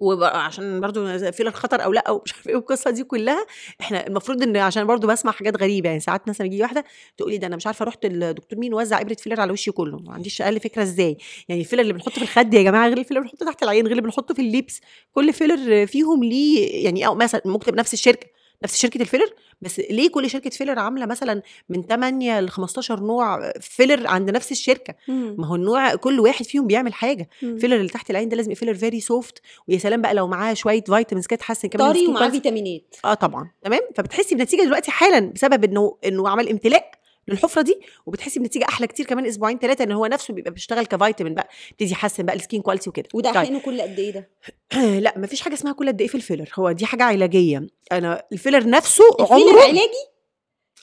وعشان 0.00 0.80
برضو 0.80 1.18
filler 1.32 1.50
خطر 1.50 1.84
أو 1.84 1.92
لأ 1.92 2.04
أو 2.08 2.22
مش 2.24 2.32
عارفه 2.34 2.50
إيه 2.50 2.56
القصة 2.56 2.90
دي 2.90 3.04
كلها 3.04 3.46
إحنا 3.80 4.06
المفروض 4.06 4.42
إن 4.42 4.56
عشان 4.56 4.84
برضو 4.86 5.06
بسمع 5.06 5.32
حاجات 5.32 5.56
غريبة 5.62 5.88
يعني 5.88 6.00
ساعات 6.00 6.28
مثلا 6.28 6.46
يجي 6.46 6.62
واحدة 6.62 6.84
تقول 7.16 7.30
لي 7.30 7.38
ده 7.38 7.46
أنا 7.46 7.56
مش 7.56 7.66
عارفة 7.66 7.84
رحت 7.84 8.04
الدكتور 8.04 8.58
مين 8.58 8.74
وزع 8.74 9.00
إبرة 9.00 9.14
filler 9.14 9.40
على 9.40 9.52
وشي 9.52 9.70
كله 9.70 9.98
ما 9.98 10.12
عنديش 10.14 10.42
أقل 10.42 10.60
فكرة 10.60 10.82
إزاي 10.82 11.16
يعني 11.48 11.60
الفيلر 11.60 11.82
اللي 11.82 11.92
بنحطه 11.92 12.10
في 12.10 12.22
الخد 12.22 12.54
يا 12.54 12.62
جماعة 12.62 12.88
غير 12.88 12.98
ال 12.98 13.01
filler 13.01 13.20
اللي 13.20 13.30
بنحطه 13.30 13.46
تحت 13.46 13.62
العين 13.62 13.82
غير 13.86 13.92
اللي 13.92 14.02
بنحطه 14.02 14.34
في 14.34 14.42
ال 14.42 14.50
lips 14.50 14.80
كل 15.12 15.32
filler 15.32 15.86
فيهم 15.86 16.24
ليه 16.24 16.84
يعني 16.84 17.06
أو 17.06 17.14
مثلا 17.14 17.42
ممكن 17.44 17.74
نفس 17.74 17.94
الشركة 17.94 18.26
نفس 18.64 18.76
شركة 18.76 19.00
ال 19.00 19.04
filler 19.04 19.30
بس 19.60 19.80
ليه 19.90 20.10
كل 20.10 20.30
شركة 20.30 20.50
filler 20.50 20.78
عاملة 20.78 21.06
مثلا 21.06 21.42
من 21.68 21.82
8 21.82 22.40
ل 22.40 22.48
15 22.48 23.00
نوع 23.00 23.52
filler 23.60 24.06
عند 24.06 24.30
نفس 24.30 24.52
الشركة 24.52 24.94
مم. 25.08 25.34
ما 25.38 25.46
هو 25.46 25.54
النوع 25.54 25.94
كل 25.94 26.20
واحد 26.20 26.44
فيهم 26.44 26.66
بيعمل 26.66 26.94
حاجة 26.94 27.28
مم. 27.42 27.58
filler 27.58 27.76
اللي 27.76 27.88
تحت 27.88 28.10
العين 28.10 28.28
ده 28.28 28.36
لازم 28.36 28.54
filler 28.54 28.74
very 28.74 29.00
soft 29.00 29.40
ويا 29.68 29.78
سلام 29.78 30.02
بقى 30.02 30.14
لو 30.14 30.26
معاه 30.26 30.54
شوية 30.54 30.82
vitamins 30.84 31.26
كده 31.26 31.38
تحسن 31.38 31.68
كمان 31.68 31.92
طري 31.92 32.06
ومعاه. 32.06 32.28
فيتامينات 32.28 32.94
آه 33.04 33.14
طبعا 33.14 33.50
تمام 33.62 33.80
فبتحسي 33.96 34.34
بنتيجة 34.34 34.62
دلوقتي 34.62 34.90
حالا 34.90 35.20
بسبب 35.20 35.64
إنه 35.64 35.96
إنه 36.06 36.28
عمل 36.28 36.48
امتلاء 36.48 36.90
للحفرة 37.28 37.62
دي 37.62 37.80
وبتحسي 38.06 38.40
بنتيجة 38.40 38.64
أحلى 38.68 38.86
كتير 38.86 39.06
كمان 39.06 39.26
أسبوعين 39.26 39.58
ثلاثة 39.58 39.84
إن 39.84 39.92
هو 39.92 40.06
نفسه 40.06 40.34
بيبقى 40.34 40.50
بيشتغل 40.50 40.86
كفيتامين 40.86 41.34
بقى 41.34 41.48
يبتدي 41.70 41.90
يحسن 41.90 42.22
بقى 42.22 42.36
ال 42.36 42.41
skin 42.41 42.62
quality 42.62 42.90
وكده. 42.90 43.08
وده 43.14 43.32
طيب. 43.32 43.58
كل 43.58 43.80
قد 43.80 43.98
إيه 43.98 44.10
ده؟ 44.10 44.30
لا 45.04 45.14
مفيش 45.18 45.40
حاجة 45.40 45.54
اسمها 45.54 45.72
كل 45.72 45.88
قد 45.88 46.00
إيه 46.00 46.08
في 46.08 46.14
ال 46.14 46.19
filler 46.19 46.50
هو 46.54 46.72
دي 46.72 46.86
حاجة 46.86 47.02
علاجية. 47.04 47.66
أنا 47.92 48.22
ال 48.32 48.37
filler 48.37 48.68
نفسه 48.68 49.04
ال 49.20 49.24
filler 49.24 49.48
عمره 49.48 49.62
علاجي؟ 49.62 50.06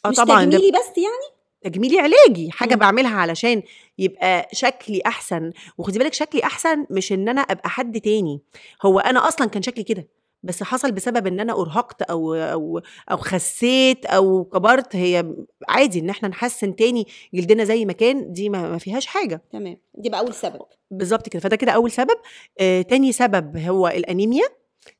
آه 0.05 0.11
طبعا 0.11 0.45
تجميلي 0.45 0.71
بس 0.71 0.97
يعني؟ 0.97 1.33
تجميلي 1.63 1.99
علاجي 1.99 2.51
حاجة 2.51 2.73
مم. 2.73 2.79
بعملها 2.79 3.15
علشان 3.15 3.63
يبقى 3.97 4.49
شكلي 4.53 5.01
أحسن. 5.05 5.51
وخدي 5.77 5.99
بالك 5.99 6.13
شكلي 6.13 6.43
أحسن 6.43 6.85
مش 6.89 7.13
إن 7.13 7.29
أنا 7.29 7.41
أبقى 7.41 7.69
حد 7.69 8.01
تاني. 8.01 8.41
هو 8.81 8.99
أنا 8.99 9.27
أصلا 9.27 9.47
كان 9.47 9.61
شكلي 9.61 9.83
كده. 9.83 10.07
بس 10.43 10.63
حصل 10.63 10.91
بسبب 10.91 11.27
إن 11.27 11.39
أنا 11.39 11.53
أرهقت 11.61 12.01
أو 12.01 12.33
أو 12.33 12.81
أو 13.11 13.17
خسيت 13.17 14.05
أو 14.05 14.43
كبرت 14.43 14.95
هي 14.95 15.35
عادي 15.69 15.99
إن 15.99 16.09
إحنا 16.09 16.27
نحسن 16.29 16.75
تاني 16.75 17.07
جلدنا 17.33 17.63
زي 17.63 17.85
ما 17.85 17.93
كان 17.93 18.31
دي 18.31 18.49
ما 18.49 18.69
ما 18.69 18.77
فيهاش 18.77 19.05
حاجة. 19.05 19.41
تمام. 19.51 19.77
دي 19.95 20.09
بقى 20.09 20.19
أول 20.19 20.33
سبب. 20.33 20.61
بالظبط 20.91 21.29
كده. 21.29 21.39
فده 21.39 21.55
كده 21.55 21.71
أول 21.71 21.91
سبب. 21.91 22.17
آه، 22.59 22.81
تاني 22.81 23.11
سبب 23.11 23.57
هو 23.57 23.87
الأنيميا. 23.87 24.45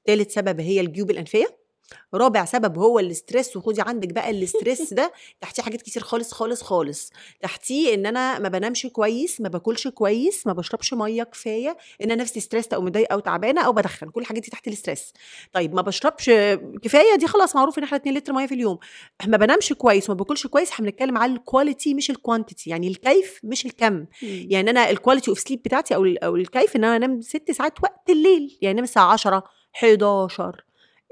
تالت 0.06 0.32
سبب 0.32 0.60
هي 0.60 0.82
الجيوب 0.82 1.12
الأنفية. 1.12 1.62
رابع 2.13 2.45
سبب 2.45 2.77
هو 2.77 2.99
ال 3.00 3.08
stress 3.08 3.58
وخدي 3.58 3.82
عندك 3.82 4.13
بقى 4.13 4.29
ال 4.30 4.39
stress 4.39 4.93
ده 4.93 5.13
تحتيه 5.41 5.63
حاجات 5.63 5.82
كتير 5.82 6.03
خالص 6.03 6.32
خالص 6.34 6.62
خالص. 6.62 7.12
تحتيه 7.41 7.93
إن 7.93 8.06
أنا 8.06 8.39
ما 8.39 8.49
بنامش 8.49 8.86
كويس 8.88 9.41
ما 9.41 9.49
باكلش 9.49 9.88
كويس 9.88 10.47
ما 10.47 10.53
بشربش 10.53 10.93
مية 10.93 11.23
كفاية 11.23 11.77
إن 12.01 12.12
أنا 12.12 12.21
نفسي 12.23 12.39
stressed 12.39 12.67
أو 12.67 12.82
متضايقة 12.82 13.13
أو 13.13 13.19
تعبانة 13.19 13.62
أو 13.62 13.73
بدخن. 13.73 14.10
كل 14.10 14.21
الحاجات 14.21 14.43
دي 14.43 14.49
تحت 14.51 14.67
ال 14.67 14.74
stress 14.74 15.13
طيب 15.53 15.73
ما 15.75 15.82
بشربش 15.82 16.29
كفاية 16.82 17.15
دي 17.19 17.27
خلاص 17.27 17.56
معروف 17.56 17.77
إن 17.77 17.84
إحنا 17.84 17.97
2 17.97 18.17
لتر 18.17 18.34
مية 18.34 18.45
في 18.47 18.53
اليوم. 18.56 18.77
ما 19.27 19.38
بنامش 19.38 19.73
كويس 19.73 20.10
وما 20.10 20.17
باكلش 20.17 20.47
كويس 20.47 20.69
إحنا 20.71 20.86
بنتكلم 20.86 21.17
على 21.17 21.34
ال 21.34 21.41
quality 21.41 21.93
مش 21.93 22.10
ال 22.10 22.16
quantity 22.16 22.69
يعني 22.69 22.88
الكيف 22.88 23.39
مش 23.43 23.65
الكم. 23.65 24.06
يعني 24.21 24.69
أنا 24.69 24.89
ال 24.89 24.94
quality 24.94 25.30
of 25.30 25.39
sleep 25.39 25.62
بتاعتي 25.63 25.95
أو 25.95 26.06
أو 26.23 26.36
الكيف 26.36 26.75
إن 26.75 26.84
أنا 26.84 26.95
أنام 26.95 27.21
ست 27.21 27.51
ساعات 27.51 27.84
وقت 27.84 28.10
الليل. 28.10 28.58
يعني 28.62 28.73
أنام 28.73 28.84
الساعة 28.84 29.13
10 29.13 29.43
11 29.75 30.63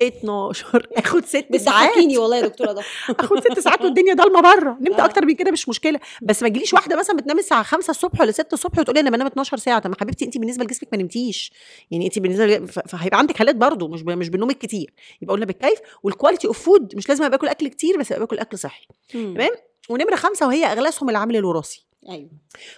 12 0.08 0.88
آخد 0.98 1.26
ست 1.26 1.56
ساعات. 1.56 1.90
بتضحكيني 1.90 2.18
والله 2.18 2.38
يا 2.38 2.42
دكتورة 2.42 2.72
ده. 2.72 2.82
آخد 3.20 3.40
ست 3.40 3.60
ساعات 3.60 3.82
والدنيا 3.82 4.14
ضلمة 4.14 4.42
بره. 4.42 4.78
نمت 4.82 5.00
آه. 5.00 5.06
أكتر 5.06 5.26
من 5.26 5.36
كده 5.36 5.52
مش 5.52 5.70
مشكلة. 5.70 6.00
بس 6.22 6.44
ما 6.44 6.50
تجيليش 6.50 6.74
واحدة 6.74 6.96
مثلا 6.96 7.18
بتنام 7.18 7.40
الساعة 7.40 7.64
5 7.64 7.92
الصبح 7.92 8.22
ولا 8.22 8.32
6 8.32 8.54
الصبح 8.54 8.80
وتقولي 8.80 9.00
أنا 9.00 9.10
بنام 9.10 9.28
12 9.28 9.58
ساعة. 9.58 9.80
طب 9.80 9.90
ما 9.90 9.96
حبيبتي 10.02 10.26
انت 10.26 10.38
بالنسبة 10.38 10.64
لجسمك 10.64 10.90
ما 10.92 10.98
نمتيش. 11.02 11.52
يعني 11.92 12.06
انت 12.06 12.20
بالنسبة 12.20 12.66
فهيبقى 12.66 13.20
عندك 13.20 13.42
هالات 13.42 13.56
برضه 13.56 13.88
مش 13.88 14.02
ب- 14.04 14.10
مش 14.10 14.30
بالنوم 14.30 14.50
الكتير 14.50 14.94
يبقى 15.22 15.34
قلنا 15.34 15.46
بالكيف 15.46 15.80
وال 16.04 16.14
quality 16.14 16.48
of 16.48 16.60
food 16.64 16.96
مش 16.96 17.10
لازم 17.10 17.24
أبقى 17.24 17.38
باكل 17.38 17.48
أكل 17.48 17.68
كتير 17.68 17.98
بس 18.00 18.12
أبقى 18.12 18.20
باكل 18.20 18.40
أكل 18.40 18.58
صحي. 18.58 18.88
تمام؟ 19.14 19.52
ونمرة 19.90 20.16
خمسة 20.16 20.48
وهي 20.48 20.66
أغلسهم 20.66 21.10
العامل 21.10 21.36
الوراثي. 21.36 21.86
أيوه. 22.10 22.30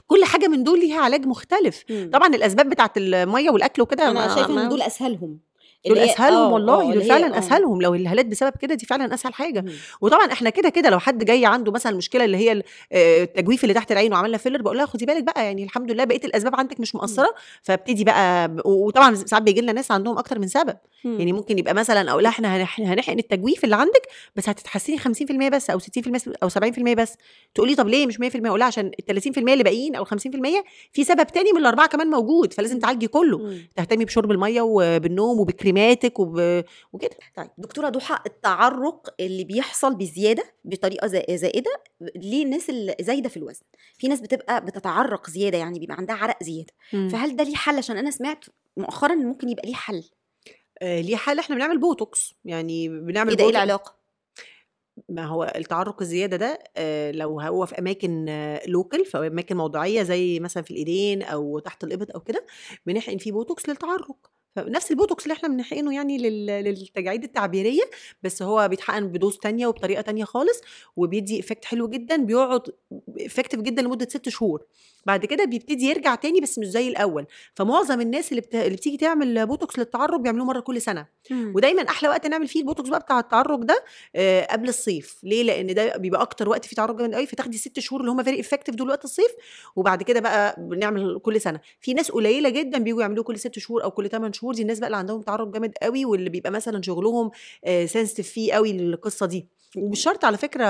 كل 0.07 0.25
حاجة 0.25 0.47
من 0.47 0.63
دول 0.63 0.79
ليها 0.79 1.01
علاج 1.01 1.25
مختلف. 1.25 1.83
مم. 1.89 2.09
طبعا 2.13 2.27
الأسباب 2.35 2.69
بتاعت 2.69 2.91
المية 2.97 3.49
والأكل 3.49 3.81
وكده 3.81 4.11
أنا 4.11 4.35
شايفة 4.35 4.63
إن 4.63 4.69
دول 4.69 4.81
أسهلهم. 4.81 5.39
دول 5.87 5.97
أسهلهم 5.99 6.37
آه، 6.37 6.53
والله 6.53 6.89
آه، 6.91 6.93
دول 6.93 7.03
فعلا 7.03 7.35
آه. 7.35 7.39
أسهلهم. 7.39 7.81
لو 7.81 7.95
الهالات 7.95 8.25
بسبب 8.25 8.53
كده 8.61 8.75
دي 8.75 8.85
فعلا 8.85 9.13
أسهل 9.13 9.33
حاجة. 9.33 9.61
مم. 9.61 9.71
وطبعا 10.01 10.31
إحنا 10.31 10.49
كده 10.49 10.69
كده 10.69 10.89
لو 10.89 10.99
حد 10.99 11.25
جاي 11.25 11.45
عنده 11.45 11.71
مثلا 11.71 11.91
المشكلة 11.91 12.25
اللي 12.25 12.37
هي 12.37 12.63
آه، 12.91 13.23
التجويف 13.23 13.63
اللي 13.63 13.73
تحت 13.73 13.91
العين 13.91 14.13
وعملنا 14.13 14.37
فيلر 14.37 14.61
بقول 14.61 14.77
لها 14.77 14.85
خدي 14.85 15.05
بالك 15.05 15.23
بقى 15.23 15.45
يعني 15.45 15.63
الحمد 15.63 15.91
لله 15.91 16.03
بقيه 16.03 16.21
الأسباب 16.25 16.55
عندك 16.55 16.79
مش 16.79 16.95
مقصرة. 16.95 17.33
فابتدي 17.61 18.03
بقى 18.03 18.55
وطبعا 18.65 19.15
ساعات 19.15 19.43
بيجي 19.43 19.61
لنا 19.61 19.71
ناس 19.71 19.91
عندهم 19.91 20.17
أكتر 20.17 20.39
من 20.39 20.47
سبب. 20.47 20.75
مم. 21.05 21.19
يعني 21.19 21.33
ممكن 21.33 21.59
يبقى 21.59 21.73
مثلا 21.73 22.11
أقول 22.11 22.23
لها 22.23 22.31
إحنا 22.31 22.57
هنح- 22.65 22.79
هنحقن 22.81 23.19
التجويف 23.19 23.63
اللي 23.63 23.75
عندك 23.75 24.07
بس 24.35 24.49
هتتحسني 24.49 24.97
50% 24.97 25.49
بس 25.49 25.69
أو 25.69 25.79
60% 25.79 25.83
بس 26.11 26.29
أو 26.43 26.49
70% 26.49 26.93
بس. 26.93 27.13
تقولي 27.55 27.75
طب 27.75 27.87
ليه 27.87 28.07
مش 28.07 28.19
100% 28.19 28.47
أقول 28.47 28.59
لها 28.59 28.67
عشان 28.67 28.91
ال 29.09 29.21
30% 29.21 29.37
اللي 29.37 29.63
باقيين 29.63 29.95
أو 29.95 30.05
50% 30.05 30.63
في 30.93 31.03
سبب 31.03 31.27
تاني 31.27 31.51
من 31.51 31.57
الأربعة 31.59 31.87
كمان 31.87 32.07
موجود 32.07 32.53
فلازم 32.53 32.79
تعالجي 32.79 33.07
كله. 33.07 33.37
مم. 33.37 33.57
تهتمي 33.75 34.05
بشرب 34.05 34.31
المية 34.31 34.61
وبالنوم 34.61 35.39
وبكريماتك 35.73 36.19
وب... 36.19 36.63
وكده. 36.93 37.15
طيب 37.35 37.49
دكتورة 37.57 37.89
ضحى 37.89 38.19
التعرق 38.25 39.13
اللي 39.19 39.43
بيحصل 39.43 39.95
بزيادة 39.95 40.43
بطريقة 40.65 41.07
زا- 41.07 41.35
زائدة 41.35 41.71
للناس 42.15 42.69
اللي 42.69 42.95
زايدة 43.01 43.29
في 43.29 43.37
الوزن. 43.37 43.63
في 43.97 44.07
ناس 44.07 44.21
بتبقى 44.21 44.65
بتتعرق 44.65 45.29
زيادة 45.29 45.57
يعني 45.57 45.79
بيبقى 45.79 45.95
عندها 45.97 46.15
عرق 46.15 46.43
زيادة. 46.43 46.73
فهل 47.09 47.35
ده 47.35 47.43
ليه 47.43 47.55
حل؟ 47.55 47.77
عشان 47.77 47.97
أنا 47.97 48.11
سمعت 48.11 48.45
مؤخرا 48.77 49.15
ممكن 49.15 49.49
يبقى 49.49 49.67
ليه 49.67 49.73
حل. 49.75 50.03
آه، 50.81 51.01
ليه 51.01 51.15
حل؟ 51.15 51.39
إحنا 51.39 51.55
بنعمل 51.55 51.79
بوتوكس. 51.79 52.33
يعني 52.45 52.89
بنعمل 52.89 53.29
إيه 53.29 53.37
ده؟ 53.37 53.43
إيه 53.43 53.49
العلاقة؟ 53.49 54.03
ما 55.09 55.25
هو 55.25 55.53
التعرق 55.55 56.01
الزيادة 56.01 56.37
ده 56.37 56.59
آه، 56.77 57.11
لو 57.11 57.39
هو 57.41 57.65
في 57.65 57.79
أماكن 57.79 58.25
local 58.67 59.05
في 59.05 59.17
أماكن 59.17 59.57
موضعيه 59.57 60.03
زي 60.03 60.39
مثلا 60.39 60.63
في 60.63 60.71
الإيدين 60.71 61.21
أو 61.23 61.59
تحت 61.59 61.83
الإبط 61.83 62.11
أو 62.11 62.19
كده 62.19 62.45
بنحقن 62.85 63.17
فيه 63.17 63.31
بوتوكس 63.31 63.69
للتعرق. 63.69 64.31
فنفس 64.55 64.91
البوتوكس 64.91 65.23
اللي 65.23 65.33
إحنا 65.33 65.49
بنحقنه 65.49 65.95
يعني 65.95 66.17
لل- 66.17 66.45
للتجاعيد 66.63 67.23
التعبيرية 67.23 67.83
بس 68.23 68.41
هو 68.41 68.67
بيتحقن 68.67 69.07
ب 69.07 69.13
dose 69.13 69.37
تانية 69.37 69.67
وبطريقة 69.67 70.01
تانية 70.01 70.23
خالص 70.23 70.61
وبيدي 70.95 71.39
effect 71.39 71.65
حلو 71.65 71.87
جدا 71.87 72.15
بيقعد 72.25 72.61
effective 73.25 73.59
جدا 73.61 73.81
لمدة 73.81 74.05
ست 74.09 74.29
شهور. 74.29 74.65
بعد 75.05 75.25
كده 75.25 75.45
بيبتدي 75.45 75.85
يرجع 75.85 76.15
تاني 76.15 76.41
بس 76.41 76.59
مش 76.59 76.67
زي 76.67 76.87
الأول. 76.87 77.25
فمعظم 77.55 78.01
الناس 78.01 78.29
اللي, 78.31 78.41
بت... 78.41 78.55
اللي 78.55 78.75
بتيجي 78.75 78.97
تعمل 78.97 79.45
بوتوكس 79.45 79.79
للتعرق 79.79 80.19
بيعملوه 80.19 80.45
مرة 80.45 80.59
كل 80.59 80.81
سنة. 80.81 81.05
ودايما 81.55 81.81
أحلى 81.89 82.09
وقت 82.09 82.27
نعمل 82.27 82.47
فيه 82.47 82.59
البوتوكس 82.59 82.89
بقى 82.89 82.99
بتاع 82.99 83.19
التعرق 83.19 83.59
ده 83.59 83.83
آه، 84.15 84.45
قبل 84.51 84.69
الصيف. 84.69 85.19
ليه؟ 85.23 85.43
لأن 85.43 85.73
ده 85.73 85.97
بيبقى 85.97 86.21
أكتر 86.21 86.49
وقت 86.49 86.65
فيه 86.65 86.75
تعرق 86.75 86.95
جامد 86.95 87.15
قوي 87.15 87.25
فتاخدي 87.25 87.57
ست 87.57 87.79
شهور 87.79 88.01
اللي 88.01 88.11
هم 88.11 88.23
very 88.23 88.39
effective 88.39 88.75
دول 88.75 88.89
وقت 88.89 89.03
الصيف 89.03 89.31
وبعد 89.75 90.03
كده 90.03 90.19
بقى 90.19 90.55
بنعمل 90.57 91.19
كل 91.19 91.41
سنة. 91.41 91.59
في 91.79 91.93
ناس 91.93 92.11
قليلة 92.11 92.49
جدا 92.49 92.77
بيجوا 92.77 93.01
يعملوه 93.01 93.23
كل 93.23 93.39
ست 93.39 93.59
شهور 93.59 93.83
أو 93.83 93.91
كل 93.91 94.09
8 94.09 94.31
شهور. 94.33 94.53
دي 94.53 94.61
الناس 94.61 94.79
بقى 94.79 94.87
اللي 94.87 94.97
عندهم 94.97 95.21
تعرق 95.21 95.47
جامد 95.47 95.73
قوي 95.83 96.05
واللي 96.05 96.29
بيبقى 96.29 96.51
مثلا 96.51 96.81
شغلهم 96.81 97.31
sensitive 97.65 98.29
فيه 98.29 98.53
قوي 98.53 98.73
للقصة 98.73 99.25
دي. 99.25 99.47
ومش 99.77 100.03
شرط 100.03 100.25
على 100.25 100.37
فكرة 100.37 100.65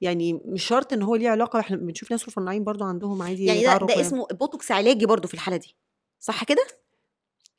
يعني 0.00 0.32
مش 0.44 0.64
شرط 0.64 0.92
إن 0.92 1.02
هو 1.02 1.14
ليه 1.16 1.28
علاقة 1.28 1.60
إحنا 1.60 1.76
بنشوف 1.76 2.10
ناس 2.10 2.28
رفيعين 2.28 2.64
برضو 2.64 2.84
عندهم 2.84 3.22
عادي 3.22 3.44
يعني 3.44 3.62
ده, 3.64 3.76
ده 3.76 3.86
يعني. 3.88 4.00
اسمه 4.00 4.26
بوتوكس 4.32 4.72
علاجي 4.72 5.06
برضو 5.06 5.28
في 5.28 5.34
الحالة 5.34 5.56
دي 5.56 5.76
صح 6.20 6.44
كده 6.44 6.66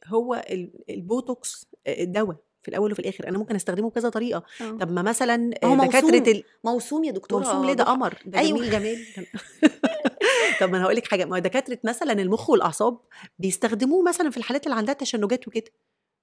هو 0.08 0.44
ال- 0.50 0.72
البوتوكس 0.90 1.66
آه، 1.88 2.04
دواء 2.04 2.36
في 2.62 2.68
الأول 2.68 2.92
وفي 2.92 3.00
الآخر 3.00 3.28
أنا 3.28 3.38
ممكن 3.38 3.56
أستخدمه 3.56 3.90
بكذا 3.90 4.10
طريقة 4.10 4.44
آه. 4.62 4.72
طب 4.72 4.92
ما 4.92 5.02
مثلا 5.02 5.52
هو 5.64 5.74
آه، 5.74 5.86
دكاترة 5.88 6.02
موسوم. 6.12 6.24
ال- 6.28 6.44
موسوم 6.66 7.04
يا 7.04 7.12
دكتوره 7.12 7.44
موسوم 7.44 7.66
ليه 7.66 7.74
ده. 7.74 7.84
قمر 7.84 8.18
ده 8.26 8.40
أيوة. 8.40 8.70
جميل 8.70 8.72
جمال 8.72 9.28
طب 10.60 10.70
ما 10.70 10.78
أنا 10.78 10.86
هقول 10.86 10.96
لك 10.96 11.08
حاجة 11.08 11.26
ما 11.26 11.40
دكاترة 11.40 11.80
مثلا 11.84 12.14
المخ 12.14 12.50
والأعصاب 12.50 13.00
بيستخدموه 13.40 14.04
مثلا 14.04 14.30
في 14.30 14.38
الحالات 14.38 14.66
اللي 14.68 14.78
عندها 14.78 14.94
تشنجات 14.94 15.48
وكده 15.48 15.72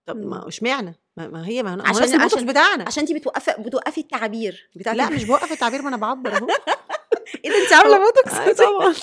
طب 0.07 0.17
ما. 0.17 0.49
اشمعنى؟ 0.49 1.01
ما 1.17 1.29
ما 1.29 1.49
هي 1.49 1.63
ما 1.63 1.75
هو 1.75 1.81
عشان- 1.81 2.03
نفس 2.03 2.13
البوتوكس 2.15 2.35
عشان- 2.35 2.47
بتاعنا. 2.47 2.85
عشان 2.87 3.03
انت 3.03 3.13
بتوقفي 3.13 3.55
بتوقفي 3.59 4.01
التعابير 4.01 4.71
بتاعت 4.77 4.97
لا 4.97 5.11
مش 5.11 5.25
بوقف 5.25 5.53
التعبير 5.53 5.83
ما 5.83 5.89
أنا 5.89 5.97
بعبر 5.97 6.37
أهو. 6.37 6.47
إيه 7.45 7.51
ده؟ 7.51 7.57
انت 7.65 7.73
عاملة 7.85 7.99
بوتوكس 7.99 8.35
آه، 8.35 8.53
طبعا. 8.53 8.95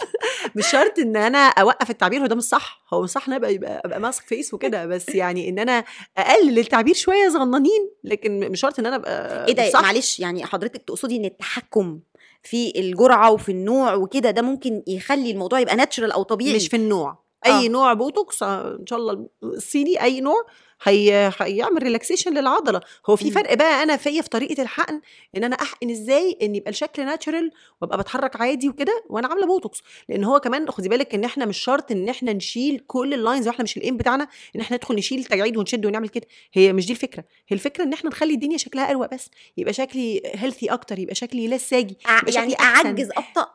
مش 0.55 0.67
شرط 0.67 0.99
إن 0.99 1.15
أنا 1.17 1.37
أوقف 1.37 1.89
التعبير 1.89 2.21
هو 2.21 2.25
ده 2.25 2.35
مش 2.35 2.43
صح. 2.43 2.83
هو 2.93 3.01
مش 3.01 3.09
صح 3.09 3.27
إن 3.27 3.33
أنا 3.33 3.35
ابقى 3.37 3.53
يبقى 3.53 3.81
أبقى 3.85 3.99
mask 3.99 4.23
face 4.23 4.53
وكده. 4.53 4.85
بس 4.85 5.09
يعني 5.09 5.49
إن 5.49 5.59
أنا 5.59 5.83
أقلل 6.17 6.59
التعبير 6.59 6.93
شوية 6.95 7.29
صغننين 7.29 7.89
لكن 8.03 8.39
مش 8.51 8.59
شرط 8.59 8.79
إن 8.79 8.85
أنا 8.85 8.95
أبقى 8.95 9.47
إيه 9.47 9.53
ده. 9.53 9.71
معلش 9.81 10.19
يعني 10.19 10.45
حضرتك 10.45 10.83
تقصدي 10.83 11.17
إن 11.17 11.25
التحكم 11.25 11.99
في 12.43 12.73
الجرعة 12.79 13.31
وفي 13.31 13.51
النوع 13.51 13.93
وكده 13.93 14.31
ده 14.31 14.41
ممكن 14.41 14.83
يخلي 14.87 15.31
الموضوع 15.31 15.59
يبقى 15.59 15.75
natural 15.75 16.11
أو 16.11 16.23
طبيعي؟ 16.23 16.55
مش 16.55 16.67
في 16.67 16.75
النوع. 16.75 17.23
أي 17.45 17.65
آه. 17.65 17.69
نوع 17.69 17.93
بوتوكس 17.93 18.43
آه، 18.43 18.77
إن 18.79 18.87
شاء 18.87 18.99
الله 18.99 19.29
الصيني 19.43 20.01
أي 20.03 20.21
نوع 20.21 20.45
هي 20.83 21.31
هيعمل 21.39 21.83
relaxation 21.83 22.33
للعضلة. 22.37 22.81
هو 23.09 23.15
في 23.15 23.25
مم. 23.25 23.31
فرق 23.31 23.53
بقى 23.53 23.83
أنا 23.83 23.97
فيا 23.97 24.21
في 24.21 24.29
طريقة 24.29 24.61
الحقن 24.61 25.01
إن 25.37 25.43
أنا 25.43 25.55
أحقن 25.55 25.89
إزاي 25.89 26.37
إن 26.41 26.55
يبقى 26.55 26.69
الشكل 26.69 27.05
natural 27.05 27.51
وأبقى 27.81 27.97
بتحرك 27.97 28.41
عادي 28.41 28.69
وكده 28.69 29.03
وأنا 29.09 29.27
عاملة 29.27 29.45
بوتوكس 29.45 29.81
لأن 30.09 30.23
هو 30.23 30.39
كمان 30.39 30.71
خدي 30.71 30.89
بالك 30.89 31.13
إن 31.15 31.23
إحنا 31.23 31.45
مش 31.45 31.57
شرط 31.57 31.91
إن 31.91 32.09
إحنا 32.09 32.33
نشيل 32.33 32.83
كل 32.87 33.13
ال 33.13 33.19
lines 33.19 33.47
وإحنا 33.47 33.63
مش 33.63 33.77
ال 33.77 33.82
aim 33.82 33.97
بتاعنا 33.97 34.27
إن 34.55 34.61
إحنا 34.61 34.77
ندخل 34.77 34.95
نشيل 34.95 35.19
التجاعيد 35.19 35.57
ونشد 35.57 35.85
ونعمل 35.85 36.09
كده. 36.09 36.27
هي 36.53 36.73
مش 36.73 36.85
دي 36.85 36.93
الفكرة. 36.93 37.23
هي 37.47 37.53
الفكرة 37.55 37.83
إن 37.83 37.93
إحنا 37.93 38.09
نخلي 38.09 38.33
الدنيا 38.33 38.57
شكلها 38.57 38.89
أروق 38.91 39.13
بس. 39.13 39.29
يبقى 39.57 39.73
شكلي 39.73 40.21
healthy 40.35 40.67
أكتر 40.73 40.99
يبقى 40.99 41.15
شكلي 41.15 41.47
لسه 41.47 41.67
ساجي 41.67 41.97
ع- 42.05 42.17
يبقى 42.19 42.31
يعني 42.33 42.51
شكلي. 42.53 42.65
أعجز 42.65 43.09
أبطأ. 43.17 43.49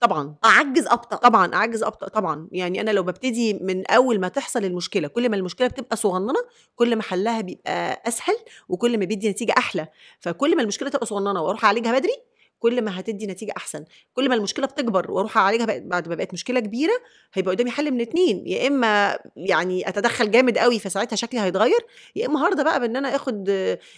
طبعا. 0.00 0.34
أعجز 0.44 0.86
أبطأ. 0.86 1.16
طبعا 1.16 1.54
أعجز 1.54 1.82
أبطأ 1.82 2.08
طبعا. 2.08 2.48
يعني 2.52 2.80
أنا 2.80 2.90
لو 2.90 3.02
ببتدي 3.02 3.54
من 3.54 3.86
أول 3.90 4.20
ما 4.20 4.28
تحصل 4.28 4.64
المشكلة 4.64 5.08
كل 5.08 5.28
ما 5.28 5.36
المشكلة 5.36 5.66
بتبقى 5.68 5.96
صغننة 5.96 6.40
كل 6.76 6.96
ما 6.96 7.02
حلها 7.02 7.40
بيبقى 7.40 8.02
أسهل 8.08 8.36
وكل 8.68 8.98
ما 8.98 9.04
بيدي 9.04 9.30
نتيجة 9.30 9.54
أحلى. 9.58 9.88
فكل 10.20 10.56
ما 10.56 10.62
المشكلة 10.62 10.88
تبقى 10.88 11.06
صغننة 11.06 11.42
وأروح 11.42 11.64
أعالجها 11.64 11.98
بدري 11.98 12.29
كل 12.60 12.82
ما 12.82 13.00
هتدي 13.00 13.26
نتيجة 13.26 13.52
أحسن. 13.56 13.84
كل 14.12 14.28
ما 14.28 14.34
المشكلة 14.34 14.66
بتكبر 14.66 15.10
وأروح 15.10 15.38
اعالجها 15.38 15.78
بعد 15.78 16.08
ما 16.08 16.14
بقت 16.14 16.32
مشكلة 16.32 16.60
كبيرة 16.60 16.92
هيبقى 17.34 17.54
قدامي 17.54 17.70
حل 17.70 17.90
من 17.90 18.00
اتنين. 18.00 18.46
يا 18.46 18.66
إما 18.68 19.18
يعني 19.36 19.88
أتدخل 19.88 20.30
جامد 20.30 20.58
قوي 20.58 20.78
فساعتها 20.78 21.16
شكلي 21.16 21.40
هيتغير 21.40 21.86
يا 22.16 22.26
إما 22.26 22.46
هرضى 22.46 22.64
بقى 22.64 22.80
بأن 22.80 22.96
أنا 22.96 23.16
آخد 23.16 23.48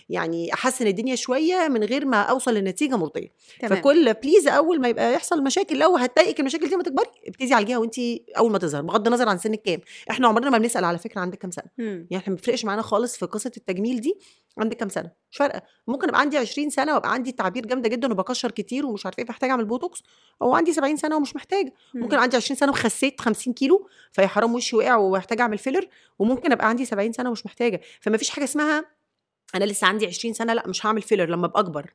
يعني 0.09 0.55
أحسن 0.55 0.87
الدنيا 0.87 1.15
شوية 1.15 1.69
من 1.69 1.85
غير 1.85 2.07
ما 2.07 2.23
أوصل 2.23 2.55
لنتيجة 2.55 2.97
مرضية. 2.97 3.29
تمام. 3.61 3.81
فكل 3.81 4.15
بليز 4.15 4.49
أول 4.49 4.81
ما 4.81 4.89
يبقى 4.89 5.15
يحصل 5.15 5.43
مشاكل 5.43 5.79
لو 5.79 5.97
هتضايقك 5.97 6.41
المشاكل 6.41 6.69
دي 6.69 6.77
ما 6.77 6.83
تكبري 6.83 7.07
ابتدي 7.27 7.55
عالجيها 7.55 7.79
وانت 7.79 7.95
أول 8.39 8.53
ما 8.53 8.59
تظهر 8.59 8.83
بغض 8.83 9.07
النظر 9.07 9.29
عن 9.29 9.39
سنك 9.39 9.63
كام. 9.63 9.81
إحنا 10.11 10.29
عمرنا 10.29 10.51
ما 10.51 10.59
بنسأل 10.59 10.85
على 10.85 10.99
فكرة 10.99 11.21
عندك 11.21 11.39
كام 11.39 11.51
سنة. 11.51 11.65
يعني 11.79 12.17
إحنا 12.17 12.29
ما 12.29 12.37
بيفرقش 12.37 12.65
معانا 12.65 12.83
خالص 12.83 13.17
في 13.17 13.27
قصة 13.27 13.53
التجميل 13.57 14.01
دي. 14.01 14.15
عندك 14.59 14.77
كام 14.77 14.89
سنة؟ 14.89 15.11
مش 15.31 15.37
فارقة. 15.37 15.63
ممكن 15.87 16.09
أبقى 16.09 16.21
عندي 16.21 16.39
20 16.39 16.71
سنة 16.71 16.95
وأبقى 16.95 17.13
عندي 17.13 17.33
تعابير 17.33 17.67
جامدة 17.67 17.89
جدا 17.89 18.13
وبكشر 18.13 18.51
كتير 18.51 18.87
ومش 18.87 19.07
عارفة 19.07 19.21
إيه 19.21 19.27
محتاجه 19.29 19.51
أعمل 19.51 19.65
بوتوكس. 19.65 20.03
أو 20.43 20.55
عندي 20.55 20.73
70 20.73 20.97
سنة 20.97 21.17
ومش 21.17 21.37
محتاجة. 21.37 21.73
ممكن 21.95 22.17
عندي 22.17 22.37
20 22.37 22.57
سنة 22.59 22.71
وخسيت 22.73 23.21
50 23.21 23.53
كيلو 23.55 23.89
فيا 24.13 24.27
حرام 24.27 24.55
وشي 24.55 24.77
وقع 24.77 24.97
ومحتاجه 24.97 25.43
أعمل 25.43 25.59
فيلر 25.59 25.89
وممكن 26.19 26.53
أبقى 26.53 26.69
عندي 26.69 26.85
70 26.85 27.13
سنة 27.13 27.29
ومش 27.29 27.47
محتاجة. 27.47 27.81
فما 28.01 28.17
فيش 28.17 28.31
حاجة 28.31 28.45
اسمها 28.45 28.85
أنا 29.55 29.65
لسه 29.65 29.87
عندي 29.87 30.07
20 30.07 30.35
سنة 30.35 30.53
لأ 30.53 30.69
مش 30.69 30.87
هعمل 30.87 31.03
فيلر 31.03 31.29
لما 31.29 31.47
أبقى 31.47 31.61
أكبر. 31.61 31.93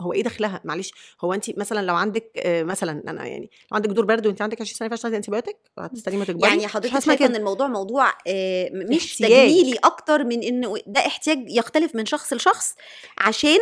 هو 0.00 0.12
إيه 0.12 0.22
دخلها؟ 0.22 0.60
معلش 0.64 0.92
هو 1.24 1.34
انت 1.34 1.58
مثلا 1.58 1.86
لو 1.86 1.94
عندك 1.94 2.30
آه، 2.36 2.62
مثلا 2.62 3.02
أنا 3.08 3.26
يعني 3.26 3.50
لو 3.72 3.76
عندك 3.76 3.90
دور 3.90 4.04
برد 4.04 4.26
وانت 4.26 4.42
عندك 4.42 4.60
20 4.60 4.74
سنه 4.76 4.88
تاخدي 4.96 5.16
antibiotic 5.16 5.56
هتستني 5.78 6.16
ما 6.16 6.24
تكبري 6.24 6.48
يعني 6.48 6.66
حضرتك 6.66 6.98
شايفة 7.04 7.26
إن 7.26 7.36
الموضوع 7.36 7.66
موضوع 7.66 8.08
آه، 8.26 8.70
مش. 8.72 9.18
تجميلي 9.18 9.78
أكتر 9.84 10.24
من 10.24 10.42
إنه 10.42 10.74
ده 10.86 11.00
احتياج 11.06 11.44
يختلف 11.50 11.94
من 11.94 12.06
شخص 12.06 12.32
لشخص 12.32 12.74
عشان 13.18 13.58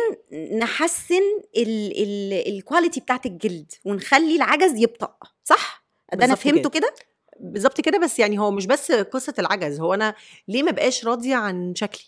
نحسن 0.59 1.21
ال- 1.57 2.03
ال- 2.03 2.53
الكواليتي 2.57 2.99
بتاعت 2.99 3.25
الجلد 3.25 3.71
ونخلي 3.85 4.35
العجز 4.35 4.73
يبطأ 4.75 5.17
صح؟ 5.43 5.83
ده 6.13 6.25
أنا 6.25 6.35
فهمته 6.35 6.69
كده. 6.69 6.79
كده؟ 6.79 6.93
بالظبط 7.39 7.81
كده 7.81 7.97
بس 7.97 8.19
يعني 8.19 8.39
هو 8.39 8.51
مش 8.51 8.65
بس 8.65 8.91
قصة 8.91 9.33
العجز 9.39 9.79
هو 9.79 9.93
أنا 9.93 10.15
ليه 10.47 10.63
ما 10.63 10.71
بقاش 10.71 11.05
راضية 11.05 11.35
عن 11.35 11.75
شكلي؟ 11.75 12.03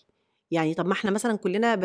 يعني 0.52 0.74
طب 0.74 0.86
ما 0.86 0.93
إحنا 0.93 1.12
مثلا 1.12 1.36
كلنا 1.38 1.76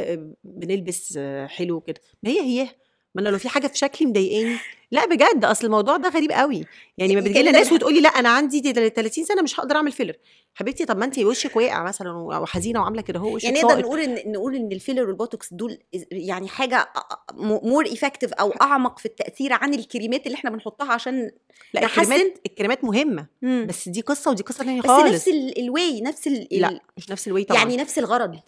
بنلبس 0.45 1.19
حلو 1.47 1.81
كده 1.81 2.01
ما 2.23 2.31
هي 2.31 2.41
هي 2.41 2.69
ما 3.17 3.23
أنا 3.23 3.29
لو 3.29 3.39
في 3.39 3.49
حاجة 3.49 3.67
في 3.67 3.79
شكلي 3.79 4.09
مضايقاني. 4.09 4.57
لا 4.91 5.07
بجد 5.07 5.45
أصل 5.45 5.67
الموضوع 5.67 5.97
ده 5.97 6.09
غريب 6.09 6.33
قوي. 6.33 6.65
يعني 6.99 7.15
ما 7.15 7.21
بتجي 7.21 7.43
لنا 7.43 7.51
ناس 7.51 7.73
وتقولي 7.73 8.01
لا 8.01 8.09
أنا 8.09 8.29
عندي 8.29 8.73
30 8.73 9.25
سنة 9.25 9.43
مش 9.43 9.61
هقدر 9.61 9.77
أعمل 9.77 9.93
فيلر 9.93 10.15
حبيبتي 10.55 10.85
طب 10.85 10.99
ما 10.99 11.05
انت 11.05 11.19
وشك 11.19 11.57
واقع 11.57 11.83
مثلا 11.85 12.11
أو 12.11 12.47
حزينة 12.47 12.81
وعاملة 12.81 13.03
كده 13.03 13.19
هو 13.21 13.35
وشك 13.35 13.45
يعني 13.45 13.63
نقدر. 13.63 13.81
نقول 13.81 14.01
إن 14.01 14.33
نقول 14.33 14.55
إن 14.57 14.73
الفيلر 14.73 15.07
والبوتوكس 15.09 15.55
دول 15.55 15.79
يعني 16.13 16.49
حاجة 16.49 16.89
more 17.35 17.87
effective 17.87 18.33
أو 18.33 18.51
أعمق 18.51 18.99
في 18.99 19.07
التأثير 19.07 19.53
عن 19.53 19.75
الكريمات 19.75 20.27
اللي 20.27 20.35
إحنا 20.37 20.51
بنحطها 20.51 20.93
عشان 20.93 21.31
لا 21.75 21.81
نحسن. 21.85 22.01
الكريمات 22.13 22.39
الكريمات 22.47 22.85
مهمة. 22.85 23.27
بس, 23.43 23.65
بس 23.69 23.89
دي 23.89 24.01
قصة 24.01 24.31
ودي 24.31 24.43
قصة 24.43 24.65
ثانية 24.65 24.81
بس 24.81 24.87
خالص. 24.87 25.13
نفس 25.15 25.29
ال- 25.29 25.59
ال 25.61 25.71
way 25.71 26.01
نفس 26.01 26.27
ال 26.27 26.49
لا 26.51 26.81
مش 26.97 27.11
نفس 27.11 27.29
ال 27.29 27.33
way 27.33 27.45
طبعا. 27.45 27.59
يعني 27.59 27.77
نفس 27.77 27.99
الغرض. 27.99 28.39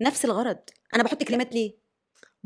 نفس 0.00 0.24
الغرض. 0.24 0.58
أنا 0.94 1.02
بحط 1.02 1.22
كريمات 1.22 1.54
ليه؟ 1.54 1.87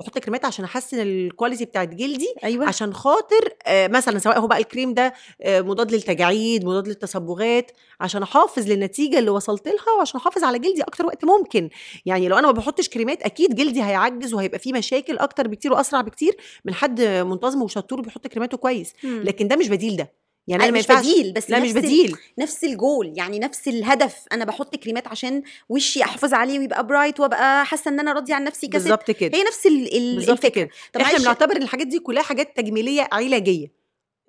بحط 0.03 0.18
كريمات 0.18 0.44
عشان 0.44 0.64
أحسن 0.64 1.00
ال 1.01 1.09
quality 1.09 1.64
بتاعت 1.64 1.88
جلدي 1.88 2.34
أيوه. 2.44 2.66
عشان 2.66 2.94
خاطر 2.94 3.48
آه، 3.66 3.88
مثلا 3.88 4.18
سواء 4.18 4.40
هو 4.40 4.46
بقى 4.46 4.59
الكريم 4.59 4.94
ده 4.94 5.14
آه، 5.42 5.61
مضاد 5.61 5.92
للتجاعيد 5.92 6.64
مضاد 6.64 6.88
للتصبغات 6.88 7.72
عشان 8.00 8.22
أحافظ 8.22 8.68
للنتيجة 8.68 9.18
اللي 9.18 9.30
وصلت 9.30 9.68
لها 9.68 9.94
وعشان 9.98 10.20
أحافظ 10.20 10.44
على 10.44 10.59
جلدي 10.59 10.82
أكتر 10.82 11.07
وقت 11.07 11.24
ممكن. 11.24 11.70
يعني 12.07 12.28
لو 12.28 12.38
أنا 12.38 12.46
ما 12.46 12.53
بحطش 12.53 12.88
كريمات 12.88 13.22
أكيد 13.22 13.55
جلدي 13.55 13.82
هيعجز 13.82 14.34
وهيبقى 14.34 14.59
فيه 14.59 14.72
مشاكل 14.72 15.18
أكتر 15.18 15.48
بكتير 15.48 15.72
وأسرع 15.72 16.00
بكتير 16.00 16.36
من 16.64 16.74
حد 16.74 17.00
منتظم 17.00 17.62
وشطور 17.62 18.00
بيحط 18.00 18.26
كريماته 18.26 18.57
كويس. 18.57 18.92
لكن 19.05 19.42
لكن 19.42 19.48
ده 19.48 19.57
مش 19.57 19.68
بديل 19.68 19.96
ده. 19.96 20.12
يعني 20.49 20.64
أنا 20.64 20.72
مش 20.78 20.86
بديل 20.86 21.32
بس 21.32 21.51
لا 21.51 21.59
مش 21.61 21.72
بديل. 21.72 22.16
نفس 22.38 22.64
الجول 22.64 23.12
يعني 23.16 23.38
نفس 23.38 23.68
الهدف 23.68 24.16
أنا 24.32 24.45
بحط 24.45 24.76
كريمات 24.76 25.09
عشان 25.09 25.43
وشي 25.68 26.03
أحافظ 26.03 26.34
عليه 26.34 26.59
ويبقى 26.59 26.86
bright 26.86 27.20
وأبقى 27.20 27.66
حاسة 27.66 27.88
إن 27.88 28.01
أنا 28.01 28.12
راضية 28.12 28.34
عن 28.34 28.45
نفسي 28.45 28.66
كست 28.66 28.74
بالظبط 28.82 29.11
كده. 29.11 29.38
هي 29.38 29.43
نفس 29.45 29.66
ال- 29.66 29.97
ال- 29.97 30.14
بالظبط 30.16 30.47
كده. 30.47 30.68
طب 30.93 31.01
إحنا 31.01 31.18
بنعتبر 31.18 31.57
ان 31.57 31.62
الحاجات 31.62 31.86
دي 31.86 31.99
كلها 31.99 32.22
حاجات 32.22 32.57
تجميلية 32.57 33.09
علاجية. 33.12 33.72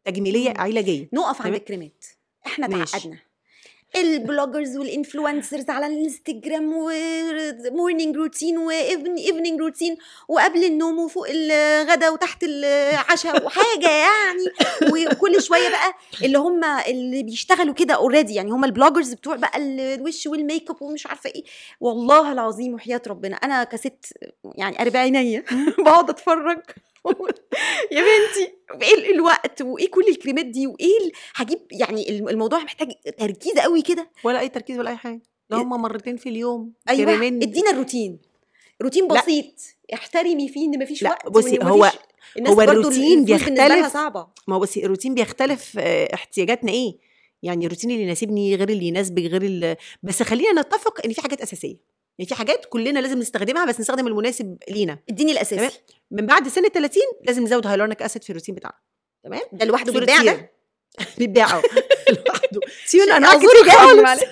تجميلية. 0.06 0.54
علاجية. 0.58 1.10
نقف 1.14 1.42
عند. 1.42 1.56
الكريمات. 1.56 2.06
إحنا. 2.48 2.68
تعقدنا. 2.68 3.18
ال 3.96 4.05
bloggers 4.05 4.78
وال 4.78 4.92
influencers 4.92 5.70
على 5.70 5.88
الإنستجرام 5.88 6.74
و 6.74 6.91
morning 6.91 8.16
routine 8.18 8.58
و 8.58 8.70
evening 8.70 9.60
routine 9.62 9.98
وقبل 10.28 10.64
النوم 10.64 11.00
وفوق 11.00 11.28
الغدا 11.30 12.10
وتحت 12.10 12.44
العشاء 12.44 13.46
وحاجة 13.46 13.90
يعني. 13.90 14.46
وكل 15.12 15.42
شوية 15.44 15.70
بقى 15.70 15.94
اللي 16.24 16.38
هم 16.38 16.64
اللي 16.64 17.24
بيشتغلوا 17.24 17.74
كده 17.74 17.94
already 17.94 18.34
يعني 18.34 18.52
هم 18.52 18.66
ال 18.66 18.71
bloggers 18.71 19.14
بتوع 19.14 19.36
بقى 19.36 19.58
ال- 19.58 19.80
الوش 19.80 20.28
وال 20.28 20.42
make 20.42 20.70
up 20.70 20.82
ومش 20.82 21.08
عارفة 21.08 21.30
إيه. 21.30 21.44
والله 21.82 22.32
العظيم 22.32 22.74
وحياة 22.74 23.02
ربنا. 23.08 23.36
أنا 23.36 23.64
كست 23.64 24.14
يعني 24.56 24.82
أربعينية. 24.82 25.46
بقعد 25.86 26.10
أتفرج. 26.10 26.60
يا 27.92 28.02
بنتي 28.02 28.54
إيه 28.86 28.94
ال- 28.94 29.14
الوقت 29.14 29.62
وإيه 29.62 29.90
كل 29.92 30.06
الكريمات 30.10 30.46
دي 30.46 30.68
وإيه 30.68 31.12
هجيب 31.36 31.60
يعني 31.72 32.10
الم- 32.10 32.30
الموضوع 32.30 32.60
محتاج 32.64 32.92
تركيز 33.18 33.54
قوي 33.60 33.82
كده. 33.82 34.10
ولا 34.24 34.40
أي 34.40 34.50
تركيز 34.50 34.80
ولا 34.80 34.90
أي 34.90 34.96
حاجة. 34.98 35.22
ده 35.50 35.58
هم 35.58 35.70
مرتين 35.70 36.18
في 36.18 36.30
اليوم 36.30 36.74
أيوه 36.90 37.06
كريمين. 37.18 37.44
إدينا 37.44 37.72
الروتين. 37.72 38.20
روتين 38.82 39.08
لا. 39.08 39.22
بسيط. 39.22 39.46
احترمي 39.94 40.50
فيه 40.50 40.66
إن 40.68 40.84
مفيش 40.84 41.04
لا، 41.04 41.10
وقت 41.10 41.28
بصي، 41.30 41.60
هو- 41.64 41.92
هو 42.48 42.62
الروتين 42.62 43.26
بيختلف. 43.26 43.94
صعبة. 43.94 44.28
ما 44.48 44.56
هو 44.56 44.60
بس 44.60 44.78
الروتين 44.78 45.14
بيختلف 45.14 45.76
آه، 45.80 46.14
احتياجاتنا 46.14 46.72
إيه. 46.72 46.98
يعني 47.44 47.66
الروتين 47.66 47.92
اللي 47.92 48.04
يناسبني 48.04 48.56
غير 48.56 48.70
اللي 48.70 48.86
يناسبك 48.88 49.24
غير 49.24 49.78
بس 50.04 50.24
خلينا 50.24 50.62
نتفق 50.62 51.06
إن 51.06 51.14
في 51.14 51.22
حاجات 51.22 51.42
أساسية. 51.42 51.78
يعني 52.20 52.30
في 52.30 52.36
حاجات 52.36 52.66
كلنا 52.66 53.00
لازم 53.00 53.20
نستخدمها 53.20 53.66
بس 53.66 53.80
نستخدم 53.80 54.08
المناسب 54.08 54.58
لينا. 54.70 55.00
اديني 55.10 55.32
الاساسي 55.32 55.56
تمام. 55.58 55.72
من 56.12 56.26
بعد 56.26 56.48
سن 56.48 56.66
ال 56.66 56.72
30 56.72 57.02
لازم 57.24 57.44
نزود 57.44 57.68
hyaluronic 57.68 58.02
acid 58.02 58.24
في 58.24 58.30
الروتين 58.30 58.56
بتاعنا. 58.56 58.78
تمام؟ 59.24 59.42
ده 59.52 59.66
لوحده 59.66 59.94
بيتباع. 59.94 60.24
ده. 60.24 60.52
بيتباع 61.18 61.58
آه 61.58 61.62
لوحده. 62.28 62.60
في 62.86 62.98
منه 62.98 63.18
أنواع 63.18 63.38
كتير 63.38 63.72
خالص. 63.72 64.24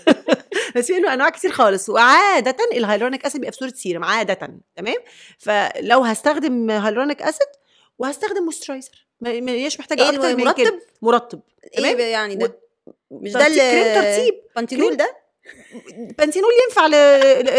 في 0.87 0.93
منه 0.99 1.13
أنواع 1.13 1.29
كتير 1.29 1.51
خالص. 1.51 1.89
وعادة 1.89 2.55
ال 2.73 2.78
hyaluronic 2.78 3.25
acid 3.25 3.41
بيبقى 3.41 3.51
في 3.51 3.57
صورة 3.57 3.69
سيرم 3.75 4.03
عادة. 4.03 4.59
تمام؟ 4.75 4.95
فلو 5.39 6.01
هستخدم 6.01 6.71
hyaluronic 6.71 7.21
acid 7.21 7.47
وهستخدم 7.99 8.49
ما 9.21 9.51
هيش 9.51 9.79
محتاجه 9.79 10.01
إيه 10.01 10.09
أكتر 10.09 10.35
من 10.35 10.51
كده. 10.53 10.69
المرطب 10.69 10.79
مرطب. 11.01 11.41
إيه 11.63 11.79
تمام؟ 11.79 11.99
يعني 11.99 12.35
ده؟ 12.35 12.59
مش 13.11 13.31
ده 13.33 13.39
ترطيب 13.39 13.57
كريم 13.57 13.95
ترتيب 13.95 14.33
بانتينول. 14.55 14.97
ده؟ 14.97 15.20
بنتينول 16.17 16.51
ينفع 16.67 16.87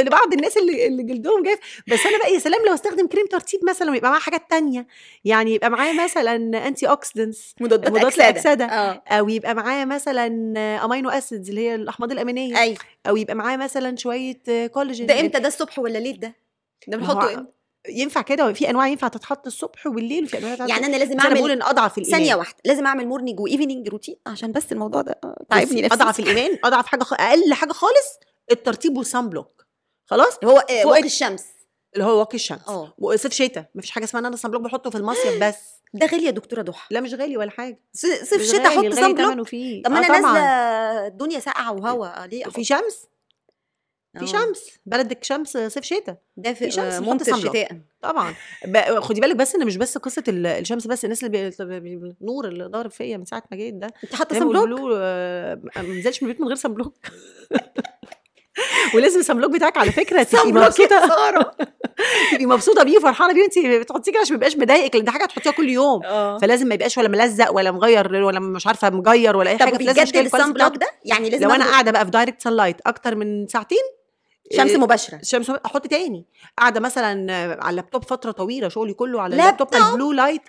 لبعض 0.00 0.32
الناس 0.32 0.56
اللي, 0.56 0.86
اللي 0.86 1.02
جلدهم 1.02 1.42
جاف 1.42 1.58
بس 1.88 2.06
أنا 2.06 2.18
بقى 2.18 2.34
يا 2.34 2.38
سلام 2.38 2.66
لو 2.66 2.74
استخدم 2.74 3.06
كريم 3.06 3.26
ترطيب 3.26 3.60
مثلا 3.64 3.90
ويبقى 3.90 4.10
معاه 4.10 4.20
حاجات 4.20 4.42
تانية. 4.50 4.86
يعني 5.24 5.54
يبقى 5.54 5.70
معاه 5.70 6.04
مثلا 6.04 6.66
antioxidants 6.68 7.54
مضادات 7.60 7.90
مضادات 7.90 8.04
أكسدة. 8.18 8.24
للأكسدة. 8.24 8.64
آه. 8.64 9.02
أو 9.08 9.28
يبقى 9.28 9.54
معاه 9.54 9.84
مثلا 9.84 10.26
amino 10.84 11.10
acids 11.10 11.48
اللي 11.48 11.60
هي 11.60 11.74
الأحماض 11.74 12.12
الأمينية. 12.12 12.58
أيوه. 12.58 12.78
أو 13.08 13.16
يبقى 13.16 13.34
معاه 13.34 13.56
مثلا 13.56 13.96
شوية 13.96 14.40
كولاجين 14.66 15.06
ده 15.06 15.20
إمتى؟ 15.20 15.40
ده 15.40 15.48
الصبح 15.48 15.78
ولا 15.78 15.98
ليل 15.98 16.20
ده؟ 16.20 16.34
ده 16.88 16.96
بنحطه 16.98 17.34
إمتى؟ 17.34 17.46
ينفع 17.88 18.22
كده 18.22 18.52
في 18.52 18.70
أنواع 18.70 18.86
ينفع 18.86 19.08
تتحط 19.08 19.46
الصبح 19.46 19.86
والليل 19.86 20.24
وفي 20.24 20.38
أنواع 20.38 20.56
يعني 20.68 20.86
أنا 20.86 20.96
لازم 20.96 21.20
أنا 21.20 21.28
بقول 21.34 21.50
أعمل 21.50 21.50
إن 21.50 21.62
أضعف 21.62 21.98
الإيمان. 21.98 22.20
ثانية 22.20 22.34
واحدة 22.34 22.56
لازم 22.64 22.86
أعمل 22.86 23.06
morning 23.08 23.40
و 23.40 23.46
evening 23.46 23.88
routine 23.88 24.16
عشان 24.26 24.52
بس 24.52 24.72
الموضوع 24.72 25.02
ده 25.02 25.20
تعبني 25.50 25.64
بصي، 25.66 25.82
نفسي. 25.82 25.94
أضعف 25.94 26.20
الإيمان 26.20 26.58
أضعف 26.64 26.86
حاجة 26.86 27.02
خ... 27.04 27.12
أقل 27.12 27.54
حاجة 27.54 27.72
خالص 27.72 28.18
الترطيب 28.50 28.96
وال 28.96 29.09
sun 29.09 29.28
block 29.28 29.66
خلاص؟ 30.06 30.38
هو 30.44 30.58
آه، 30.58 30.82
فوق 30.82 30.96
الشمس. 30.96 31.44
اللي 31.94 32.04
هو 32.04 32.18
واقي 32.18 32.34
الشمس. 32.34 32.68
آه. 32.68 32.94
وصيف 32.98 33.32
شتاء 33.32 33.70
مفيش 33.74 33.90
حاجة 33.90 34.04
اسمها 34.04 34.20
إن 34.20 34.26
أنا 34.26 34.36
sun 34.36 34.50
block 34.50 34.62
بحطه 34.62 34.90
في 34.90 34.96
المصيف 34.96 35.38
بس. 35.42 35.56
ده 35.94 36.06
غالي 36.06 36.24
يا 36.24 36.30
دكتورة 36.30 36.62
ضحى. 36.62 36.86
لا 36.94 37.00
مش 37.00 37.14
غالي 37.14 37.36
ولا 37.36 37.50
حاجة. 37.50 37.80
صيف 37.92 38.42
شتاء 38.42 38.66
أحط 38.66 38.94
sun 38.94 39.14
block 39.14 39.48
طب 39.84 39.90
ما 39.90 40.00
آه 40.00 40.04
أنا. 40.06 40.08
نازلة 40.20 41.06
الدنيا 41.06 41.38
ساقعة 41.40 41.72
وهوا 41.72 42.26
ليه؟ 42.26 42.44
في؟ 42.44 42.64
شمس؟ 42.64 43.06
في 44.18 44.22
آه. 44.24 44.26
شمس 44.26 44.70
بلدك 44.86 45.24
شمس 45.24 45.56
صيف 45.56 45.84
شتاء. 45.84 46.16
ده 46.36 46.52
في 46.52 46.70
شمس 46.70 46.94
آه، 46.94 47.00
ممطر. 47.00 47.36
شتاء. 47.38 47.68
طبعا. 48.02 48.34
خدي 49.00 49.20
بالك 49.20 49.36
بس 49.36 49.54
إن 49.54 49.66
مش 49.66 49.76
بس 49.76 49.98
قصة 49.98 50.24
ال- 50.28 50.46
الشمس 50.46 50.86
بس 50.86 51.04
الناس 51.04 51.24
اللي 51.24 51.80
بي... 51.80 52.14
النور 52.20 52.48
اللي 52.48 52.64
ضارب 52.64 52.90
فيا 52.90 53.16
من 53.16 53.24
ساعة 53.24 53.42
ما 53.50 53.56
جيت 53.56 53.74
ده. 53.74 53.88
أنت 54.04 54.14
حاطة 54.14 54.38
sun 54.38 54.48
block 54.48 54.92
آه، 54.96 55.60
ما 55.76 55.82
نزلش 55.82 56.22
من 56.22 56.28
البيت 56.28 56.40
من 56.42 56.46
غير 56.48 56.56
sun 56.56 56.74
block 56.74 56.94
ولازم 58.94 59.20
ال 59.20 59.24
sun 59.24 59.34
block 59.36 59.50
بتاعك 59.50 59.76
على 59.76 59.92
فكرة 59.92 60.22
تبقي 60.22 60.52
مبسوطة. 60.52 61.06
تبقي 62.32 62.46
مبسوطة 62.46 62.82
بيه 62.82 62.96
وفرحانة 62.98 63.32
بيه 63.34 63.40
وأنت 63.42 63.58
بتحطيه 63.82 64.12
كده 64.12 64.20
عشان 64.20 64.32
ما 64.32 64.36
يبقاش 64.36 64.56
مضايقك 64.56 64.94
لأن 64.96 65.04
دي 65.04 65.10
حاجة 65.10 65.22
هتحطيها 65.24 65.52
كل 65.52 65.68
يوم. 65.68 66.02
آه. 66.04 66.38
فلازم 66.38 66.66
ما 66.68 66.74
يبقاش 66.74 66.98
ولا 66.98 67.08
ملزق 67.08 67.52
ولا 67.54 67.70
مغير 67.70 68.14
ولا 68.14 68.40
مش 68.40 68.66
عارفة 68.66 68.90
مجير 68.90 69.36
ولا 69.36 69.50
أي 69.50 69.56
طب 69.58 69.66
حاجة 69.66 70.02
أشكال 70.02 70.26
ال 70.26 70.29
sun 70.29 70.36
ال 70.36 70.38
quality 70.38 70.52
block. 70.52 70.76
ده؟ 70.76 70.86
يعني 71.04 71.30
لازم 71.30 71.44
لو 71.44 71.50
أنا 71.54 71.64
قاعدة 71.64 71.90
بقى 71.90 72.04
في 72.04 72.10
direct 72.10 72.42
sun 72.42 72.52
light 72.56 72.76
أكتر 72.86 73.14
من 73.14 73.46
ساعتين 73.46 73.78
شمس 74.50 74.70
إيه، 74.70 74.76
مباشرة. 74.76 75.16
الشمس 75.18 75.50
أحط 75.50 75.86
تاني. 75.86 76.24
قاعدة 76.58 76.80
مثلا 76.80 77.08
على 77.62 77.70
اللابتوب 77.70 78.04
فترة 78.04 78.30
طويلة 78.30 78.68
شغلي 78.68 78.94
كله 78.94 79.20
على 79.22 79.36
لابتوب؟ 79.36 79.68
اللابتوب 79.68 79.92
ال 79.92 79.96
blue 79.96 80.12
light. 80.12 80.42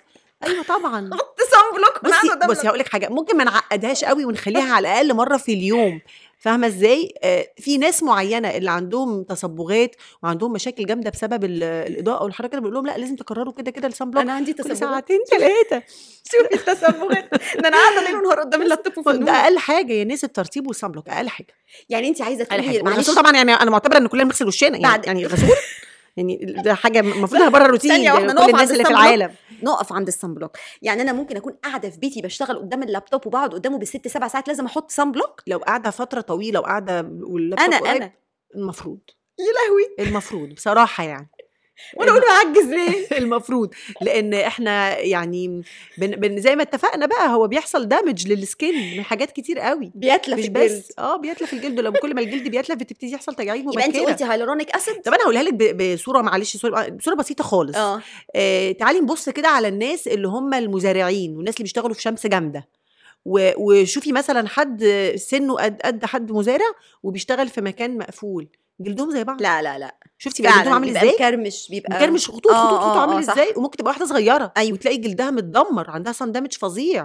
أيوه 0.46 0.62
طبعا. 0.64 1.10
حط 1.14 1.36
sun 1.52 1.76
block. 1.76 2.04
بصي 2.04 2.48
بصي 2.48 2.68
هقول 2.68 2.78
لك 2.78 2.88
حاجة 2.88 3.08
ممكن 3.08 3.36
ما 3.36 3.44
نعقدهاش 3.44 4.04
قوي 4.04 4.24
ونخليها 4.24 4.74
على 4.74 4.88
الأقل 4.88 5.14
مرة 5.14 5.36
في 5.36 5.52
اليوم. 5.54 6.00
فاهمة 6.44 6.66
إزاي؟ 6.66 7.14
آه 7.22 7.46
في 7.58 7.78
ناس 7.78 8.02
معينة 8.02 8.48
اللي 8.50 8.70
عندهم 8.70 9.22
تصبغات 9.22 9.96
وعندهم 10.22 10.52
مشاكل 10.52 10.86
جامدة 10.86 11.10
بسبب 11.10 11.44
ال- 11.44 11.62
الإضاءة 11.62 12.24
والحركه 12.24 12.48
كده 12.50 12.60
بقول 12.60 12.74
لهم 12.74 12.86
لأ 12.86 12.98
لازم 12.98 13.16
تكرروا 13.16 13.52
كده 13.52 13.70
كده 13.70 13.88
ال 13.88 13.93
sun 13.93 14.10
block 14.10 14.22
أنا 14.22 14.32
عندي 14.32 14.52
تصبغات. 14.52 14.76
ساعتين 14.76 15.18
ثلاثة 15.30 15.82
شوفي 16.32 16.54
التصبغات. 16.54 17.30
ده 17.62 17.68
أنا 17.68 17.76
قاعدة 17.76 18.02
ليل 18.06 18.16
ونهار 18.16 18.40
قدام 18.40 18.62
اللابتوب 18.62 19.04
ده 19.24 19.32
أقل 19.32 19.58
حاجة 19.58 19.92
يا 19.92 20.04
ناس 20.04 20.24
الترطيب 20.24 20.66
وال 20.66 20.75
sun 20.75 20.88
block 20.88 21.08
أقل 21.08 21.28
حاجة. 21.28 21.54
يعني 21.88 22.08
انت 22.08 22.22
عايزة 22.22 22.44
تقولي 22.44 22.82
معلش 22.82 23.10
طبعا 23.10 23.32
يعني 23.32 23.52
أنا 23.54 23.70
معتبرة 23.70 23.98
إن 23.98 24.06
كلنا 24.06 24.24
بنغسل 24.24 24.46
وشنا 24.46 24.78
يعني 24.78 25.06
يعني 25.06 25.26
الغسول 25.26 25.48
يعني 26.16 26.54
ده 26.64 26.74
حاجة 26.74 27.00
المفروض 27.00 27.52
بره 27.52 27.64
الروتين 27.64 27.90
ثانية 27.90 28.04
يعني 28.04 28.26
نقف 28.26 28.48
الناس 28.48 28.70
اللي 28.70 28.84
في. 28.84 28.90
العالم. 28.90 29.34
نقف 29.62 29.92
عند 29.92 30.06
ال 30.08 30.14
sun 30.14 30.34
block. 30.34 30.56
يعني 30.82 31.02
أنا 31.02 31.12
ممكن 31.12 31.36
أكون 31.36 31.52
قاعدة 31.52 31.90
في 31.90 31.98
بيتي 31.98 32.22
بشتغل 32.22 32.58
قدام 32.58 32.82
اللابتوب 32.82 33.26
وبقعد 33.26 33.54
قدامه 33.54 33.78
بالست 33.78 34.08
سبع 34.08 34.28
ساعات 34.28 34.48
لازم 34.48 34.64
أحط 34.64 34.90
sun 34.90 35.12
block؟ 35.12 35.42
لو 35.46 35.58
قاعدة 35.58 35.90
فترة 35.90 36.20
طويلة 36.20 36.60
وقاعدة 36.60 37.00
واللابتوب 37.20 37.68
أنا 37.74 37.78
قريب، 37.78 38.02
أنا. 38.02 38.12
المفروض. 38.54 38.98
يا 39.38 39.44
لهوي. 39.44 40.08
المفروض 40.08 40.48
بصراحة 40.48 41.04
يعني. 41.04 41.30
وأنا 41.96 42.10
أقول 42.10 42.22
له 42.22 42.30
اعجز 42.30 42.70
ليه؟ 42.70 43.06
المفروض. 43.18 43.70
لأن 44.00 44.34
إحنا 44.34 44.98
يعني 44.98 45.62
بن 45.98 46.10
بن 46.10 46.40
زي 46.40 46.56
ما 46.56 46.62
اتفقنا 46.62 47.06
بقى 47.06 47.28
هو 47.28 47.48
بيحصل 47.48 47.88
damage 47.88 48.28
لل 48.28 48.51
skin 48.51 48.96
من 48.96 49.02
حاجات 49.04 49.30
كتير 49.32 49.58
قوي. 49.58 49.92
بيتلف 49.94 50.38
مش 50.38 50.44
الجلد 50.44 50.72
بس. 50.78 50.92
آه 50.98 51.16
بيتلف 51.16 51.52
الجلد. 51.52 51.80
لما 51.80 51.98
كل 51.98 52.14
ما 52.14 52.20
الجلد 52.20 52.48
بيتلف 52.48 52.78
بتبتدي 52.78 53.12
يحصل 53.12 53.34
تجاعيد 53.34 53.62
يبقى 53.72 53.86
انت 53.86 53.96
مبكرة. 53.96 54.10
قلتي 54.10 54.24
hyaluronic 54.24 54.70
acid 54.70 55.00
طب 55.02 55.12
أنا 55.14 55.22
هقولها 55.24 55.42
لك 55.42 55.54
بصورة 55.74 56.20
معلش 56.22 56.56
صورة 56.56 56.88
بصوره 56.88 57.14
بسيطة 57.14 57.44
خالص. 57.44 57.76
آه. 57.76 58.00
آه 58.36 58.72
تعالي 58.72 59.00
نبص 59.00 59.28
كده 59.28 59.48
على 59.48 59.68
الناس 59.68 60.08
اللي 60.08 60.28
هم 60.28 60.54
المزارعين 60.54 61.36
والناس 61.36 61.54
اللي 61.54 61.62
بيشتغلوا 61.62 61.94
في 61.94 62.02
شمس 62.02 62.26
جامدة. 62.26 62.68
وشوفي 63.26 64.12
مثلا 64.12 64.48
حد 64.48 64.84
سنه 65.16 65.54
قد 65.56 65.80
قد 65.84 66.04
حد 66.04 66.32
مزارع 66.32 66.66
وبيشتغل 67.02 67.48
في 67.48 67.60
مكان 67.60 67.98
مقفول. 67.98 68.48
جلدهم 68.80 69.10
زي 69.10 69.24
بعض. 69.24 69.42
لا 69.42 69.62
لا 69.62 69.78
لا. 69.78 69.98
شفتي 70.18 70.42
بقى 70.42 70.52
جلدهم 70.52 70.72
عامل 70.72 70.88
إزاي؟ 70.96 71.12
مكرمش 71.14 71.68
بيبقى 71.70 71.96
مكرمش 71.96 72.28
خطوط 72.28 72.52
آه، 72.52 72.66
خطوط 72.66 72.78
خطوط 72.80 72.96
آه، 72.96 73.00
عامل 73.00 73.14
آه، 73.16 73.20
صح. 73.20 73.32
إزاي؟ 73.32 73.52
وممكن 73.56 73.76
تبقى 73.76 73.90
واحدة 73.90 74.06
صغيرة 74.06 74.52
أيوة. 74.56 74.72
وتلاقي 74.72 74.96
جلدها 74.96 75.30
متدمر 75.30 75.90
عندها 75.90 76.12
صن 76.12 76.32
دامج 76.32 76.52
فظيع. 76.52 77.04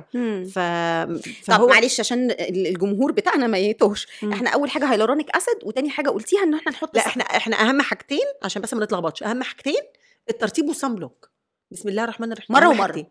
ف 0.53 0.59
طب 0.59 1.19
فهو 1.43 1.67
معلش 1.67 1.99
عشان 1.99 2.31
ال- 2.31 2.67
الجمهور 2.67 3.11
بتاعنا 3.11 3.47
ما 3.47 3.57
يتوهش. 3.57 4.07
إحنا 4.33 4.49
أول 4.49 4.69
حاجة 4.69 4.85
هايلورونيك 4.91 5.29
أسيد 5.35 5.57
وتاني 5.63 5.89
حاجة 5.89 6.09
قلتيها 6.09 6.43
إن 6.43 6.53
إحنا 6.53 6.71
نحط 6.71 6.95
لا 6.95 7.05
إحنا 7.07 7.23
إحنا 7.23 7.55
أهم 7.69 7.81
حاجتين 7.81 8.25
عشان 8.43 8.61
بس 8.61 8.73
ما 8.73 8.85
نتلخبطش. 8.85 9.23
أهم 9.23 9.43
حاجتين 9.43 9.81
الترطيب 10.29 10.67
وال 10.67 10.78
sun 10.78 10.95
block 10.95 11.29
بسم 11.71 11.89
الله 11.89 12.03
الرحمن 12.03 12.31
الرحيم. 12.31 12.73
حاجتين. 12.81 13.07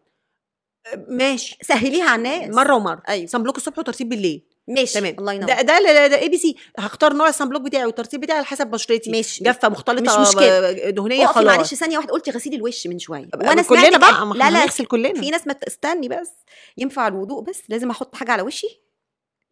أه، 0.86 1.06
ماشي. 1.08 1.58
سهليها 1.62 2.04
على 2.10 2.16
الناس. 2.18 2.54
مرة 2.54 2.74
ومرة. 2.74 3.02
أيوه. 3.08 3.26
sun 3.26 3.42
block 3.42 3.56
الصبح 3.56 3.78
وترطيب 3.78 4.08
بالليل. 4.08 4.47
ماشي 4.68 4.94
تمام. 5.00 5.16
الله 5.18 5.32
ينور. 5.32 5.46
ده 5.48 5.62
ده 5.62 5.78
ده, 5.82 6.06
ده 6.06 6.18
ABC 6.18 6.56
هختار 6.78 7.12
نوع 7.12 7.28
ال 7.28 7.33
sun 7.33 7.48
block 7.48 7.62
بتاعي 7.62 7.84
والترطيب 7.84 8.20
بتاعي 8.20 8.36
على 8.38 8.46
حسب 8.46 8.66
بشرتي. 8.66 9.10
ماشي. 9.10 9.44
جافة 9.44 9.68
مختلطة 9.68 10.20
مش 10.20 10.28
مشكلة. 10.28 10.72
ب- 10.72 10.94
دهنية 10.94 11.26
خلاص. 11.26 11.46
معلش 11.56 11.74
ثانية 11.74 11.96
واحدة 11.96 12.12
قلتي 12.12 12.30
غسيل 12.30 12.54
الوش 12.54 12.86
من 12.86 12.98
شوية. 12.98 13.28
وأنا 13.34 13.62
كلنا 13.62 13.98
بقى 13.98 14.12
لا 14.34 14.50
لا 14.50 14.62
هنغسل 14.64 14.84
كلنا. 14.86 15.20
في 15.20 15.30
ناس 15.30 15.46
ما 15.46 15.52
تستني 15.52 16.08
بس 16.08 16.30
ينفع 16.76 17.08
الوضوء 17.08 17.42
بس 17.42 17.62
لازم 17.68 17.90
أحط 17.90 18.14
حاجة 18.16 18.32
على 18.32 18.42
وشي؟ 18.42 18.82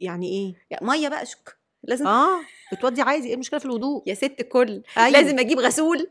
يعني 0.00 0.28
إيه؟ 0.28 0.54
يا 0.70 0.78
مية 0.86 1.08
بقى 1.08 1.26
شك. 1.26 1.56
لازم. 1.82 2.06
آه 2.06 2.40
بتودي 2.72 3.02
عادي 3.02 3.28
إيه 3.28 3.34
المشكلة 3.34 3.58
في 3.60 3.64
الوضوء؟ 3.66 4.02
يا 4.06 4.14
ست 4.14 4.34
الكل. 4.40 4.82
أيوة. 4.98 5.08
لازم 5.08 5.38
أجيب 5.38 5.58
غسول. 5.58 6.10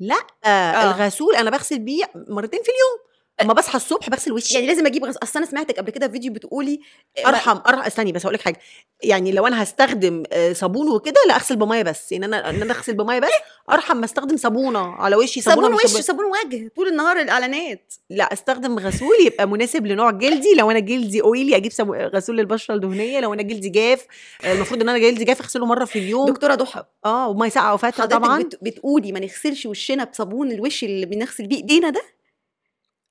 لأ 0.00 0.18
آه. 0.44 0.82
الغسول 0.90 1.36
أنا 1.36 1.50
بغسل 1.50 1.78
بيه 1.78 2.04
مرتين 2.28 2.60
في 2.62 2.68
اليوم. 2.68 3.07
أما 3.42 3.52
بصحى 3.52 3.76
الصبح 3.76 4.10
بغسل 4.10 4.32
وشي. 4.32 4.54
يعني 4.54 4.66
لازم 4.66 4.86
أجيب 4.86 5.04
غسول 5.04 5.18
أصل 5.22 5.38
أنا 5.38 5.48
سمعتك 5.48 5.78
قبل 5.78 5.90
كده 5.90 6.06
في 6.06 6.12
فيديو 6.12 6.32
بتقولي 6.32 6.80
آه، 7.18 7.28
أرحم 7.28 7.58
ارحم 7.66 7.80
استني 7.82 8.12
بس 8.12 8.22
أقول 8.24 8.34
لك 8.34 8.40
حاجة. 8.42 8.58
يعني 9.02 9.32
لو 9.32 9.46
أنا 9.46 9.62
هستخدم 9.62 10.22
آه، 10.32 10.52
صابون 10.52 10.88
وكده 10.90 11.14
لا 11.28 11.34
أغسل 11.36 11.56
بمية 11.56 11.82
بس. 11.82 12.12
ان 12.12 12.24
أنا 12.24 12.50
إن 12.50 12.62
أنا 12.62 12.72
أغسل 12.74 12.94
بمية 12.94 13.18
بس 13.18 13.28
أرحم 13.72 13.96
ما 13.96 14.04
أستخدم 14.04 14.36
صابونة 14.36 14.78
على 14.78 15.16
وشي 15.16 15.40
صابونة 15.40 15.66
صابون 15.68 15.84
وش 15.84 16.04
صابون- 16.04 16.24
وجه 16.46 16.70
طول 16.76 16.88
النهار 16.88 17.20
الإعلانات. 17.20 17.94
لا 18.10 18.32
أستخدم 18.32 18.78
غسول 18.78 19.14
يبقى 19.26 19.48
مناسب 19.48 19.86
لنوع 19.86 20.10
جلدي. 20.10 20.54
لو 20.58 20.70
أنا 20.70 20.78
جلدي 20.78 21.22
اويلي 21.22 21.56
أجيب 21.56 21.72
سمو... 21.72 21.94
غسول 21.94 22.36
للبشره 22.36 22.74
الدهنية. 22.74 23.20
لو 23.20 23.34
أنا 23.34 23.42
جلدي 23.42 23.68
جاف 23.68 24.06
آه، 24.44 24.52
المفروض 24.52 24.82
إن 24.82 24.88
أنا 24.88 24.98
جلدي 24.98 25.24
جاف 25.24 25.40
أغسله 25.40 25.66
مرة 25.66 25.84
في 25.84 25.98
اليوم. 25.98 26.26
دكتورة 26.30 26.54
ضحى. 26.54 26.84
آه 27.04 27.28
وميه 27.28 27.48
ساقعه 27.48 27.76
حضرتك 27.78 28.04
طبعا. 28.04 28.42
بت... 28.42 28.58
بتقولي 28.62 29.12
ما 29.12 29.20
نغسلش 29.20 29.66
وشنا 29.66 30.04
بصابون 30.04 30.50
الوش 30.52 30.84
اللي 30.84 31.06
بنغسل 31.06 31.46
بيه 31.46 31.56
إيدينا 31.56 31.90
ده؟ 31.90 32.02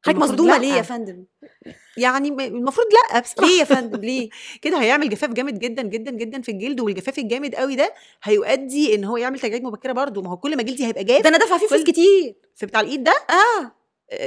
حضرتك 0.05 0.21
مصدومة. 0.21 0.57
ليه 0.57 0.73
يا 0.73 0.81
فندم؟ 0.81 1.23
يعني 1.97 2.27
المفروض 2.27 2.87
لأ 2.93 3.19
بصراحة. 3.19 3.47
ليه 3.51 3.59
يا 3.59 3.63
فندم؟ 3.63 3.99
ليه؟ 3.99 4.29
كده 4.61 4.81
هيعمل 4.81 5.09
جفاف 5.09 5.29
جامد 5.31 5.59
جدا 5.59 5.81
جدا 5.81 6.11
جدا 6.11 6.41
في 6.41 6.51
الجلد 6.51 6.79
والجفاف 6.79 7.19
الجامد 7.19 7.55
قوي 7.55 7.75
ده 7.75 7.93
هيؤدي 8.23 8.95
إن 8.95 9.03
هو 9.03 9.17
يعمل 9.17 9.39
تجاعيد 9.39 9.63
مبكرة 9.63 9.91
برضه. 9.91 10.21
ما 10.21 10.29
هو 10.31 10.37
كل 10.37 10.57
ما 10.57 10.63
جلدي 10.63 10.85
هيبقى 10.85 11.03
جاف 11.03 11.21
ده 11.21 11.29
أنا 11.29 11.37
دافعة 11.37 11.59
فيه 11.59 11.67
فلوس 11.67 11.83
كتير. 11.83 12.35
في 12.55 12.65
بتاع 12.65 12.81
الإيد 12.81 13.03
ده؟ 13.03 13.13
آه. 13.29 13.71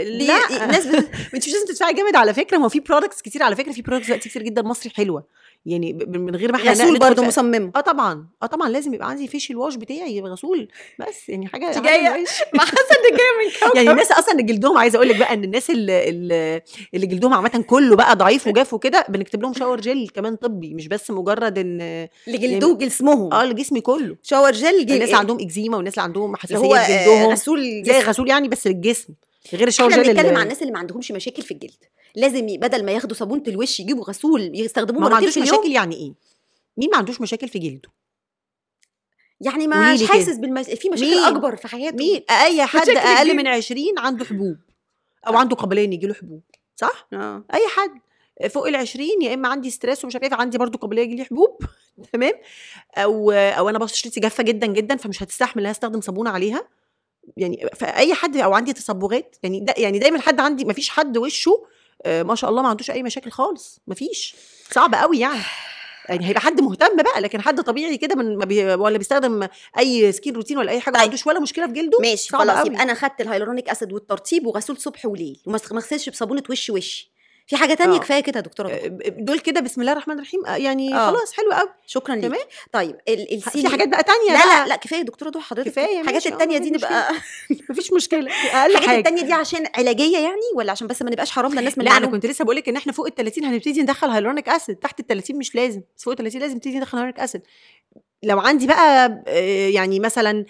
لأ. 0.03 0.65
الناس 0.65 0.87
بت... 0.87 1.09
مش 1.35 1.49
لازم 1.49 1.67
تدفعي 1.67 1.95
جامد 1.95 2.17
على 2.17 2.35
فكرة. 2.35 2.59
ما 2.59 2.65
هو 2.65 2.69
في 2.69 2.81
products 2.81 3.23
كتير 3.23 3.43
على 3.43 3.57
فكرة. 3.57 3.73
في 3.73 3.83
products 3.83 4.07
دلوقتي 4.09 4.29
كتير 4.29 4.43
جدا 4.43 4.63
مصري 4.63 4.91
حلوة. 4.91 5.25
يعني 5.67 5.93
من 6.07 6.37
غير 6.37 6.53
ما 6.53 6.59
إحنا 6.59 6.71
غسول 6.71 6.99
برضه 6.99 7.23
مصممه 7.25 7.71
آه 7.77 7.81
طبعا 7.81 8.27
آه 8.43 8.47
طبعا 8.47 8.69
لازم 8.69 8.95
يبقى 8.95 9.11
عندي 9.11 9.29
فيشل 9.29 9.57
واش 9.57 9.75
بتاعي 9.77 10.21
غسول 10.21 10.69
بس 10.99 11.29
يعني 11.29 11.47
حاجة 11.47 11.81
جاية. 11.81 12.25
مع 12.55 12.65
حسن 12.65 12.95
اللي 12.99 13.11
جاية 13.19 13.47
من 13.47 13.51
كوكب. 13.63 13.77
يعني 13.77 13.91
الناس 13.91 14.13
أصلا 14.13 14.33
اللي 14.33 14.43
جلدهم 14.43 14.79
عايزة 14.79 14.97
أقول 14.97 15.09
لك 15.09 15.17
بقى 15.17 15.35
إن 15.35 15.45
الناس 15.45 15.71
اللي, 15.71 16.09
اللي 16.95 17.07
جلدهم 17.07 17.35
عامة 17.35 17.65
كله 17.67 17.97
بقى 17.97 18.17
ضعيف 18.17 18.47
وجاف 18.47 18.75
وكده 18.75 19.07
بنكتب 19.09 19.43
لهم 19.43 19.55
شاور 19.55 19.81
جل 19.81 20.09
كمان 20.15 20.37
طبي 20.37 20.75
مش 20.75 20.89
بس 20.89 21.11
مجرد 21.11 21.59
إن 21.59 21.81
اللي 22.27 22.39
جلدوه 22.39 22.77
جسمهم. 22.79 23.33
آه 23.33 23.45
لجسمي 23.45 23.81
كله. 23.81 24.17
شاور 24.23 24.53
جل 24.53 24.87
جل 24.87 24.95
الناس 24.95 25.09
اللي 25.09 25.17
عندهم 25.17 25.41
اكزيما 25.41 25.77
والناس 25.77 25.95
اللي 25.95 26.03
عندهم 26.03 26.37
حساسية 26.37 26.59
جلدهم 27.05 27.31
غسول 27.31 27.83
زي 27.85 28.01
غسول 28.01 28.29
يعني 28.29 28.49
بس 28.49 28.67
للجسم. 28.67 29.15
غير 29.55 29.69
الشاور 29.69 29.91
إحنا 29.91 30.03
جل 30.03 30.09
بنتكلم 30.09 30.27
اللي- 30.29 30.39
عن 30.39 30.43
الناس 30.45 30.63
اللي 30.63 30.73
ما 30.73 30.79
عندهمش 30.79 31.13
مشاكل 31.13 31.43
في 31.43 31.51
الجلد. 31.55 31.73
لازم 32.15 32.47
بدل 32.47 32.85
ما 32.85 32.93
ياخدوا 32.93 33.17
صابونه 33.17 33.43
الوش 33.49 33.81
يجيبوا 33.81 34.05
غسول 34.05 34.51
يستخدموه 34.55 35.01
ما 35.01 35.09
ما 35.09 35.15
مرتين 35.15 35.29
عندوش 35.29 35.35
في 35.35 35.41
اليوم 35.41 35.59
مشاكل 35.59 35.73
يعني 35.73 35.97
إيه؟ 35.97 36.13
مين 36.77 36.91
ما 36.91 36.97
عندوش 36.97 37.21
مشاكل 37.21 37.49
في 37.49 37.59
جلده؟ 37.59 37.91
يعني 39.41 39.67
قولي 39.67 39.95
مش 39.95 40.09
حاسس. 40.09 40.37
بالمش... 40.37 40.67
في 40.67 40.91
مشاكل 40.91 41.11
مين؟ 41.11 41.25
أكبر 41.25 41.57
في 41.57 41.69
حياته. 41.69 41.97
مين؟ 41.97 42.23
أي 42.31 42.67
حد 42.67 42.89
أقل. 42.89 43.37
من 43.37 43.47
20 43.47 43.99
عنده 43.99 44.25
حبوب 44.25 44.57
أو 45.27 45.37
عنده 45.37 45.57
قابلية 45.57 45.85
إن 45.85 45.93
يجيله 45.93 46.15
حبوب 46.15 46.43
صح؟ 46.77 47.09
آه. 47.13 47.45
أي 47.55 47.69
حد. 47.69 48.01
فوق 48.51 48.67
ال 48.67 48.77
20 48.77 49.23
يا 49.23 49.35
إما 49.35 49.49
عندي 49.49 49.71
ستريس 49.71 50.05
ومش 50.05 50.17
عارفه 50.17 50.29
إيه 50.29 50.41
عندي 50.41 50.59
برضو 50.59 50.79
قابلية 50.79 51.03
يجي 51.03 51.15
لي 51.15 51.25
حبوب 51.25 51.59
تمام؟ 52.13 52.33
أو 52.97 53.31
أو 53.31 53.69
أنا 53.69 53.79
بشرتي 53.79 54.21
جافة 54.21 54.43
جدا 54.43 54.67
جدا 54.67 54.97
فمش 54.97 55.23
هتستحمل 55.23 55.63
انها 55.63 55.71
أستخدم 55.71 56.01
صابونة 56.01 56.31
عليها. 56.31 56.69
يعني 57.37 57.67
فأي 57.77 58.15
حد 58.15 58.37
أو 58.37 58.55
عندي 58.55 58.73
تصبغات 58.73 59.37
يعني 59.43 59.61
ده 59.61 59.75
يعني 59.79 59.99
دايما 59.99 60.21
حد 60.21 60.41
عندي 60.41 60.65
ما 60.65 60.73
فيش 60.73 60.89
حد 60.91 61.19
وشه 61.19 61.51
آه، 61.51 61.80
ما 62.07 62.35
شاء 62.35 62.51
الله 62.51 62.63
ما 62.63 62.69
عندوش 62.69 62.91
أي 62.91 63.03
مشاكل 63.03 63.31
خالص 63.31 63.81
ما 63.87 63.95
فيش 63.95 64.35
صعب 64.71 64.95
قوي 64.95 65.19
يعني 65.19 65.41
يعني 66.09 66.27
هيبقى 66.27 66.41
حد 66.41 66.61
مهتم 66.61 66.97
بقى 66.97 67.21
لكن 67.21 67.41
حد 67.43 67.61
طبيعي 67.63 67.97
كده 67.97 68.15
من 68.15 68.37
ما 68.37 68.45
بي 68.45 68.75
ولا 68.75 68.99
بيستخدم 68.99 69.49
أي 69.79 70.13
skin 70.13 70.35
routine 70.35 70.59
ولا 70.59 70.71
أي 70.73 70.81
حاجة 70.81 70.93
ما 70.93 70.99
طيب. 70.99 71.05
عندوش 71.11 71.27
ولا 71.27 71.41
مشكلة 71.41 71.67
في 71.67 71.73
جلده 71.73 71.99
ماشي 72.01 72.29
خلاص. 72.29 72.67
يبقى 72.67 72.83
أنا 72.83 72.95
خدت 72.95 73.21
ال 73.21 73.25
hyaluronic 73.25 73.69
acid 73.69 73.93
والترطيب 73.93 74.47
وغسول 74.47 74.77
صبح 74.79 75.07
وليل 75.07 75.41
وما 75.47 75.61
ما 75.73 75.79
اغسلش 75.79 76.09
بصابونة 76.09 76.43
وش 76.51 76.71
وش 76.71 77.11
في 77.51 77.57
حاجة 77.57 77.75
تانية 77.75 77.97
آه. 77.97 78.01
كفاية 78.01 78.21
كده 78.21 78.37
يا 78.37 78.45
دكتورة 78.45 78.69
آه،. 78.69 78.87
دول 79.09 79.39
كده 79.39 79.61
بسم 79.61 79.81
الله 79.81 79.93
الرحمن 79.93 80.15
الرحيم 80.15 80.47
آه، 80.47 80.57
يعني 80.57 80.95
آه. 80.95 81.11
خلاص 81.11 81.33
حلو 81.33 81.53
قوي 81.53 81.69
شكرا 81.87 82.15
ليك 82.15 82.25
تمام. 82.25 82.41
طيب 82.73 82.97
ال 83.09 83.35
السيلي 83.35 83.69
في 83.69 83.73
حاجات 83.73 83.89
بقى 83.89 84.03
تانية 84.03 84.33
لا. 84.33 84.47
لا 84.47 84.69
لا 84.69 84.77
كفاية 84.77 84.99
يا 84.99 85.05
دكتورة 85.05 85.31
ضحى 85.31 85.43
حضرتك 85.43 85.71
كفاية، 85.71 86.01
الحاجات 86.01 86.27
آه، 86.27 86.31
التانية 86.31 86.59
دي 86.59 86.71
نبقى 86.71 87.13
مفيش 87.71 87.93
مشكلة 87.93 88.31
أقل 88.31 88.71
الحاجات 88.71 88.89
حاجة 88.89 88.99
التانية 88.99 89.23
دي 89.23 89.33
عشان 89.33 89.67
علاجية 89.75 90.19
يعني 90.19 90.51
ولا 90.57 90.73
عشان 90.73 90.87
بس 90.87 91.03
ما 91.03 91.11
نبقاش 91.11 91.31
حرام 91.31 91.55
للناس 91.55 91.79
من 91.79 91.85
لا 91.85 91.97
أنا؟ 91.97 92.07
كنت 92.07 92.27
لسه 92.27 92.45
بقول 92.45 92.57
لك 92.57 92.69
إن 92.69 92.77
إحنا 92.77 92.93
فوق 92.93 93.07
ال 93.07 93.15
30 93.15 93.45
هنبتدي 93.45 93.83
ندخل 93.83 94.11
hyaluronic 94.11 94.49
acid 94.49 94.77
تحت 94.77 95.01
ال 95.01 95.07
30 95.07 95.37
مش 95.37 95.55
لازم 95.55 95.83
بس 95.97 96.05
فوق 96.05 96.13
ال 96.13 96.19
30 96.19 96.41
لازم 96.41 96.55
نبتدي 96.55 96.79
ندخل 96.79 96.99
hyaluronic 96.99 97.21
acid 97.21 97.43
لو 98.23 98.41
عندي 98.41 98.67
بقى 98.67 99.23
يعني 99.75 100.01
مثلا 100.01 100.45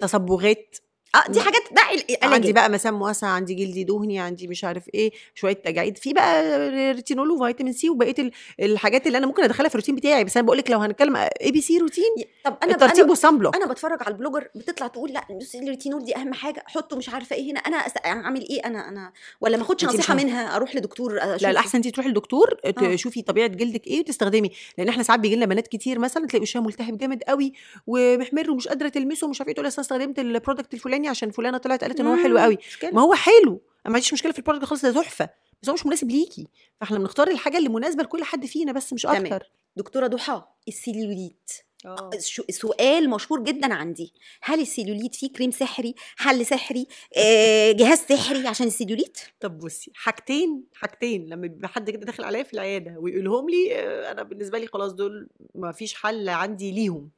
تصبغات 0.00 0.76
آه 1.14 1.30
دي 1.32 1.40
حاجات 1.40 1.62
ده 1.72 1.82
عندي 2.22 2.52
بقى 2.52 2.70
مسام 2.70 3.02
واسع 3.02 3.26
عندي 3.26 3.54
جلدي 3.54 3.84
دهني 3.84 4.20
عندي 4.20 4.48
مش 4.48 4.64
عارف 4.64 4.88
إيه 4.94 5.10
شوية 5.34 5.52
تجاعيد. 5.52 5.98
في 5.98 6.12
بقى 6.12 6.68
ريتينول 6.92 7.30
وفيتامين 7.30 7.72
سي 7.72 7.90
وبقية 7.90 8.14
ال- 8.18 8.30
الحاجات 8.60 9.06
اللي 9.06 9.18
أنا 9.18 9.26
ممكن 9.26 9.42
أدخلها 9.44 9.68
في 9.68 9.74
الروتين 9.74 9.94
بتاعي. 9.94 10.24
بس 10.24 10.36
أنا 10.36 10.46
بقول 10.46 10.58
لك 10.58 10.70
لو 10.70 10.78
هنتكلم 10.78 11.16
ABC 11.16 11.78
routine 11.78 12.04
طب 12.44 12.56
أنا 12.62 12.72
الترطيب 12.72 13.04
sun 13.24 13.30
block 13.38 13.56
أنا 13.56 13.66
بتفرج 13.66 13.98
على 14.02 14.12
ال 14.14 14.18
blogger 14.18 14.48
بتطلع 14.54 14.86
تقول 14.86 15.12
لأ 15.12 15.24
بص 15.40 15.54
الريتينول 15.54 16.04
دي 16.04 16.16
أهم 16.16 16.34
حاجة 16.34 16.62
حطه 16.66 16.96
مش 16.96 17.08
عارفة 17.08 17.36
إيه 17.36 17.50
هنا 17.52 17.60
أنا 17.60 17.76
أعمل 18.06 18.40
إيه؟ 18.50 18.60
أنا 18.66 18.88
أنا 18.88 19.12
ولا 19.40 19.56
ما 19.56 19.62
أخدش 19.62 19.84
نصيحة. 19.84 20.14
منها 20.14 20.56
أروح 20.56 20.76
لدكتور 20.76 21.18
أشوف 21.18 21.42
لا 21.42 21.50
الأحسن 21.50 21.78
انت 21.78 21.88
تروحي 21.88 22.08
للدكتور 22.08 22.54
آه. 22.64 22.70
تشوفي 22.70 23.22
طبيعة 23.22 23.48
جلدك 23.48 23.86
إيه 23.86 24.00
وتستخدمي. 24.00 24.50
لأن 24.78 24.88
إحنا 24.88 25.02
ساعات 25.02 25.20
بيجي 25.20 25.36
لنا 25.36 25.46
بنات 25.46 25.66
كتير 25.68 25.98
مثلا 25.98 26.26
تلاقي 26.26 26.42
وشها 26.42 26.60
ملتهب 26.60 26.98
جامد 26.98 27.22
قوي 27.22 27.52
ومحمر 27.86 28.50
ومش 28.50 28.68
قادرة 28.68 28.88
تلمسه 28.88 29.26
ومش 29.26 29.40
عارفة 29.40 29.48
إيه 29.48 29.54
تقول 29.54 29.66
استخدمت 29.66 30.18
ال 30.18 30.25
product 30.25 30.74
الفلاني 30.74 30.97
عشان 31.06 31.30
فلانة 31.30 31.58
طلعت 31.58 31.84
قالت 31.84 32.00
إن 32.00 32.06
هو 32.06 32.16
حلو 32.22 32.38
قوي. 32.38 32.58
ما 32.92 33.02
هو 33.02 33.14
حلو. 33.14 33.50
أنا 33.52 33.92
ما 33.92 33.94
عنديش 33.94 34.12
مشكلة 34.12 34.32
في 34.32 34.38
ال 34.38 34.41
product 34.41 34.64
خالص 34.64 34.82
ده 34.84 34.92
تحفة. 35.02 35.28
بس 35.62 35.68
هو 35.68 35.74
مش 35.74 35.86
مناسب 35.86 36.10
ليكي. 36.10 36.46
فإحنا 36.80 36.98
بنختار 36.98 37.28
الحاجة 37.28 37.58
اللي 37.58 37.68
مناسبة 37.68 38.02
لكل 38.02 38.24
حد 38.24 38.46
فينا 38.46 38.72
بس 38.72 38.92
مش 38.92 39.02
تمام. 39.02 39.26
أكتر. 39.26 39.50
دكتورة 39.76 40.06
ضحى 40.06 40.42
السيلوليت. 40.68 41.50
شو- 42.20 42.42
سؤال 42.50 43.10
مشهور 43.10 43.40
جدا 43.44 43.74
عندي. 43.74 44.12
هل 44.42 44.60
السيلوليت 44.60 45.14
فيه 45.14 45.32
كريم 45.32 45.50
سحري 45.50 45.94
حل 46.16 46.46
سحري 46.46 46.86
آه، 47.16 47.72
جهاز 47.72 47.98
سحري 47.98 48.46
عشان 48.46 48.66
السيلوليت؟ 48.66 49.18
طب 49.40 49.58
بصي 49.58 49.90
حاجتين 49.94 50.64
حاجتين 50.74 51.26
لما 51.26 51.46
بيبقى 51.46 51.68
حد 51.68 51.90
كده 51.90 52.06
داخل 52.06 52.24
عليا 52.24 52.42
في 52.42 52.54
العيادة 52.54 52.94
ويقولهم 52.98 53.50
لي 53.50 53.74
آه، 53.74 54.12
أنا 54.12 54.22
بالنسبة 54.22 54.58
لي 54.58 54.66
خلاص 54.66 54.92
دول 54.92 55.28
ما 55.54 55.72
فيش 55.72 55.94
حل 55.94 56.28
عندي 56.28 56.70
ليهم. 56.72 57.10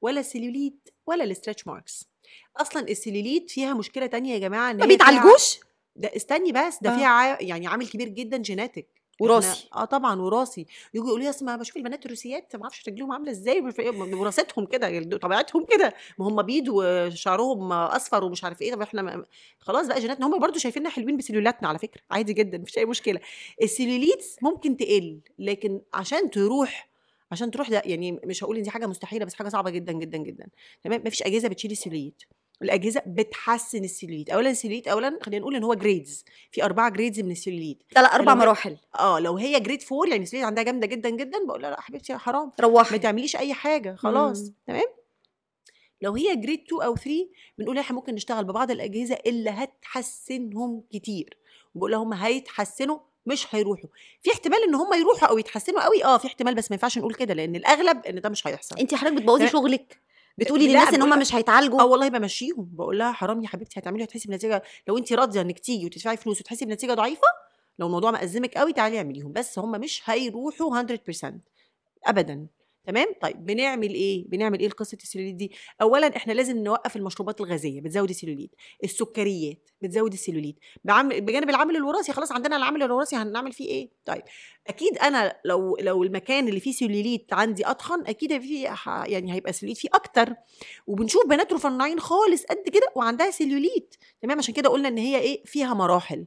ولا 0.00 0.20
السيلوليت 0.20 0.88
ولا 1.06 1.24
ال 1.24 1.29
stretch 1.29 1.66
marks. 1.66 2.08
أصلا 2.56 2.88
السليليت 2.88 3.50
فيها 3.50 3.74
مشكلة 3.74 4.06
تانية 4.06 4.34
يا 4.34 4.38
جماعة 4.38 4.70
إن 4.70 4.76
ما 4.76 4.80
فيها- 4.82 4.88
بيتعالجوش؟ 4.88 5.60
ده 5.96 6.10
استني 6.16 6.52
بس 6.52 6.78
ده 6.82 6.90
آه. 6.94 6.96
فيها 6.96 7.06
ع... 7.06 7.40
يعني 7.40 7.66
عامل 7.66 7.88
كبير 7.88 8.08
جدا 8.08 8.36
genetic 8.36 9.00
وراثي. 9.20 9.68
آه 9.74 9.84
طبعا 9.84 10.20
وراثي. 10.20 10.66
يجوا 10.94 11.06
يقولوا 11.06 11.24
لي 11.24 11.30
اصل 11.30 11.44
ما 11.44 11.56
بشوف 11.56 11.76
البنات 11.76 12.06
الروسيات 12.06 12.56
ما 12.56 12.62
أعرفش 12.62 12.88
رجلهم 12.88 13.12
عاملة 13.12 13.30
إزاي 13.30 13.60
وراثتهم 14.12 14.66
كده 14.66 15.18
طبيعتهم 15.18 15.64
كده. 15.64 15.94
ما 16.18 16.28
هم 16.28 16.42
بيض 16.42 16.64
وشعرهم 16.68 17.72
أصفر 17.72 18.24
ومش 18.24 18.44
عارف 18.44 18.62
إيه. 18.62 18.72
طب 18.74 18.82
إحنا 18.82 19.02
ما... 19.02 19.24
خلاص 19.58 19.86
بقى 19.86 20.00
جيناتنا 20.00 20.26
هم 20.26 20.38
برضو 20.38 20.58
شايفيننا 20.58 20.88
حلوين 20.90 21.16
بسلولاتنا 21.16 21.68
على 21.68 21.78
فكرة 21.78 22.00
عادي 22.10 22.32
جدا 22.32 22.58
مفيش 22.58 22.78
أي 22.78 22.84
مشكلة. 22.84 23.20
السلوليت 23.62 24.24
ممكن 24.42 24.76
تقل 24.76 25.20
لكن 25.38 25.80
عشان 25.94 26.30
تروح 26.30 26.89
عشان 27.30 27.50
تروح 27.50 27.70
ده 27.70 27.82
يعني 27.84 28.12
مش 28.24 28.44
هقول 28.44 28.56
إن 28.56 28.62
دي 28.62 28.70
حاجة 28.70 28.86
مستحيلة 28.86 29.24
بس 29.24 29.34
حاجة 29.34 29.48
صعبة 29.48 29.70
جدا 29.70 29.92
جدا 29.92 30.18
جدا. 30.18 30.46
تمام؟ 30.84 31.02
مفيش 31.06 31.22
أجهزة 31.22 31.48
بتشيل 31.48 31.70
السلوليت 31.70 32.22
الأجهزة 32.62 33.02
بتحسن 33.06 33.84
السلوليت 33.84 34.30
اولا 34.30 34.50
السلوليت 34.50 34.88
اولا 34.88 35.18
خلينا 35.22 35.40
نقول 35.40 35.56
إن 35.56 35.64
هو 35.64 35.74
grades 35.74 36.24
في 36.50 36.64
أربعة 36.64 36.90
grades 36.90 37.20
من 37.20 37.30
السلوليت 37.30 37.82
لا 37.96 38.00
لا 38.00 38.14
أربع 38.14 38.32
لو 38.32 38.38
هي- 38.40 38.46
مراحل. 38.46 38.76
آه 38.98 39.18
لو 39.20 39.36
هي 39.36 39.60
grade 39.60 39.82
4 39.92 40.10
يعني 40.10 40.22
السلوليت 40.22 40.46
عندها 40.46 40.64
جامدة 40.64 40.86
جدا 40.86 41.10
جدا 41.10 41.38
بقول 41.46 41.62
لها 41.62 41.70
لا 41.70 41.80
حبيبتي 41.80 42.16
حرام. 42.18 42.46
ما 42.46 42.52
روحي 42.68 42.98
تعمليش 42.98 43.36
أي 43.36 43.54
حاجة 43.54 43.94
خلاص. 43.94 44.52
تمام؟ 44.66 44.84
لو 46.02 46.12
هي 46.14 46.36
grade 46.36 46.60
2 46.66 46.82
أو 46.82 46.96
3 46.96 47.28
بنقول 47.58 47.78
إحنا 47.78 47.96
ممكن 47.96 48.14
نشتغل 48.14 48.44
ببعض 48.44 48.70
الأجهزة 48.70 49.18
اللي 49.26 49.50
هتحسنهم 49.50 50.82
كتير. 50.92 51.38
بقول 51.74 51.90
لهم 51.90 52.12
هيتحسنوا 52.12 52.98
مش 53.26 53.54
هيروحوا. 53.54 53.88
في 54.22 54.30
احتمال 54.32 54.58
إن 54.68 54.74
هم 54.74 54.94
يروحوا 54.94 55.28
أو 55.28 55.38
يتحسنوا 55.38 55.84
قوي 55.84 56.04
آه 56.04 56.18
في 56.18 56.26
احتمال 56.26 56.54
بس 56.54 56.70
ما 56.70 56.74
ينفعش 56.74 56.98
نقول 56.98 57.14
كده 57.14 57.34
لأن 57.34 57.56
الأغلب 57.56 58.06
إن 58.06 58.20
ده 58.20 58.28
مش 58.28 58.46
هيحصل. 58.46 58.78
انت 58.78 58.94
حضرتك 58.94 59.16
بتبوظي. 59.16 59.48
شغلك. 59.48 60.00
بتقولي 60.38 60.68
للناس 60.68 60.94
إن 60.94 61.02
هم 61.02 61.18
مش 61.18 61.34
هيتعالجوا. 61.34 61.80
آه 61.80 61.84
والله 61.86 62.08
بمشيهم 62.08 62.68
بقول 62.72 62.98
لها 62.98 63.12
حرام 63.12 63.42
يا 63.42 63.48
حبيبتي 63.48 63.80
هتعملي 63.80 64.04
هتحسي 64.04 64.28
بنتيجة. 64.28 64.62
لو 64.88 64.98
انت 64.98 65.12
راضية 65.12 65.40
إنك 65.40 65.58
تيجي 65.58 65.86
وتدفعي 65.86 66.16
فلوس 66.16 66.40
وتحسي 66.40 66.64
بنتيجة 66.64 66.94
ضعيفة 66.94 67.26
لو 67.78 67.86
الموضوع 67.86 68.10
مأزمك 68.10 68.54
قوي 68.54 68.72
تعالي 68.72 68.98
اعمليهم. 68.98 69.32
بس 69.32 69.58
هم 69.58 69.70
مش 69.70 70.02
هيروحوا 70.04 70.82
100% 70.82 71.32
ابدا. 72.06 72.46
تمام؟ 72.86 73.06
طيب 73.22 73.46
بنعمل 73.46 73.94
إيه؟ 73.94 74.24
بنعمل 74.28 74.60
إيه 74.60 74.68
لقصة 74.68 74.98
السلوليت 75.02 75.34
دي؟ 75.34 75.52
اولا 75.82 76.16
إحنا 76.16 76.32
لازم 76.32 76.58
نوقف 76.58 76.96
المشروبات 76.96 77.40
الغازية 77.40 77.80
بتزود 77.80 78.10
السلوليت 78.10 78.50
السكريات 78.84 79.70
بتزود 79.82 80.12
السلوليت 80.12 80.56
بجانب 80.84 81.50
العامل 81.50 81.76
الوراثي 81.76 82.12
خلاص 82.12 82.32
عندنا 82.32 82.56
العامل 82.56 82.82
الوراثي 82.82 83.16
هنعمل 83.16 83.52
فيه 83.52 83.66
إيه؟ 83.68 83.90
طيب 84.04 84.22
أكيد 84.66 84.98
أنا 84.98 85.36
لو 85.44 85.76
لو 85.80 86.02
المكان 86.02 86.48
اللي 86.48 86.60
فيه 86.60 86.72
سلوليت 86.72 87.32
عندي 87.32 87.70
أتخن 87.70 88.06
أكيد 88.06 88.40
في 88.40 88.62
يعني 89.06 89.32
هيبقى 89.34 89.52
سلوليت 89.52 89.78
فيه 89.78 89.88
أكتر 89.94 90.34
وبنشوف 90.86 91.26
بنات 91.26 91.52
رفيعين 91.52 92.00
خالص 92.00 92.44
قد 92.44 92.68
كده 92.72 92.86
وعندها 92.96 93.30
سلوليت 93.30 93.94
تمام؟ 94.22 94.38
عشان 94.38 94.54
كده 94.54 94.68
قلنا 94.68 94.88
إن 94.88 94.98
هي 94.98 95.18
إيه؟ 95.18 95.44
فيها 95.44 95.74
مراحل. 95.74 96.26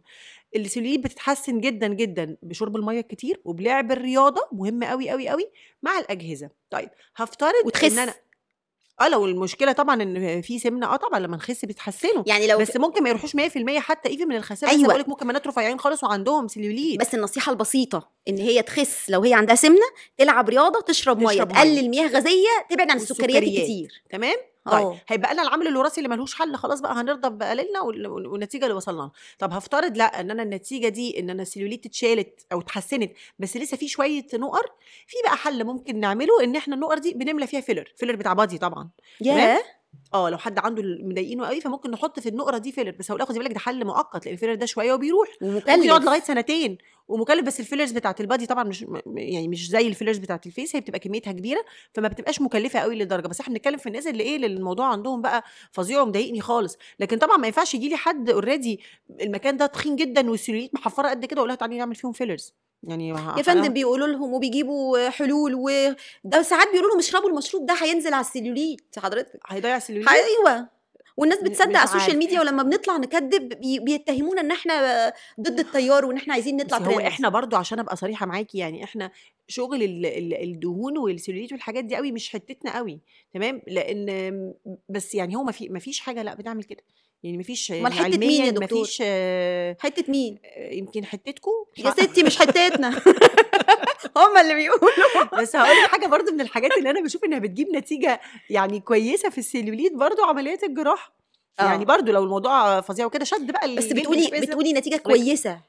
السلوليت 0.56 1.00
بتتحسن 1.00 1.60
جدا 1.60 1.88
جدا 1.88 2.38
بشرب 2.42 2.76
المية 2.76 3.00
الكتير 3.00 3.42
وبلعب 3.46 3.92
الرياضة 3.92 4.48
مهم 4.52 4.84
قوي 4.84 5.10
قوي 5.10 5.30
قوي 5.30 5.50
مع 5.84 6.00
الأجهزة 6.00 6.50
طيب 6.70 6.90
هفترض 7.16 7.66
وتخس. 7.66 7.92
إن 7.94 8.00
أنا 8.00 8.14
آه 9.02 9.10
لو 9.10 9.26
المشكلة 9.26 9.72
طبعا 9.72 10.04
إن 10.04 10.42
في 10.42 10.60
سمنة 10.60 10.94
آه 10.94 10.96
طبعا 10.96 11.20
لما 11.20 11.38
نخس 11.38 11.66
بيتحسنوا 11.66 12.24
يعني 12.28 12.48
لو 12.48 12.58
بس 12.58 12.78
ممكن 12.78 13.04
ما 13.04 13.10
يروحوش 13.10 13.36
100% 13.36 13.40
حتى 13.78 14.10
even 14.10 14.28
من 14.28 14.36
الخسسان 14.36 14.72
أيوة. 14.72 14.84
بس 14.84 14.90
بقول 14.90 15.00
لك 15.00 15.10
ممكن 15.10 15.28
بنات 15.28 15.48
رفيعين 15.48 15.80
خالص 15.80 16.04
وعندهم 16.04 16.48
سلوليت 16.48 17.00
بس 17.00 17.16
النصيحة 17.16 17.52
البسيطة 17.52 18.10
إن 18.28 18.38
هي 18.38 18.62
تخس 18.62 19.10
لو 19.10 19.22
هي 19.22 19.34
عندها 19.34 19.56
سمنة 19.56 19.86
تلعب 20.18 20.50
رياضة 20.50 20.82
تشرب 20.82 21.20
مية 21.20 21.28
تشرب 21.28 21.48
مية. 21.48 21.56
تقلل 21.56 21.90
مياه 21.90 22.08
غازية 22.08 22.48
تبعد 22.70 22.92
عن 22.92 22.98
السكريات. 22.98 23.44
الكتير 23.44 24.04
تمام 24.10 24.36
طيب 24.72 25.00
هيبقى 25.08 25.34
لنا 25.34 25.42
العامل 25.44 25.68
الوراثي 25.68 25.98
اللي 25.98 26.10
ملهوش 26.10 26.36
حل 26.36 26.56
خلاص 26.56 26.80
بقى 26.82 26.94
هنرضى 26.94 27.30
بقليلنا 27.30 27.82
وال- 27.82 28.08
وال- 28.08 28.28
والنتيجة 28.28 28.64
اللي 28.64 28.76
وصلنا 28.76 28.98
لها. 29.02 29.12
طب 29.40 29.54
هفترض 29.54 29.98
لأ 29.98 30.20
إن 30.20 30.32
أنا 30.32 30.44
النتيجة 30.44 30.88
دي 30.88 31.20
إن 31.20 31.30
أنا 31.30 31.42
السلوليت 31.42 31.86
اتشالت 31.86 32.46
أو 32.52 32.60
اتحسنت 32.60 33.12
بس 33.40 33.58
لسه 33.58 33.78
في 33.78 33.88
شوية 33.88 34.28
نقر 34.34 34.66
في 35.08 35.16
بقى 35.26 35.38
حل 35.38 35.64
ممكن 35.64 36.00
نعمله 36.00 36.44
إن 36.44 36.56
إحنا 36.56 36.76
النقر 36.76 36.98
دي 36.98 37.14
بنملى 37.14 37.48
فيها 37.48 37.62
filler 37.62 37.94
filler 37.98 38.16
بتاع 38.16 38.34
body 38.34 38.58
طبعا. 38.58 38.90
ياه! 39.22 39.64
آه 40.14 40.30
لو 40.30 40.38
حد 40.38 40.60
عنده 40.60 40.84
مضايقينه 40.84 41.48
قوي 41.48 41.62
فممكن 41.62 41.92
نحط 41.92 42.20
في 42.20 42.30
النقرة 42.30 42.58
دي 42.58 42.72
filler 42.72 42.92
بس 43.00 43.12
هقول 43.12 43.24
خدي 43.28 43.40
بالك 43.40 43.54
ده 43.54 43.60
حل 43.60 43.86
مؤقت 43.86 44.26
لأن 44.26 44.34
ال 44.34 44.37
filler 44.37 44.56
ده 44.56 44.66
شوية 44.66 44.94
وبيروح 44.94 45.28
ممكن 45.42 45.70
يقعد 45.70 45.80
ومكلف. 45.80 46.06
لغاية 46.06 46.22
سنتين. 46.22 46.78
ومكلف 47.08 47.46
بس 47.46 47.60
ال 47.60 47.64
fillers 47.64 47.92
بتاعت 47.92 48.22
ال 48.22 48.26
body 48.26 48.46
طبعا 48.46 48.64
مش 48.64 48.86
يعني 49.16 49.48
مش 49.48 49.70
زي 49.70 49.88
ال 49.88 49.91
fillers 49.91 50.18
بتاعت 50.18 50.46
ال 50.46 50.52
face 50.52 50.76
هي 50.76 50.80
بتبقى 50.82 51.00
كميتها 51.00 51.32
كبيرة 51.34 51.66
فما 51.94 52.08
بتبقاش 52.08 52.42
مكلفة 52.42 52.80
قوي 52.80 52.96
للدرجة. 52.96 53.28
بس 53.28 53.40
إحنا 53.42 53.54
بنتكلم 53.54 53.78
في 53.78 53.88
الناس 53.88 54.08
اللي 54.08 54.24
إيه 54.24 54.36
اللي 54.36 54.48
الموضوع 54.48 54.86
عندهم 54.88 55.22
بقى 55.22 55.44
فظيع 55.72 56.02
ومضايقني 56.02 56.42
خالص. 56.42 56.78
لكن 57.00 57.18
طبعا 57.18 57.38
ما 57.38 57.48
ينفعش 57.48 57.74
يجي 57.74 57.90
لي 57.90 57.96
حد 57.98 58.30
already 58.30 58.80
المكان 59.22 59.58
ده 59.58 59.66
تخين 59.66 59.96
جدا 59.96 60.30
والسلوليت 60.32 60.74
محفرة 60.76 61.10
قد 61.10 61.26
كده 61.26 61.36
وأقول 61.42 61.50
لها 61.50 61.56
تعالي 61.56 61.78
نعمل 61.78 61.96
فيهم 61.96 62.12
fillers 62.12 62.54
يعني 62.84 63.10
يا 63.10 63.42
فندم 63.44 63.74
بيقولوا 63.74 64.08
لهم 64.08 64.34
وبيجيبوا 64.34 65.10
حلول 65.10 65.56
وده 65.56 66.42
ساعات 66.42 66.68
بيقولوا 66.68 66.90
لهم 66.90 67.00
اشربوا 67.00 67.30
المشروب 67.30 67.66
ده 67.66 67.74
هينزل 67.74 68.14
على 68.14 68.22
السليوليت 68.26 68.82
حضرتك. 69.00 69.40
هيضيع 69.48 69.78
السلوليت؟ 69.78 70.08
أيوه. 70.10 70.70
والناس 71.18 71.40
بتصدق 71.44 71.78
على 71.78 71.84
ال 71.84 71.88
social. 71.88 72.18
media 72.18 72.40
ولما 72.40 72.64
بنطلع 72.64 72.98
نكذب 72.98 73.50
بي- 73.60 73.80
بيتهمونا 73.80 74.42
إن 74.42 74.52
إحنا 74.52 75.14
ضد 75.40 75.60
التيار 75.66 76.06
وإن 76.06 76.18
إحنا 76.18 76.34
عايزين 76.34 76.58
نطلع 76.58 76.78
بس 76.78 76.88
هو 76.88 77.00
إحنا 77.00 77.30
برضو 77.30 77.56
عشان 77.56 77.80
أبقى 77.80 77.96
صريحة 77.96 78.26
معاكي 78.26 78.58
يعني 78.58 78.84
إحنا 78.84 79.12
شغل 79.48 79.84
ال- 79.84 80.06
ال- 80.06 80.44
الدهون 80.44 80.98
والسلوليت 80.98 81.52
والحاجات 81.52 81.84
دي 81.84 81.96
قوي 81.96 82.12
مش 82.12 82.30
حتتنا 82.30 82.78
قوي 82.78 83.00
تمام؟ 83.34 83.62
لأن 83.68 84.54
بس 84.90 85.16
يعني 85.16 85.36
هو 85.36 85.44
ما 85.44 85.52
في 85.52 85.70
ما 85.70 85.80
فيش 85.80 86.00
حاجة 86.00 86.24
لأ 86.24 86.34
بتعمل 86.36 86.64
كده. 86.64 86.84
يعني 87.24 87.38
ما 87.38 87.44
فيش 87.44 87.72
أمال 87.72 87.94
حتة 87.94 88.18
مين 88.18 88.46
يا 88.46 88.50
دكتور؟ 88.52 88.86
فيش 88.86 88.98
آه، 89.06 89.78
حتة 89.80 90.04
مين؟ 90.12 90.40
يمكن 90.72 91.06
حتتكم 91.06 91.52
يا 91.78 91.92
ستي 91.92 92.24
مش 92.24 92.38
حتتنا. 92.38 92.90
هما 94.18 94.42
اللي 94.42 94.54
بيقولوا. 94.54 95.42
بس 95.42 95.56
هقول 95.56 95.78
لك 95.84 95.90
حاجة 95.90 96.08
برضو 96.08 96.32
من 96.32 96.42
الحاجات 96.42 96.72
اللي 96.78 96.90
أنا 96.90 97.02
بشوف 97.02 97.24
إنها 97.24 97.40
بتجيب 97.40 97.70
نتيجة 97.76 98.20
يعني 98.50 98.80
كويسة 98.80 99.30
في 99.30 99.38
السلوليت 99.38 99.94
برضو 99.94 100.24
عمليات 100.24 100.64
الجراحة. 100.64 101.14
آه. 101.60 101.64
يعني 101.64 101.86
برضو 101.86 102.12
لو 102.12 102.24
الموضوع 102.24 102.82
فظيع 102.82 103.06
وكده 103.06 103.26
شد 103.26 103.52
بقى 103.52 103.76
بس 103.76 103.86
بتقولي. 103.86 104.28
بتقولي 104.42 104.74
نتيجة 104.74 104.98
كويسة. 104.98 105.60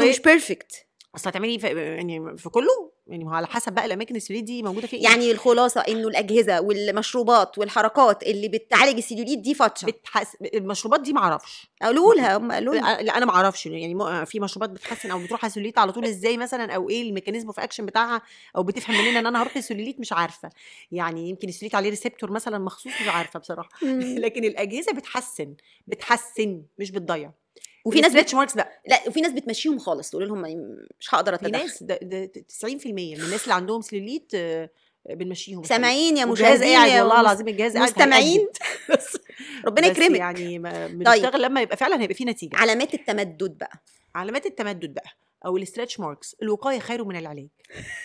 كوي- 0.00 0.10
مش 0.10 0.20
perfect 0.20 0.86
أصل 1.16 1.28
هتعملي 1.28 1.58
في 1.58 1.66
يعني 1.66 2.36
في 2.36 2.48
كله؟ 2.48 2.94
يعني 3.06 3.24
على 3.28 3.46
حسب 3.46 3.72
بقى 3.72 3.84
الأماكن 3.86 4.16
السلوليت 4.16 4.44
دي 4.44 4.62
موجودة 4.62 4.86
فين 4.86 5.02
يعني 5.02 5.30
الخلاصة 5.30 5.80
إنه 5.80 6.08
الأجهزة 6.08 6.60
والمشروبات 6.60 7.58
والحركات 7.58 8.22
اللي 8.22 8.48
بتعالج 8.48 8.96
السيلوليت 8.96 9.38
دي 9.38 9.54
فاتشه 9.54 9.86
بتحس... 9.86 10.36
المشروبات 10.54 11.00
دي 11.00 11.12
معرفش 11.12 11.70
قالوا 11.82 12.14
لها 12.14 12.36
هم 12.36 12.52
قالوا 12.52 12.74
لا 12.74 13.16
أنا 13.16 13.26
ما 13.26 13.32
أعرفش. 13.32 13.66
يعني 13.66 14.26
في 14.26 14.40
مشروبات 14.40 14.70
بتحسن 14.70 15.10
أو 15.10 15.18
بتروح 15.18 15.44
على 15.44 15.50
السلوليت 15.50 15.78
على 15.78 15.92
طول 15.92 16.04
إزاي 16.04 16.36
مثلا؟ 16.36 16.72
أو 16.74 16.90
إيه 16.90 17.02
ال 17.02 17.06
mechanism 17.06 17.46
of 17.46 17.60
action 17.60 17.86
بتاعها؟ 17.86 18.22
أو 18.56 18.62
بتفهم 18.62 18.96
منين 18.96 19.16
إن 19.16 19.26
أنا 19.26 19.42
هروح 19.42 19.56
للسلوليت 19.56 20.00
مش 20.00 20.12
عارفة. 20.12 20.50
يعني 20.92 21.28
يمكن 21.28 21.48
السلوليت 21.48 21.74
عليه 21.74 21.90
receptor 21.90 22.30
مثلا 22.30 22.58
مخصوص 22.58 22.92
مش 23.02 23.08
عارفة 23.08 23.40
بصراحة. 23.40 23.70
لكن 24.24 24.44
الأجهزة 24.44 24.92
بتحسن 24.92 25.54
بتحسن 25.86 26.62
مش 26.78 26.90
بتضيع. 26.90 27.30
وفي 27.84 28.00
ناس 28.00 28.10
بت... 28.10 28.16
ال 28.16 28.18
stretch 28.18 28.34
marks 28.34 28.56
لا 28.56 28.80
لا 28.88 29.00
وفي 29.08 29.20
ناس 29.20 29.32
بتمشيهم 29.32 29.78
خالص 29.78 30.10
تقول 30.10 30.28
لهم 30.28 30.42
مش 31.00 31.14
هقدر 31.14 31.36
في 31.36 31.46
أتدخل. 31.46 31.62
ناس 31.62 31.82
ده, 31.82 31.98
ده 32.02 32.30
90% 32.62 32.86
من 32.86 32.98
الناس 33.20 33.42
اللي 33.44 33.54
عندهم 33.54 33.80
سلوليت 33.80 34.32
آه، 34.34 34.70
بنمشيهم 35.10 35.62
سامعين 35.62 36.16
يا 36.16 36.24
مشاهدين 36.24 36.74
قاعد 36.76 36.90
يا 36.90 37.02
والله 37.02 37.20
العظيم 37.20 37.48
الجهاز 37.48 37.76
قاعد 37.76 37.88
مستمعين. 37.88 38.48
ربنا 39.66 39.86
يكرمك. 39.86 40.18
يعني 40.18 40.58
بنشتغل 40.88 41.42
لما 41.42 41.60
يبقى 41.60 41.76
فعلا 41.76 42.00
هيبقى 42.02 42.14
في 42.14 42.24
نتيجة. 42.24 42.56
علامات 42.56 42.94
التمدد 42.94 43.58
بقى. 43.58 43.82
علامات 44.14 44.46
التمدد 44.46 44.94
بقى 44.94 45.10
أو 45.46 45.56
ال 45.56 45.62
stretch 45.62 46.00
marks 46.00 46.36
الوقاية 46.42 46.78
خير 46.78 47.04
من 47.04 47.16
العلاج. 47.16 47.48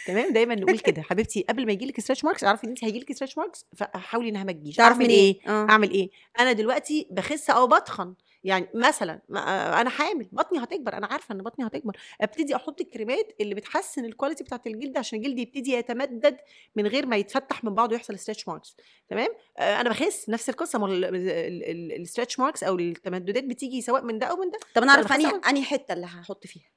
تمام؟ 0.08 0.34
دايما 0.34 0.56
نقول 0.56 0.80
كده. 0.90 1.02
حبيبتي 1.02 1.46
قبل 1.50 1.66
ما 1.66 1.72
يجي 1.72 1.86
لك 1.86 2.00
stretch 2.00 2.24
marks 2.26 2.44
اعرفي 2.44 2.64
إن 2.64 2.70
انت 2.70 2.84
هيجي 2.84 3.00
لك 3.00 3.14
stretch 3.14 3.38
marks 3.38 3.66
فحاولي 3.78 4.30
إنها 4.30 4.44
ما 4.44 4.52
تجيش. 4.52 4.76
تعرف 4.76 4.94
أعمل 4.94 5.06
من 5.06 5.12
إيه؟ 5.12 5.40
آه. 5.48 5.68
أعمل 5.70 5.92
إيه؟ 5.92 6.10
أنا 6.40 6.52
دلوقتي 6.52 7.08
بخس 7.12 7.50
أو 7.50 7.68
بتخن. 7.68 8.14
يعني 8.44 8.68
مثلا 8.74 9.22
ما- 9.30 9.82
أنا 9.82 9.90
حامل 9.90 10.30
بطني 10.32 10.64
هتكبر 10.64 10.98
أنا 10.98 11.08
عارفة 11.08 11.36
إن 11.36 11.42
بطني 11.42 11.68
هتكبر 11.68 11.98
أبتدي 12.22 12.56
أحط 12.56 12.82
الكريمات 12.82 13.36
اللي 13.42 13.56
بتحسن 13.56 14.06
ال 14.06 14.10
quality 14.10 14.44
بتاعت 14.44 14.68
الجلد 14.68 14.98
عشان 14.98 15.20
الجلد 15.20 15.40
يبتدي 15.40 15.72
يتمدد 15.74 16.38
من 16.76 16.88
غير 16.88 17.06
ما 17.06 17.16
يتفتح 17.18 17.64
من 17.64 17.76
بعضه 17.76 17.94
ويحصل 17.94 18.20
stretch 18.20 18.48
marks 18.48 18.76
تمام؟ 19.10 19.28
أنا 19.60 19.90
بخس 19.90 20.30
نفس 20.30 20.50
القصة 20.50 20.80
ال 20.90 21.08
stretch 21.08 22.40
marks 22.40 22.64
أو 22.64 22.76
التمددات 22.76 23.44
بتيجي 23.44 23.82
سواء 23.82 24.04
من 24.04 24.20
ده 24.20 24.26
أو 24.28 24.36
من 24.36 24.50
ده 24.52 24.60
طب 24.76 24.84
أنا 24.84 24.92
أعرف 24.92 25.12
أنهي 25.12 25.42
أنهي 25.50 25.64
حتة 25.64 25.94
اللي 25.94 26.06
هحط 26.06 26.48
فيها؟ 26.48 26.70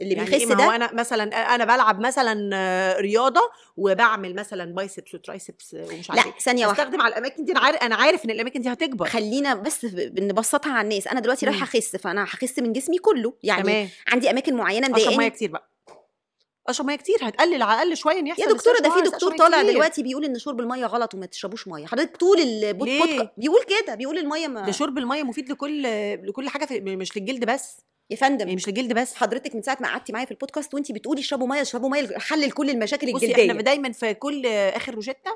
اللي 0.00 0.14
يعني 0.14 0.30
بيخس 0.30 0.40
إيه؟ 0.40 0.46
ما 0.46 0.64
هو 0.64 0.70
ده 0.70 0.76
أنا 0.76 0.92
مثلا 0.92 1.54
أنا 1.54 1.64
بلعب 1.64 2.00
مثلا 2.00 3.00
رياضة 3.00 3.40
وبعمل 3.76 4.34
مثلا 4.34 4.74
biceps 4.74 5.14
و 5.14 5.21
triceps 5.21 5.74
ومش 5.74 6.10
عارف 6.10 6.24
لا 6.26 6.32
إيه. 6.32 6.38
ثانية 6.38 6.66
واحدة. 6.66 6.82
استخدم 6.82 7.00
على 7.00 7.12
الأماكن 7.12 7.44
دي 7.44 7.52
أنا 7.52 7.60
عارف 7.60 7.82
أنا 7.82 7.94
عارف 7.94 8.24
إن 8.24 8.30
الأماكن 8.30 8.60
دي 8.60 8.72
هتكبر. 8.72 9.06
خلينا 9.06 9.54
بس 9.54 9.86
نبسطها 10.18 10.72
على 10.72 10.84
الناس. 10.88 11.06
أنا 11.06 11.20
دلوقتي 11.20 11.46
رايحة. 11.46 11.64
أخس 11.64 11.96
فأنا 11.96 12.24
هخس 12.24 12.58
من 12.58 12.72
جسمي 12.72 12.98
كله. 12.98 13.34
يعني 13.42 13.62
تمام. 13.62 13.88
عندي 14.08 14.30
أماكن 14.30 14.54
معينة 14.54 14.86
أشرب 14.86 14.96
مية 14.96 15.04
مضايقاني. 15.04 15.30
كتير 15.30 15.50
بقى. 15.50 15.70
أشرب 16.68 16.86
مية 16.86 16.96
كتير 16.96 17.16
هتقلل 17.22 17.62
على 17.62 17.82
الاقل 17.82 17.96
شوية 17.96 18.18
إن 18.18 18.26
يحصل 18.26 18.42
يا 18.42 18.48
دكتورة 18.48 18.78
ده 18.78 18.90
في 18.90 19.02
بس 19.02 19.08
دكتور 19.08 19.36
طالع 19.36 19.62
كتير. 19.62 19.72
دلوقتي 19.72 20.02
بيقول 20.02 20.24
إن 20.24 20.38
شرب 20.38 20.60
المية 20.60 20.86
غلط 20.86 21.14
وما 21.14 21.26
تشربوش 21.26 21.68
مية. 21.68 21.86
حضرتك 21.86 22.16
طول؟ 22.16 22.36
بوت 22.72 22.88
بيقول 23.36 23.62
كده 23.62 23.94
بيقول 23.94 24.18
المية 24.18 24.46
ما 24.48 24.66
ده 24.66 24.72
شرب 24.72 24.98
المية 24.98 25.22
مفيد 25.22 25.50
لكل 25.52 25.82
لكل 26.28 26.48
حاجة 26.48 26.64
في 26.64 26.80
مش 26.80 27.16
للجلد 27.16 27.44
بس. 27.44 27.76
يا 28.10 28.16
فندم 28.16 28.38
يعني 28.40 28.56
مش 28.56 28.68
للجلد 28.68 28.92
بس. 28.92 29.14
حضرتك 29.14 29.54
من 29.54 29.62
ساعة 29.62 29.78
ما 29.80 29.88
قعدتي 29.88 30.12
معايا 30.12 30.26
في 30.26 30.30
البودكاست 30.32 30.74
وانت 30.74 30.92
بتقولي 30.92 31.20
اشربوا 31.20 31.46
مية 31.46 31.62
اشربوا 31.62 31.88
مية 31.88 32.18
حل 32.18 32.40
لكل 32.40 32.70
المشاكل 32.70 33.12
بصي 33.12 33.26
الجلدية. 33.26 33.50
إحنا 33.50 33.62
دايما 33.62 33.92
في 33.92 34.14
كل 34.14 34.46
آخر 34.46 34.94
روجيتا 34.94 35.30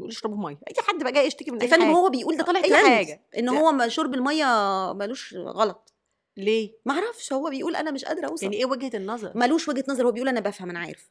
نقول 0.00 0.10
اشربوا 0.10 0.36
مية. 0.36 0.58
أي 0.68 0.74
حد 0.88 1.02
بقى 1.02 1.12
جاي 1.12 1.26
يشتكي 1.26 1.50
من 1.50 1.58
يا 1.58 1.62
أي 1.62 1.68
فندم 1.68 1.84
حاجة. 1.84 1.94
هو 1.94 2.10
بيقول 2.10 2.36
ده 2.36 2.44
طالع 2.44 2.64
أي 2.64 2.68
ترند 2.70 2.86
حاجة. 2.86 3.20
إن. 3.38 3.48
هو 3.48 3.88
شرب 3.88 4.14
المية 4.14 4.46
ملوش 4.92 5.34
غلط. 5.34 5.92
ليه؟ 6.36 6.72
ما 6.86 6.94
أعرفش 6.94 7.32
هو 7.32 7.50
بيقول 7.50 7.76
أنا 7.76 7.90
مش 7.90 8.04
قادرة 8.04 8.26
أوصل. 8.28 8.44
يعني 8.44 8.56
إيه 8.56 8.66
وجهة 8.66 8.96
النظر؟ 8.96 9.32
ملوش 9.34 9.68
وجهة 9.68 9.84
نظر 9.88 10.06
هو 10.06 10.12
بيقول 10.12 10.28
أنا 10.28 10.40
بفهم 10.40 10.70
أنا 10.70 10.78
عارف. 10.78 11.10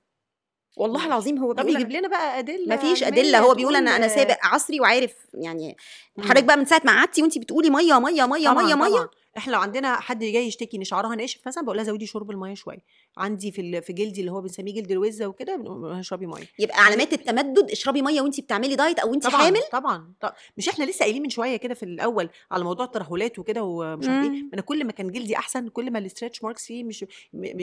والله. 0.76 1.06
العظيم 1.06 1.38
هو 1.38 1.52
طب 1.52 1.66
بيقول 1.66 1.82
يجيب 1.82 1.92
لنا 1.92 2.08
بقى 2.08 2.40
أدلة 2.40 2.66
ما 2.68 2.76
فيش 2.78 3.04
علمية 3.04 3.22
أدلة 3.22 3.40
هو 3.40 3.54
بيقول 3.54 3.76
أنا 3.76 3.96
أنا 3.96 4.08
سابق 4.08 4.38
عصري 4.44 4.80
وعارف 4.80 5.14
يعني. 5.34 5.78
حضرتك 6.20 6.44
بقى 6.44 6.58
من 6.58 6.66
ساعة 6.66 6.82
ما 6.86 6.92
قعدتي 6.92 7.22
وانت 7.22 7.38
بتقولي 7.38 7.70
مية 7.70 8.00
مية 8.00 8.26
مية 8.26 8.50
طبعاً 8.50 8.64
مية 8.66 8.76
مية 8.76 8.90
طبعاً. 8.90 9.08
إحنا 9.38 9.52
لو 9.52 9.60
عندنا 9.60 9.96
حد 10.00 10.20
جاي 10.20 10.48
يشتكي 10.48 10.78
إن 10.78 10.84
شعرها 10.84 11.16
ناشف 11.16 11.48
مثلا 11.48 11.64
بقول 11.64 11.78
لها 11.78 11.84
زودي 11.86 12.06
شرب 12.06 12.32
المية 12.32 12.54
شوية 12.56 12.78
عندي 13.18 13.52
في 13.52 13.82
في 13.82 13.94
جلدي 13.94 14.20
اللي 14.22 14.32
هو 14.32 14.42
بنسميه 14.42 14.74
جلد 14.74 14.92
الوزة 14.92 15.28
وكده 15.28 15.56
بنقول 15.56 16.00
اشربي 16.00 16.26
مية 16.26 16.44
يبقى 16.60 16.84
علامات 16.86 17.14
التمدد 17.14 17.72
اشربي 17.72 18.02
مية 18.02 18.22
وانت 18.22 18.40
بتعملي 18.40 18.76
diet 18.76 19.00
أو 19.00 19.14
انت 19.14 19.28
طبعا 19.28 19.42
حامل 19.42 19.62
طبعا 19.72 20.14
طبعا 20.22 20.34
مش 20.58 20.70
إحنا 20.70 20.86
لسه 20.86 21.04
قايلين 21.04 21.22
من 21.22 21.30
شوية 21.30 21.58
كده 21.58 21.74
في 21.74 21.84
الأول 21.84 22.30
على 22.52 22.64
موضوع 22.64 22.86
الترهلات 22.86 23.40
وكده 23.40 23.64
ومش 23.64 24.08
عارف 24.08 24.32
إيه. 24.32 24.46
أنا 24.54 24.62
كل 24.62 24.86
ما 24.86 24.92
كان 24.92 25.12
جلدي 25.12 25.38
أحسن 25.38 25.68
كل 25.68 25.92
ما 25.92 26.00
ال 26.00 26.05
stretch 26.05 26.44
marks 26.44 26.66
فيه 26.66 26.84
مش 26.84 27.06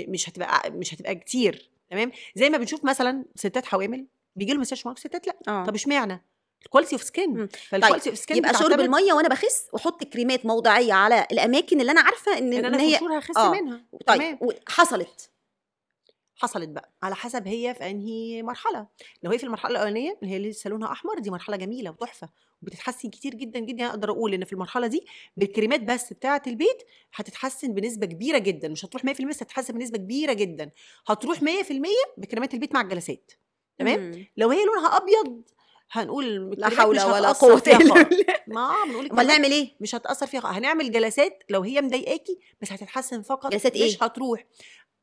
مش 0.08 0.28
هتبقى 0.28 0.70
مش 0.70 0.94
هتبقى 0.94 1.14
كتير 1.14 1.70
تمام؟ 1.91 2.12
زي 2.34 2.51
ما 2.51 2.59
بنشوف 2.59 2.84
مثلا 2.84 3.24
ستات 3.36 3.66
حوامل 3.66 4.07
بيجي 4.36 4.53
لهم 4.53 4.64
marks 4.84 5.01
ستات 5.01 5.26
لا. 5.26 5.36
آه. 5.49 5.64
طب 5.64 5.74
اشمعنى؟ 5.74 6.24
ال 6.64 6.68
quality 6.68 6.95
of. 6.95 7.03
skin 7.03 7.49
فال 7.68 7.78
quality 7.78 8.11
of 8.11 8.18
skin 8.18 8.36
يبقى 8.36 8.55
شرب 8.55 8.80
المية 8.80 9.12
وأنا 9.12 9.28
بخس 9.28 9.66
وأحط 9.72 10.05
كريمات 10.05 10.47
موضعية 10.47 10.93
على 10.93 11.26
الأماكن 11.32 11.80
اللي 11.80 11.93
أنا 11.93 12.01
عارفة 12.01 12.38
إن, 12.38 12.53
إن 12.53 12.64
أنا 12.64 12.78
في 12.78 12.84
هي 12.84 13.18
هخس 13.18 13.36
آه. 13.36 13.53
منها. 13.53 13.84
تمام. 14.07 14.38
طيب 14.38 14.53
حصلت 14.68 15.30
حصلت 16.41 16.68
بقى 16.68 16.93
على 17.03 17.14
حسب 17.14 17.49
هي 17.49 17.74
في 17.74 17.91
أنهي 17.91 18.43
مرحلة. 18.43 18.86
لو 19.22 19.30
هي 19.30 19.38
في 19.38 19.45
المرحلة 19.45 19.70
الأولانية 19.70 20.18
اللي 20.22 20.34
هي 20.34 20.38
لسه 20.38 20.70
لونها 20.70 20.93
أحمر 20.93 21.18
دي 21.18 21.30
مرحلة 21.30 21.57
جميلة 21.57 21.91
وتحفة 21.91 22.28
وبتتحسن 22.62 23.11
كتير 23.11 23.34
جدا 23.34 23.61
جدا. 23.61 23.86
أقدر 23.86 24.11
أقول 24.11 24.34
إن 24.34 24.45
في 24.45 24.53
المرحلة 24.53 24.86
دي 24.86 25.07
بالكريمات 25.36 25.80
بس 25.80 26.12
بتاعة 26.12 26.43
البيت 26.47 26.82
هتتحسن 27.14 27.74
بنسبة 27.74 28.07
كبيرة 28.07 28.38
جدا. 28.38 28.68
مش 28.68 28.84
هتروح 28.84 29.05
100% 29.05 29.28
بس 29.28 29.43
هتتحسن 29.43 29.74
بنسبة 29.74 29.99
كبيرة 29.99 30.32
جدا. 30.32 30.70
هتروح 31.07 31.43
100% 31.43 31.47
بكريمات 32.16 32.55
البيت 32.55 32.74
مع 32.74 32.80
الجلسات. 32.80 33.32
تمام. 33.78 34.26
لو 34.36 34.51
هي 34.51 34.64
لونها 34.64 34.97
أبيض 34.97 35.43
هنقول 35.93 36.51
لا 36.59 36.68
حول 36.68 37.01
ولا 37.01 37.32
قوة 37.32 37.62
إلا 37.66 38.09
ما 38.47 38.74
بنقول 38.86 39.11
أمال 39.11 39.26
نعمل 39.26 39.51
إيه؟ 39.51 39.76
مش 39.80 39.95
هتأثر 39.95 40.26
فيها. 40.26 40.41
هنعمل 40.45 40.93
جلسات 40.93 41.43
لو 41.51 41.62
هي 41.62 41.80
مضايقاكي 41.80 42.38
بس 42.62 42.72
هتتحسن 42.72 43.22
فقط. 43.22 43.53
جلسات 43.53 43.74
إيه؟ 43.76 43.86
مش 43.88 44.03
هتروح. 44.03 44.45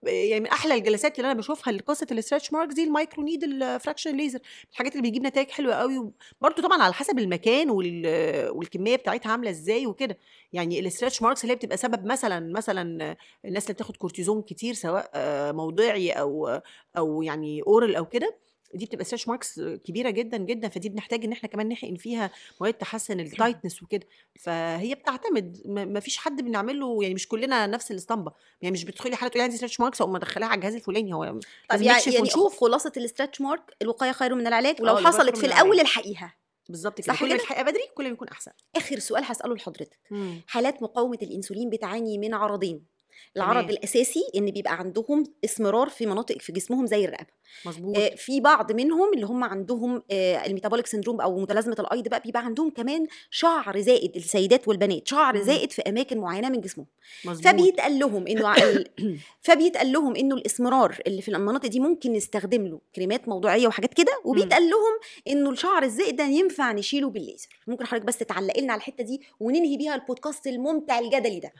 يعني 0.07 0.39
من 0.39 0.47
أحلى 0.47 0.73
الجلسات 0.73 1.19
اللي 1.19 1.31
أنا 1.31 1.39
بشوفها 1.39 1.73
لقصة 1.73 2.07
ال 2.11 2.16
stretch 2.16 2.53
marks 2.53 2.73
دي 2.73 2.83
ال 2.83 2.90
micro 2.90 3.23
needle 3.23 3.79
fractional 3.79 4.17
laser 4.17 4.39
الحاجات 4.71 4.91
اللي 4.91 5.01
بيجيب 5.01 5.23
نتائج 5.23 5.49
حلوة 5.49 5.73
قوي 5.75 6.11
برضه 6.41 6.63
طبعا 6.63 6.83
على 6.83 6.93
حسب 6.93 7.19
المكان 7.19 7.69
وال- 7.69 8.49
والكمية 8.49 8.95
بتاعتها 8.95 9.31
عاملة 9.31 9.49
إزاي 9.49 9.87
وكده. 9.87 10.17
يعني 10.53 10.79
ال 10.79 10.84
stretch 10.85 11.21
marks 11.21 11.41
اللي 11.43 11.51
هي 11.53 11.55
بتبقى 11.57 11.77
سبب 11.77 12.05
مثلا 12.05 12.53
مثلا 12.53 13.15
الناس 13.45 13.63
اللي 13.63 13.73
بتاخد 13.73 13.97
كورتيزون 13.97 14.41
كتير 14.41 14.73
سواء 14.73 15.11
آه، 15.13 15.51
موضعي 15.51 16.11
أو 16.11 16.61
أو 16.97 17.21
يعني 17.23 17.61
oral 17.67 17.95
أو 17.95 18.05
كده 18.05 18.37
دي 18.73 18.85
بتبقى 18.85 19.05
stretch 19.05 19.27
marks 19.27 19.59
كبيرة 19.59 20.09
جدا 20.09 20.37
جدا 20.37 20.69
فدي 20.69 20.89
بنحتاج 20.89 21.25
إن 21.25 21.31
إحنا 21.31 21.49
كمان 21.49 21.69
نحقن 21.69 21.95
فيها 21.95 22.31
مواد 22.61 22.73
تحسن 22.73 23.19
ال 23.19 23.26
tightness 23.26 23.83
وكده. 23.83 24.07
فهي 24.39 24.95
بتعتمد 24.95 25.61
ما 25.65 25.99
فيش 25.99 26.17
حد 26.17 26.41
بنعمل 26.41 26.79
له 26.79 27.03
يعني 27.03 27.13
مش 27.13 27.27
كلنا 27.27 27.67
نفس 27.67 27.91
الاسطمبة. 27.91 28.31
يعني 28.61 28.73
مش 28.73 28.83
بتدخلي 28.83 29.15
حالة 29.15 29.29
تقولي 29.29 29.43
عندي 29.43 29.57
stretch 29.57 29.79
marks 29.79 30.01
أو 30.01 30.07
ما 30.07 30.17
ادخليها 30.17 30.47
على 30.47 30.55
الجهاز 30.57 30.75
الفلاني 30.75 31.13
هو 31.13 31.23
طب 31.25 31.41
لازم 31.71 31.83
يعني, 31.85 32.01
يعني 32.05 32.17
ونشوف 32.19 32.59
خلاصة 32.59 32.91
ال 32.97 33.03
stretch 33.03 33.41
mark 33.41 33.61
الوقاية 33.81 34.11
خير 34.11 34.35
من 34.35 34.47
العلاج 34.47 34.81
ولو 34.81 34.97
آه، 34.97 35.01
حصلت 35.03 35.37
في 35.37 35.45
الأول. 35.45 35.79
الحقيها. 35.79 36.33
بالظبط 36.69 37.01
كده 37.01 37.15
كل؟ 37.15 37.31
الحقيها 37.31 37.63
بدري 37.63 37.83
كل 37.95 38.03
ما 38.03 38.09
يكون 38.09 38.27
أحسن. 38.27 38.51
آخر 38.75 38.99
سؤال 38.99 39.23
هسأله 39.25 39.55
لحضرتك. 39.55 39.99
حالات 40.47 40.83
مقاومة 40.83 41.17
الإنسولين 41.21 41.69
بتعاني 41.69 42.17
من 42.17 42.33
عرضين. 42.33 42.96
العرض 43.37 43.61
تمام. 43.63 43.69
الأساسي 43.69 44.23
إن 44.35 44.45
بيبقى 44.51 44.73
عندهم 44.79 45.23
إسمرار 45.45 45.89
في 45.89 46.05
مناطق 46.05 46.37
في 46.41 46.51
جسمهم 46.51 46.85
زي 46.85 47.05
الرقبة. 47.05 47.37
مظبوط. 47.65 47.97
آه، 47.97 48.09
في 48.15 48.39
بعض 48.39 48.71
منهم 48.71 49.13
اللي 49.13 49.25
هم 49.25 49.43
عندهم 49.43 50.03
آه، 50.11 50.45
الميتابوليك 50.45 50.87
سندروم 50.87 51.21
أو 51.21 51.39
متلازمة 51.39 51.75
الأيض 51.79 52.07
بقى 52.07 52.19
بيبقى 52.19 52.45
عندهم 52.45 52.69
كمان 52.69 53.07
شعر 53.31 53.79
زائد 53.79 54.15
السيدات 54.15 54.67
والبنات 54.67 55.07
شعر 55.07 55.37
مم. 55.37 55.43
زائد 55.43 55.71
في 55.71 55.81
أماكن 55.81 56.17
معينة 56.17 56.49
من 56.49 56.61
جسمهم. 56.61 56.87
مظبوط. 57.25 57.47
فبيتقال 57.47 57.99
لهم 57.99 58.27
إنه 58.27 58.55
ال- 58.55 58.89
فبيتقال 59.45 59.91
لهم 59.91 60.15
إنه 60.15 60.35
الإسمرار 60.35 61.01
اللي 61.07 61.21
في 61.21 61.31
المناطق 61.31 61.67
دي 61.69 61.79
ممكن 61.79 62.13
نستخدم 62.13 62.67
له 62.67 62.79
كريمات 62.95 63.27
موضوعية 63.27 63.67
وحاجات 63.67 63.93
كده 63.93 64.21
وبيتقال 64.25 64.63
لهم 64.69 64.99
إنه 65.27 65.49
الشعر 65.49 65.83
الزائد 65.83 66.15
ده 66.15 66.23
ينفع 66.23 66.71
نشيله 66.71 67.09
بالليزر. 67.09 67.47
ممكن 67.67 67.85
حضرتك 67.85 68.05
بس 68.05 68.17
تعلقي 68.17 68.61
لنا 68.61 68.73
على 68.73 68.79
الحتة 68.79 69.03
دي 69.03 69.21
وننهي 69.39 69.77
بيها 69.77 69.95
البودكاست 69.95 70.47
الممتع 70.47 70.99
الجدلي 70.99 71.39
ده. 71.39 71.53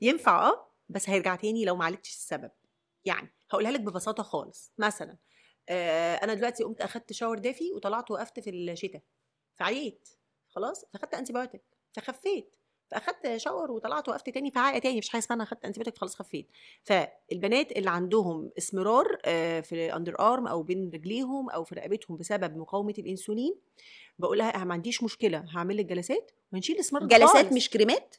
ينفع 0.00 0.48
آه. 0.48 0.68
بس 0.88 1.08
هيرجع 1.08 1.36
تاني 1.36 1.64
لو 1.64 1.76
ما 1.76 1.84
عالجتش 1.84 2.10
السبب. 2.10 2.50
يعني 3.04 3.32
هقولها 3.50 3.70
لك 3.70 3.80
ببساطة 3.80 4.22
خالص. 4.22 4.72
مثلا 4.78 5.16
آه 5.68 6.14
أنا 6.14 6.34
دلوقتي 6.34 6.64
قمت 6.64 6.80
أخدت 6.80 7.12
shower 7.12 7.38
دافي 7.38 7.72
وطلعت 7.72 8.10
وقفت 8.10 8.40
في 8.40 8.50
الشتاء. 8.50 9.02
فعييت. 9.56 10.08
خلاص؟ 10.48 10.84
فأخدت 10.92 11.14
antibiotic 11.14 11.62
فخفيت. 11.92 12.54
فأخدت 12.90 13.36
shower 13.36 13.70
وطلعت 13.70 14.08
وقفت 14.08 14.30
تاني 14.30 14.50
فعييت 14.50 14.78
تاني. 14.78 14.98
مش 14.98 15.08
حاجة 15.08 15.22
اسمها 15.22 15.36
أنا 15.36 15.44
أخدت 15.44 15.64
antibiotic 15.64 15.98
خلاص 15.98 16.16
خفيت. 16.16 16.48
فالبنات 16.82 17.72
اللي 17.72 17.90
عندهم 17.90 18.50
إسمرار 18.58 19.18
آه 19.24 19.60
في 19.60 19.96
under 19.96 20.20
arm 20.20 20.46
أو 20.46 20.62
بين 20.62 20.90
رجليهم 20.94 21.50
أو 21.50 21.64
في 21.64 21.74
رقبتهم 21.74 22.16
بسبب 22.16 22.56
مقاومة 22.56 22.94
الإنسولين 22.98 23.54
بقول 24.18 24.38
لها 24.38 24.64
ما 24.64 24.74
عنديش 24.74 25.02
مشكلة 25.02 25.44
هعمل 25.48 25.76
لك 25.76 25.84
جلسات 25.84 26.30
وهنشيل 26.52 26.74
الاسمرار 26.76 27.08
جلسات 27.08 27.28
خالص. 27.28 27.52
مش 27.52 27.70
كريمات؟ 27.70 28.16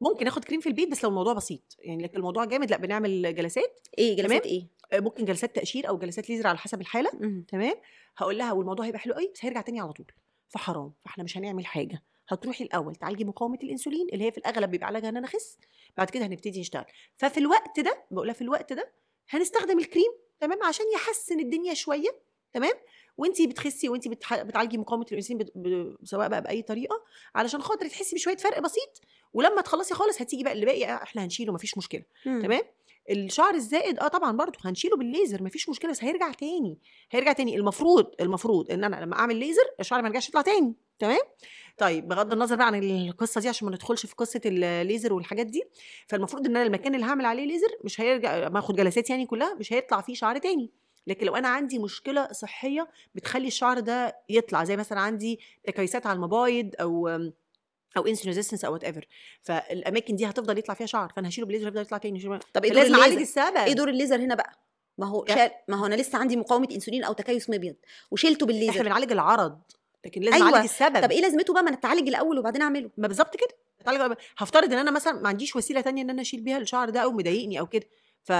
ممكن 0.00 0.26
آخد 0.26 0.44
كريم 0.44 0.60
في 0.60 0.68
البيت 0.68 0.90
بس 0.90 1.04
لو 1.04 1.10
الموضوع 1.10 1.32
بسيط. 1.32 1.76
يعني 1.78 2.02
لكن 2.02 2.16
الموضوع 2.16 2.44
جامد 2.44 2.70
لأ 2.70 2.76
بنعمل 2.76 3.34
جلسات. 3.34 3.80
إيه 3.98 4.16
جلسات 4.16 4.28
تمام. 4.30 4.42
إيه؟ 4.44 4.66
آه، 4.92 5.00
ممكن 5.00 5.24
جلسات 5.24 5.56
تقشير 5.56 5.88
أو 5.88 5.98
جلسات 5.98 6.30
ليزر 6.30 6.46
على 6.46 6.58
حسب 6.58 6.80
الحالة. 6.80 7.10
مم. 7.20 7.44
تمام؟ 7.48 7.74
هقول 8.16 8.38
لها 8.38 8.52
والموضوع 8.52 8.86
هيبقى 8.86 8.98
حلو 8.98 9.14
قوي 9.14 9.30
بس 9.34 9.44
هيرجع 9.44 9.60
تاني 9.60 9.80
على 9.80 9.92
طول. 9.92 10.06
فحرام 10.48 10.92
فإحنا 11.04 11.24
مش 11.24 11.38
هنعمل 11.38 11.66
حاجة. 11.66 12.02
هتروحي 12.28 12.64
الأول 12.64 12.94
تعالجي 12.94 13.24
مقاومة 13.24 13.58
الإنسولين 13.62 14.06
اللي 14.12 14.24
هي 14.24 14.32
في 14.32 14.38
الأغلب 14.38 14.70
بيبقى 14.70 14.86
علاجها 14.86 15.08
إن 15.08 15.16
أنا 15.16 15.26
أخس 15.26 15.58
بعد 15.96 16.10
كده 16.10 16.26
هنبتدي 16.26 16.60
نشتغل. 16.60 16.84
ففي 17.16 17.38
الوقت 17.40 17.80
ده 17.80 18.04
بقولها 18.10 18.34
في 18.34 18.42
الوقت 18.42 18.72
ده 18.72 18.92
هنستخدم 19.30 19.78
الكريم 19.78 20.12
تمام؟ 20.40 20.62
عشان 20.62 20.86
يحسن 20.94 21.40
الدنيا 21.40 21.74
شوية. 21.74 22.08
تمام؟ 22.52 22.72
وأنتي 23.16 23.46
بتخسي 23.46 23.88
وأنتي 23.88 24.08
بتح... 24.08 24.42
بتعالجي 24.42 24.78
مقاومة 24.78 25.06
الإنسولين 25.12 25.38
بت... 25.44 25.52
ب... 25.54 25.96
سواء 26.04 26.28
بقى 26.28 26.42
بأي 26.42 26.62
طريقة 26.62 27.04
علشان 27.34 27.62
خاطر 27.62 27.88
تحسي 27.88 28.16
بشوية 28.16 28.36
فرق 28.36 28.58
بسيط. 28.60 29.00
ولما 29.36 29.60
تخلصي 29.62 29.94
خالص 29.94 30.22
هتيجي 30.22 30.44
بقى 30.44 30.52
اللي 30.52 30.66
باقي 30.66 30.94
إحنا 30.94 31.24
هنشيله 31.24 31.52
مفيش 31.52 31.78
مشكلة. 31.78 32.02
تمام؟ 32.42 32.60
الشعر 33.10 33.54
الزائد 33.54 33.98
آه 33.98 34.08
طبعا 34.08 34.32
برضه 34.36 34.58
هنشيله 34.64 34.96
بالليزر 34.96 35.42
مفيش 35.42 35.68
مشكلة 35.68 35.90
بس 35.90 36.04
هيرجع 36.04 36.32
تاني 36.32 36.78
هيرجع 37.10 37.32
تاني. 37.32 37.56
المفروض 37.56 38.06
المفروض 38.20 38.70
إن 38.70 38.84
أنا 38.84 38.96
لما 38.96 39.16
أعمل 39.18 39.36
ليزر 39.36 39.62
الشعر 39.80 40.02
ما 40.02 40.08
يرجعش 40.08 40.28
يطلع 40.28 40.42
تاني 40.42 40.74
تمام؟ 40.98 41.18
طيب 41.78 42.08
بغض 42.08 42.32
النظر 42.32 42.56
بقى 42.56 42.66
عن 42.66 42.74
القصة 42.74 43.40
دي 43.40 43.48
عشان 43.48 43.68
ما 43.68 43.74
ندخلش 43.74 44.06
في 44.06 44.14
قصة 44.14 44.40
الليزر 44.46 45.12
والحاجات 45.12 45.46
دي 45.46 45.62
فالمفروض 46.06 46.46
إن 46.46 46.56
أنا 46.56 46.66
المكان 46.66 46.94
اللي 46.94 47.06
هعمل 47.06 47.24
عليه 47.24 47.44
ليزر 47.46 47.68
مش 47.84 48.00
هيرجع 48.00 48.48
ما 48.48 48.58
آخد 48.58 48.76
جلسات 48.76 49.10
يعني 49.10 49.26
كلها 49.26 49.54
مش 49.54 49.72
هيطلع 49.72 50.00
فيه 50.00 50.14
شعر 50.14 50.38
تاني. 50.38 50.70
لكن 51.06 51.26
لو 51.26 51.36
أنا 51.36 51.48
عندي 51.48 51.78
مشكلة 51.78 52.32
صحية 52.32 52.88
بتخلي 53.14 53.46
الشعر 53.46 53.80
ده 53.80 54.16
يطلع 54.28 54.64
زي 54.64 54.76
مثلا 54.76 55.00
عندي 55.00 55.40
تكيسات 55.66 56.06
على 56.06 56.16
المبايض 56.16 56.70
أو 56.80 57.08
أو 57.96 58.06
insulin 58.06 58.28
resistance 58.28 58.64
أو 58.64 58.72
whatever 58.72 59.06
فالأماكن 59.42 60.16
دي 60.16 60.26
هتفضل 60.26 60.58
يطلع 60.58 60.74
فيها 60.74 60.86
شعر 60.86 61.12
فأنا 61.16 61.28
هشيله 61.28 61.46
بالليزر 61.46 61.68
يفضل 61.68 61.80
يطلع 61.80 61.98
تاني 61.98 62.18
هشيله- 62.18 62.40
طب 62.52 62.64
إيه 62.64 62.72
دور 62.72 62.82
أعالج 62.82 62.94
الليزر؟ 63.12 63.20
السبب. 63.20 63.56
إيه 63.56 63.72
دور 63.72 63.88
الليزر 63.88 64.16
هنا 64.16 64.34
بقى؟ 64.34 64.52
ما 64.98 65.06
هو. 65.06 65.24
شال 65.28 65.50
ما 65.68 65.76
هو 65.76 65.86
أنا 65.86 65.94
لسه 65.94 66.18
عندي 66.18 66.36
مقاومة 66.36 66.68
إنسولين 66.72 67.04
أو 67.04 67.12
تكيس 67.12 67.50
مبيض 67.50 67.74
وشلته 68.10 68.34
إحنا 68.34 68.46
بالليزر 68.46 68.82
بنعالج 68.82 69.12
العرض 69.12 69.58
لكن 70.04 70.20
لازم 70.20 70.34
أيوة. 70.36 70.54
أعالج 70.54 70.64
السبب. 70.68 71.02
طب 71.02 71.10
إيه 71.12 71.20
لازمته 71.20 71.52
بقى؟ 71.54 71.62
ما 71.62 71.68
أنا 71.68 71.78
أتعالج 71.78 72.08
الأول 72.08 72.38
وبعدين 72.38 72.62
أعمله. 72.62 72.90
ما 72.96 73.08
بالظبط 73.08 73.36
كده. 73.36 73.48
هفترض 74.38 74.72
إن 74.72 74.78
أنا 74.78 74.90
مثلا 74.90 75.12
ما 75.20 75.28
عنديش 75.28 75.56
وسيلة 75.56 75.80
تانية 75.80 76.02
إن 76.02 76.10
أنا 76.10 76.22
أشيل 76.22 76.40
بيها 76.40 76.58
الشعر 76.58 76.90
ده 76.90 77.00
أو 77.00 77.12
مضايقني 77.12 77.60
أو 77.60 77.66
كده. 77.66 77.86
ف 78.24 78.32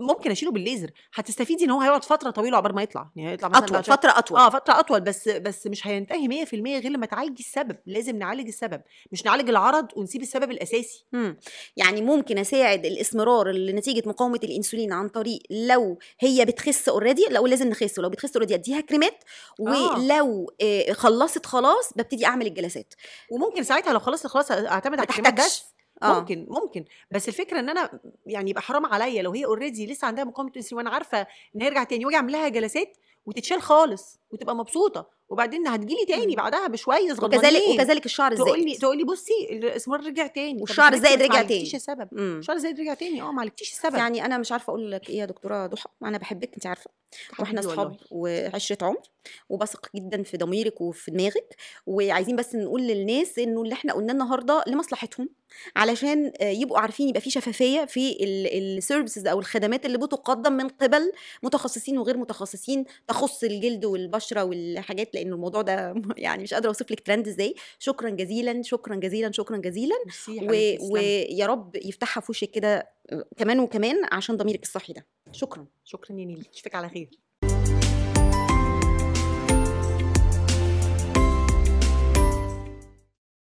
ممكن 0.00 0.30
أشيله 0.30 0.52
بالليزر. 0.52 0.90
هتستفيدي 1.14 1.64
إن 1.64 1.70
هو 1.70 1.80
هيقعد 1.80 2.04
فترة 2.04 2.30
طويلة 2.30 2.56
عقبال 2.56 2.74
ما 2.74 2.82
يطلع. 2.82 3.10
يعني 3.16 3.30
هيطلع 3.30 3.48
مثلا 3.48 3.64
أطول 3.64 3.82
فترة 3.84 4.10
أطول. 4.18 4.38
آه 4.38 4.50
فترة 4.50 4.78
أطول. 4.80 5.00
بس 5.00 5.28
بس 5.28 5.66
مش 5.66 5.86
هينتهي 5.86 6.44
100% 6.46 6.54
غير 6.54 6.88
لما 6.88 7.06
تعالجي 7.06 7.42
السبب. 7.42 7.76
لازم 7.86 8.16
نعالج 8.16 8.46
السبب. 8.48 8.82
مش 9.12 9.24
نعالج 9.24 9.48
العرض 9.48 9.86
ونسيب 9.96 10.22
السبب 10.22 10.50
الأساسي. 10.50 11.04
مم. 11.12 11.38
يعني 11.76 12.02
ممكن 12.02 12.38
أساعد 12.38 12.86
الاسمرار 12.86 13.50
اللي 13.50 13.72
نتيجه 13.72 14.08
مقاومة 14.08 14.40
الإنسولين 14.44 14.92
عن 14.92 15.08
طريق 15.08 15.38
لو 15.50 15.98
هي 16.20 16.44
بتخس 16.44 16.88
already 16.88 17.26
لو 17.30 17.46
لازم 17.46 17.68
نخس 17.68 17.98
ولو 17.98 18.08
بتخس 18.08 18.36
already 18.36 18.54
أديها 18.54 18.80
كريمات. 18.80 19.24
آه. 19.60 19.62
ولو 19.62 20.52
آه، 20.62 20.92
خلصت 20.92 21.46
خلاص 21.46 21.92
ببتدي 21.96 22.26
أعمل 22.26 22.46
الجلسات. 22.46 22.94
وممكن 23.30 23.62
ساعتها 23.62 23.92
لو 23.92 23.98
خلصت 23.98 24.26
خلاص 24.26 24.50
أعتمد 24.50 24.98
على 24.98 25.08
الكريمات 25.08 25.34
بس. 25.34 25.64
آه. 26.02 26.20
ممكن 26.20 26.46
ممكن. 26.48 26.84
بس 27.10 27.28
الفكرة 27.28 27.60
إن 27.60 27.68
أنا 27.68 28.00
يعني 28.26 28.50
يبقى 28.50 28.62
حرام 28.62 28.86
عليا 28.86 29.22
لو 29.22 29.32
هي 29.32 29.44
already 29.44 29.86
لسه 29.86 30.06
عندها 30.06 30.24
مقاومة 30.24 30.52
انسولين 30.56 30.86
وأنا 30.86 30.94
عارفة 30.96 31.26
إن 31.56 31.62
هيرجع 31.62 31.84
تاني 31.84 32.06
وأجي 32.06 32.16
أعمل 32.16 32.32
لها 32.32 32.48
جلسات 32.48 32.96
وتتشال 33.26 33.62
خالص 33.62 34.18
وتبقى 34.30 34.56
مبسوطة. 34.56 35.20
وبعدين 35.28 35.68
هتجيلي 35.68 36.04
تاني 36.08 36.26
مم. 36.26 36.34
بعدها 36.34 36.66
بشوية 36.66 37.12
وكذلك 37.12 37.22
غضبانين 37.22 37.80
وكذلك 37.80 38.06
الشعر 38.06 38.36
تقول 38.36 38.58
لي 38.58 38.64
الزائد. 38.64 38.80
تقول 38.80 38.96
لي 38.98 39.04
بصي 39.04 39.48
الإسمرار 39.50 40.06
رجع 40.06 40.26
تاني. 40.26 40.60
والشعر 40.60 40.92
الزائد 40.92 41.22
رجع 41.22 41.42
تاني. 41.42 41.62
السبب؟ 41.62 42.08
مم. 42.12 42.38
الشعر 42.38 42.56
الزائد 42.56 42.80
رجع 42.80 42.94
تاني. 42.94 43.22
آه 43.22 43.32
ما 43.32 43.40
عالجتيش 43.40 43.72
السبب. 43.72 43.94
يعني 43.94 44.24
أنا 44.24 44.38
مش 44.38 44.52
عارفة 44.52 44.70
أقول 44.70 44.90
لك 44.92 45.10
إيه 45.10 45.18
يا 45.18 45.24
دكتورة 45.26 45.66
ضحى. 45.66 45.88
أنا 46.02 46.18
بحبك 46.18 46.54
انت 46.54 46.66
عارفة. 46.66 46.90
وإحنا 47.38 47.60
أصحاب. 47.60 47.96
وعشرة 48.10 48.86
عمر 48.86 49.02
وبثق 49.48 49.88
جدا 49.96 50.22
في 50.22 50.36
ضميرك 50.36 50.80
وفي 50.80 51.10
دماغك 51.10 51.56
وعايزين 51.86 52.36
بس 52.36 52.54
نقول 52.54 52.82
للناس 52.82 53.38
إنه 53.38 53.62
اللي 53.62 53.72
إحنا 53.72 53.92
قلناه 53.92 54.12
النهارده 54.12 54.64
لمصلحتهم 54.66 55.28
علشان 55.76 56.32
يبقوا 56.40 56.78
عارفين 56.78 57.08
يبقى 57.08 57.20
في 57.20 57.30
شفافية 57.30 57.84
في 57.84 58.16
ال 58.24 58.35
services 58.35 59.26
أو 59.26 59.38
الخدمات 59.38 59.86
اللي 59.86 59.98
بتقدم 59.98 60.52
من 60.52 60.68
قبل 60.68 61.12
متخصصين 61.42 61.98
وغير 61.98 62.16
متخصصين 62.16 62.84
تخص 63.08 63.44
الجلد 63.44 63.84
والبشرة 63.84 64.44
والحاجات 64.44 65.14
لأن 65.14 65.32
الموضوع 65.32 65.62
ده 65.62 65.94
يعني 66.16 66.42
مش 66.42 66.54
قادرة 66.54 66.68
أوصف 66.68 66.90
لك 66.90 67.00
ترند 67.00 67.28
إزاي. 67.28 67.54
شكرا 67.78 68.10
جزيلا 68.10 68.62
شكرا 68.62 68.96
جزيلا 68.96 69.32
شكرا 69.32 69.56
جزيلا. 69.56 69.96
و... 70.28 70.76
ويا 70.92 71.46
رب 71.46 71.76
يفتحها 71.76 72.20
في 72.20 72.26
وشك 72.30 72.50
كده 72.50 72.99
كمان 73.36 73.60
وكمان 73.60 73.96
عشان 74.12 74.36
ضميرك 74.36 74.62
الصحي 74.62 74.92
ده. 74.92 75.06
شكرا. 75.32 75.66
شكرا 75.84 76.16
يا 76.16 76.24
نيلي. 76.24 76.44
أشوفك 76.54 76.74
على 76.74 76.88
خير. 76.88 77.10